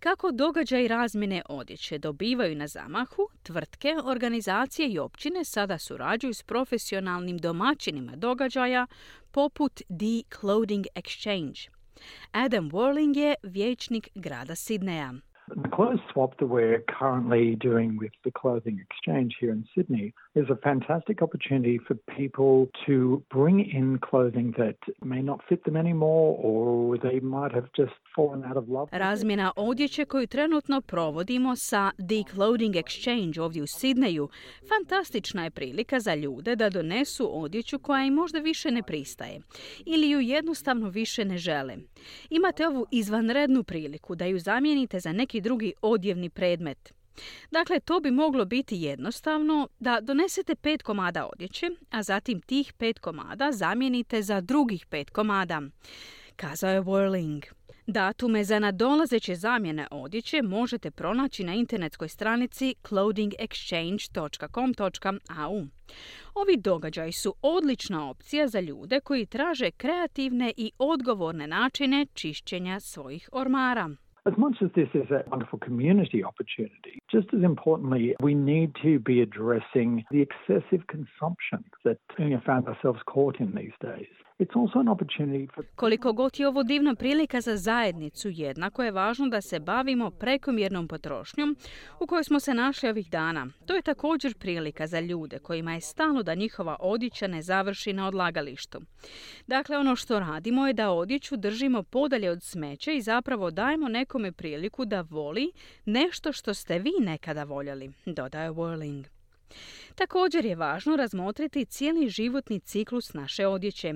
Kako 0.00 0.32
događaj 0.32 0.88
razmjene 0.88 1.42
odjeće 1.48 1.98
dobivaju 1.98 2.56
na 2.56 2.66
zamahu, 2.66 3.28
tvrtke, 3.42 3.94
organizacije 4.04 4.88
i 4.88 4.98
općine 4.98 5.44
sada 5.44 5.78
surađuju 5.78 6.34
s 6.34 6.42
profesionalnim 6.42 7.38
domaćinima 7.38 8.16
događaja 8.16 8.86
poput 9.30 9.72
The 9.74 10.38
Clothing 10.40 10.86
Exchange. 10.94 11.68
Adam 12.32 12.70
Worling 12.70 13.16
je 13.16 13.34
vijećnik 13.42 14.08
grada 14.14 14.54
Sidneja. 14.54 15.14
The 15.70 15.76
clothes 15.76 16.00
swap 16.12 16.36
that 16.38 16.46
we're 16.46 16.82
currently 16.98 17.54
doing 17.54 17.96
with 17.96 18.10
the 18.24 18.32
Clothing 18.32 18.84
Exchange 18.86 19.36
here 19.40 19.52
in 19.52 19.64
Sydney 19.74 20.12
is 20.34 20.46
a 20.50 20.56
fantastic 20.56 21.22
opportunity 21.22 21.78
for 21.86 21.94
people 22.18 22.68
to 22.86 23.22
bring 23.30 23.60
in 23.60 23.98
clothing 23.98 24.52
that 24.58 24.78
may 25.04 25.22
not 25.22 25.40
fit 25.48 25.64
them 25.64 25.76
anymore 25.76 26.38
or 26.42 26.98
they 26.98 27.20
might 27.20 27.52
have 27.54 27.68
just 27.76 27.92
fallen 28.16 28.42
out 28.44 28.56
of 28.56 28.68
love. 28.68 28.88
Razmjena 28.92 29.52
odjeće 29.56 30.04
koju 30.04 30.26
trenutno 30.26 30.80
provodimo 30.80 31.56
sa 31.56 31.90
The 31.96 32.22
Clothing 32.34 32.74
Exchange 32.74 33.40
ovdje 33.40 33.62
u 33.62 33.66
Sidneju 33.66 34.28
fantastična 34.68 35.44
je 35.44 35.50
prilika 35.50 36.00
za 36.00 36.14
ljude 36.14 36.56
da 36.56 36.70
donesu 36.70 37.42
odjeću 37.42 37.78
koja 37.78 38.04
im 38.04 38.14
možda 38.14 38.38
više 38.38 38.70
ne 38.70 38.82
pristaje 38.82 39.40
ili 39.86 40.10
ju 40.10 40.20
jednostavno 40.20 40.88
više 40.88 41.24
ne 41.24 41.38
žele. 41.38 41.76
Imate 42.30 42.66
ovu 42.66 42.86
izvanrednu 42.90 43.62
priliku 43.64 44.14
da 44.14 44.24
ju 44.24 44.38
zamijenite 44.38 45.00
za 45.00 45.12
neki 45.12 45.40
drugi 45.40 45.59
odjevni 45.82 46.30
predmet. 46.30 46.92
Dakle, 47.50 47.80
to 47.80 48.00
bi 48.00 48.10
moglo 48.10 48.44
biti 48.44 48.76
jednostavno 48.76 49.68
da 49.80 50.00
donesete 50.00 50.54
pet 50.54 50.82
komada 50.82 51.26
odjeće, 51.26 51.70
a 51.90 52.02
zatim 52.02 52.40
tih 52.40 52.72
pet 52.72 52.98
komada 52.98 53.52
zamijenite 53.52 54.22
za 54.22 54.40
drugih 54.40 54.86
pet 54.86 55.10
komada, 55.10 55.62
kazao 56.36 56.70
je 56.70 56.82
Whirling. 56.82 57.42
Datume 57.86 58.44
za 58.44 58.58
nadolazeće 58.58 59.34
zamjene 59.34 59.86
odjeće 59.90 60.42
možete 60.42 60.90
pronaći 60.90 61.44
na 61.44 61.54
internetskoj 61.54 62.08
stranici 62.08 62.74
clothingexchange.com.au. 62.82 65.66
Ovi 66.34 66.56
događaji 66.56 67.12
su 67.12 67.34
odlična 67.42 68.10
opcija 68.10 68.48
za 68.48 68.60
ljude 68.60 69.00
koji 69.00 69.26
traže 69.26 69.70
kreativne 69.70 70.52
i 70.56 70.72
odgovorne 70.78 71.46
načine 71.46 72.06
čišćenja 72.14 72.80
svojih 72.80 73.28
ormara. 73.32 73.90
As 74.26 74.34
much 74.36 74.56
as 74.60 74.68
this 74.74 74.88
is 74.92 75.10
a 75.10 75.24
wonderful 75.28 75.58
community 75.58 76.22
opportunity, 76.22 76.98
just 77.10 77.28
as 77.32 77.42
importantly, 77.42 78.14
we 78.20 78.34
need 78.34 78.74
to 78.82 78.98
be 78.98 79.22
addressing 79.22 80.04
the 80.10 80.20
excessive 80.20 80.86
consumption 80.88 81.64
that 81.84 81.98
we 82.18 82.32
have 82.32 82.42
found 82.44 82.68
ourselves 82.68 83.00
caught 83.06 83.40
in 83.40 83.54
these 83.54 83.72
days. 83.80 84.08
Koliko 85.74 86.12
god 86.12 86.40
je 86.40 86.48
ovo 86.48 86.62
divna 86.62 86.94
prilika 86.94 87.40
za 87.40 87.56
zajednicu, 87.56 88.28
jednako 88.28 88.82
je 88.82 88.90
važno 88.90 89.28
da 89.28 89.40
se 89.40 89.60
bavimo 89.60 90.10
prekomjernom 90.10 90.88
potrošnjom 90.88 91.56
u 92.00 92.06
kojoj 92.06 92.24
smo 92.24 92.40
se 92.40 92.54
našli 92.54 92.88
ovih 92.88 93.10
dana. 93.10 93.46
To 93.66 93.74
je 93.74 93.82
također 93.82 94.34
prilika 94.38 94.86
za 94.86 95.00
ljude 95.00 95.38
kojima 95.38 95.74
je 95.74 95.80
stalno 95.80 96.22
da 96.22 96.34
njihova 96.34 96.76
odjeća 96.80 97.26
ne 97.26 97.42
završi 97.42 97.92
na 97.92 98.08
odlagalištu. 98.08 98.80
Dakle, 99.46 99.78
ono 99.78 99.96
što 99.96 100.20
radimo 100.20 100.66
je 100.66 100.72
da 100.72 100.90
odjeću 100.90 101.36
držimo 101.36 101.82
podalje 101.82 102.30
od 102.30 102.42
smeća 102.42 102.92
i 102.92 103.00
zapravo 103.00 103.50
dajemo 103.50 103.88
nekome 103.88 104.32
priliku 104.32 104.84
da 104.84 105.00
voli 105.00 105.52
nešto 105.84 106.32
što 106.32 106.54
ste 106.54 106.78
vi 106.78 106.92
nekada 107.00 107.44
voljeli, 107.44 107.92
dodaje 108.06 108.50
Whirling. 108.50 109.19
Također 109.94 110.44
je 110.44 110.56
važno 110.56 110.96
razmotriti 110.96 111.64
cijeli 111.64 112.08
životni 112.08 112.60
ciklus 112.60 113.14
naše 113.14 113.46
odjeće. 113.46 113.94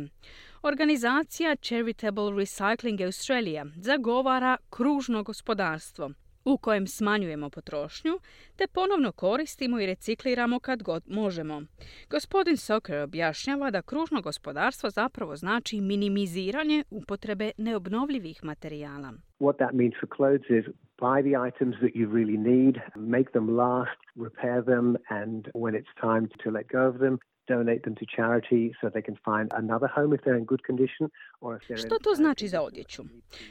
Organizacija 0.63 1.57
Charitable 1.57 2.25
Recycling 2.25 3.05
Australia 3.05 3.67
zagovara 3.77 4.57
kružno 4.71 5.23
gospodarstvo 5.23 6.11
u 6.45 6.59
kojem 6.59 6.87
smanjujemo 6.87 7.51
potrošnju 7.51 8.19
te 8.57 8.67
ponovno 8.67 9.13
koristimo 9.13 9.81
i 9.81 9.87
recikliramo 9.87 10.61
kad 10.61 10.83
god 10.83 11.03
možemo. 11.07 11.63
Gospodin 12.11 12.57
Soker 12.57 13.03
objašnjava 13.03 13.71
da 13.71 13.83
kružno 13.83 14.23
gospodarstvo 14.23 14.91
zapravo 14.91 15.37
znači 15.37 15.81
minimiziranje 15.81 16.85
upotrebe 16.91 17.51
neobnovljivih 17.59 18.45
materijala. 18.45 19.13
What 19.41 19.57
that 19.57 19.73
means 19.73 19.95
for 20.01 20.09
clothes 20.17 20.51
is 20.51 20.75
buy 20.99 21.23
the 21.23 21.37
items 21.37 21.77
that 21.83 21.97
you 21.97 22.09
really 22.09 22.37
need, 22.37 22.83
make 22.97 23.33
them 23.33 23.57
last, 23.57 23.99
repair 24.17 24.63
them, 24.63 24.97
and 25.11 25.49
when 25.55 25.75
it's 25.75 25.95
time 26.01 26.29
to 26.43 26.51
let 26.51 26.69
go 26.69 26.87
of 26.87 26.99
them, 26.99 27.19
donate 27.49 27.83
them 27.85 27.95
to 27.95 28.07
charity 28.17 28.75
so 28.81 28.89
they 28.89 29.03
can 29.03 29.17
find 29.25 29.49
another 29.53 29.89
home 29.97 30.15
if 30.15 30.21
they're 30.25 30.39
in 30.39 30.45
good 30.45 30.65
condition 30.67 31.11
or 31.41 31.57
if 31.57 31.63
they're 31.69 31.87
Što 31.87 31.99
to 31.99 32.15
znači 32.15 32.49
za 32.49 32.63
odjeću? 32.63 33.03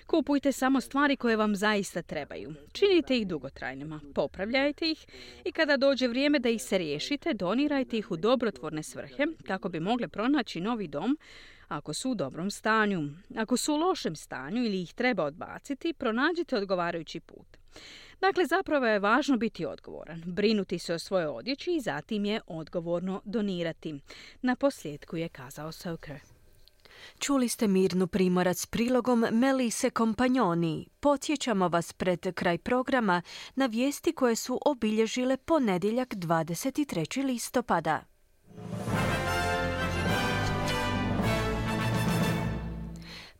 Kupujte 0.07 0.51
samo 0.51 0.81
stvari 0.81 1.15
koje 1.15 1.37
vam 1.37 1.55
zaista 1.55 2.01
trebaju. 2.01 2.53
Činite 2.71 3.17
ih 3.17 3.27
dugotrajnima, 3.27 3.99
popravljajte 4.15 4.91
ih 4.91 5.05
i 5.45 5.51
kada 5.51 5.77
dođe 5.77 6.07
vrijeme 6.07 6.39
da 6.39 6.49
ih 6.49 6.61
se 6.61 6.77
riješite, 6.77 7.33
donirajte 7.33 7.97
ih 7.97 8.11
u 8.11 8.17
dobrotvorne 8.17 8.83
svrhe 8.83 9.25
kako 9.47 9.69
bi 9.69 9.79
mogle 9.79 10.07
pronaći 10.07 10.61
novi 10.61 10.87
dom 10.87 11.17
ako 11.67 11.93
su 11.93 12.11
u 12.11 12.15
dobrom 12.15 12.51
stanju. 12.51 13.09
Ako 13.35 13.57
su 13.57 13.73
u 13.73 13.77
lošem 13.77 14.15
stanju 14.15 14.63
ili 14.63 14.81
ih 14.81 14.93
treba 14.93 15.23
odbaciti, 15.23 15.93
pronađite 15.93 16.57
odgovarajući 16.57 17.19
put. 17.19 17.47
Dakle, 18.21 18.45
zapravo 18.45 18.85
je 18.85 18.99
važno 18.99 19.37
biti 19.37 19.65
odgovoran, 19.65 20.23
brinuti 20.25 20.79
se 20.79 20.93
o 20.93 20.99
svojoj 20.99 21.27
odjeći 21.27 21.71
i 21.71 21.81
zatim 21.81 22.25
je 22.25 22.41
odgovorno 22.47 23.21
donirati. 23.25 23.99
Na 24.41 24.55
posljedku 24.55 25.17
je 25.17 25.29
kazao 25.29 25.71
Soker. 25.71 26.19
Čuli 27.19 27.49
ste 27.49 27.67
Mirnu 27.67 28.07
Primorac 28.07 28.57
s 28.57 28.65
prilogom 28.65 29.25
Melise 29.31 29.89
Kompanjoni. 29.89 30.87
Podsjećamo 30.99 31.67
vas 31.67 31.93
pred 31.93 32.33
kraj 32.33 32.57
programa 32.57 33.21
na 33.55 33.65
vijesti 33.65 34.13
koje 34.13 34.35
su 34.35 34.59
obilježile 34.65 35.37
ponedjeljak 35.37 36.13
23. 36.13 37.25
listopada. 37.25 38.03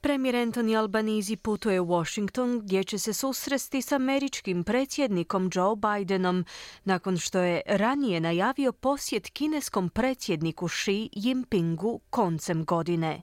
Premijer 0.04 0.36
Anthony 0.36 0.76
Albanizi 0.76 1.36
putuje 1.36 1.80
u 1.80 1.86
Washington 1.86 2.60
gdje 2.60 2.84
će 2.84 3.00
se 3.00 3.14
susresti 3.14 3.82
s 3.82 3.92
američkim 3.92 4.64
predsjednikom 4.64 5.50
Joe 5.54 5.76
Bidenom 5.76 6.46
nakon 6.84 7.18
što 7.18 7.40
je 7.40 7.62
ranije 7.66 8.20
najavio 8.20 8.72
posjet 8.72 9.30
kineskom 9.30 9.90
predsjedniku 9.90 10.68
Xi 10.68 11.10
Jinpingu 11.14 12.00
koncem 12.10 12.66
godine. 12.66 13.22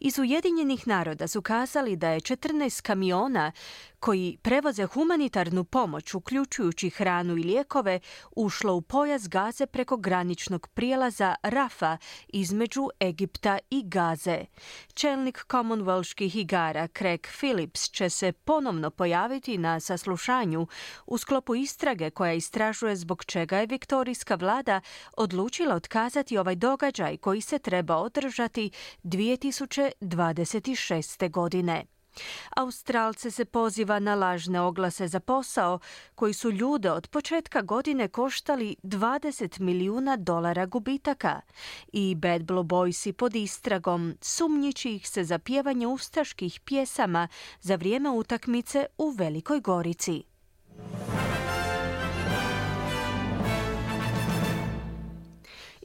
Iz 0.00 0.18
Ujedinjenih 0.18 0.86
naroda 0.86 1.28
su 1.28 1.42
kazali 1.42 1.96
da 1.96 2.08
je 2.08 2.20
14 2.20 2.82
kamiona 2.82 3.52
koji 4.00 4.38
prevoze 4.42 4.86
humanitarnu 4.86 5.64
pomoć, 5.64 6.14
uključujući 6.14 6.90
hranu 6.90 7.36
i 7.36 7.42
lijekove, 7.42 8.00
ušlo 8.36 8.74
u 8.74 8.82
pojas 8.82 9.28
Gaze 9.28 9.66
preko 9.66 9.96
graničnog 9.96 10.68
prijelaza 10.74 11.34
Rafa 11.42 11.96
između 12.28 12.88
Egipta 13.00 13.58
i 13.70 13.82
Gaze. 13.84 14.44
Čelnik 14.94 15.44
Commonwealthskih 15.48 16.36
igara 16.36 16.88
Craig 16.98 17.26
Phillips 17.38 17.90
će 17.90 18.10
se 18.10 18.32
ponovno 18.32 18.90
pojaviti 18.90 19.58
na 19.58 19.80
saslušanju 19.80 20.66
u 21.06 21.18
sklopu 21.18 21.54
istrage 21.54 22.10
koja 22.10 22.32
istražuje 22.32 22.96
zbog 22.96 23.24
čega 23.24 23.58
je 23.58 23.66
viktorijska 23.66 24.34
vlada 24.34 24.80
odlučila 25.16 25.74
otkazati 25.74 26.38
ovaj 26.38 26.54
događaj 26.54 27.16
koji 27.16 27.40
se 27.40 27.58
treba 27.58 27.96
održati 27.96 28.70
2026. 29.04 31.30
godine. 31.30 31.99
Australce 32.56 33.30
se 33.30 33.44
poziva 33.44 33.98
na 33.98 34.14
lažne 34.14 34.60
oglase 34.60 35.08
za 35.08 35.20
posao 35.20 35.78
koji 36.14 36.32
su 36.32 36.50
ljude 36.50 36.90
od 36.90 37.08
početka 37.08 37.62
godine 37.62 38.08
koštali 38.08 38.76
20 38.82 39.60
milijuna 39.60 40.16
dolara 40.16 40.66
gubitaka 40.66 41.40
i 41.92 42.14
Bad 42.14 42.42
Blue 42.42 42.64
Boysi 42.64 43.12
pod 43.12 43.36
istragom 43.36 44.14
sumnjići 44.20 44.94
ih 44.94 45.08
se 45.08 45.24
za 45.24 45.38
pjevanje 45.38 45.86
ustaških 45.86 46.60
pjesama 46.60 47.28
za 47.60 47.76
vrijeme 47.76 48.10
utakmice 48.10 48.86
u 48.98 49.10
Velikoj 49.10 49.60
Gorici. 49.60 50.22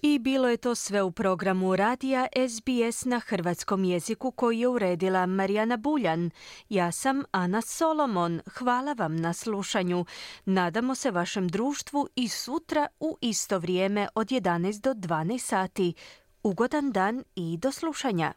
I 0.01 0.19
bilo 0.19 0.49
je 0.49 0.57
to 0.57 0.75
sve 0.75 1.03
u 1.03 1.11
programu 1.11 1.75
radija 1.75 2.27
SBS 2.49 3.05
na 3.05 3.19
hrvatskom 3.19 3.83
jeziku 3.83 4.31
koji 4.31 4.59
je 4.59 4.67
uredila 4.67 5.25
Marijana 5.25 5.77
Buljan. 5.77 6.31
Ja 6.69 6.91
sam 6.91 7.23
Ana 7.31 7.61
Solomon. 7.61 8.41
Hvala 8.57 8.93
vam 8.93 9.15
na 9.15 9.33
slušanju. 9.33 10.05
Nadamo 10.45 10.95
se 10.95 11.11
vašem 11.11 11.47
društvu 11.47 12.07
i 12.15 12.27
sutra 12.27 12.87
u 12.99 13.17
isto 13.21 13.59
vrijeme 13.59 14.07
od 14.15 14.27
11 14.27 14.81
do 14.81 14.93
12 14.93 15.37
sati. 15.37 15.93
Ugodan 16.43 16.91
dan 16.91 17.23
i 17.35 17.57
do 17.57 17.71
slušanja. 17.71 18.33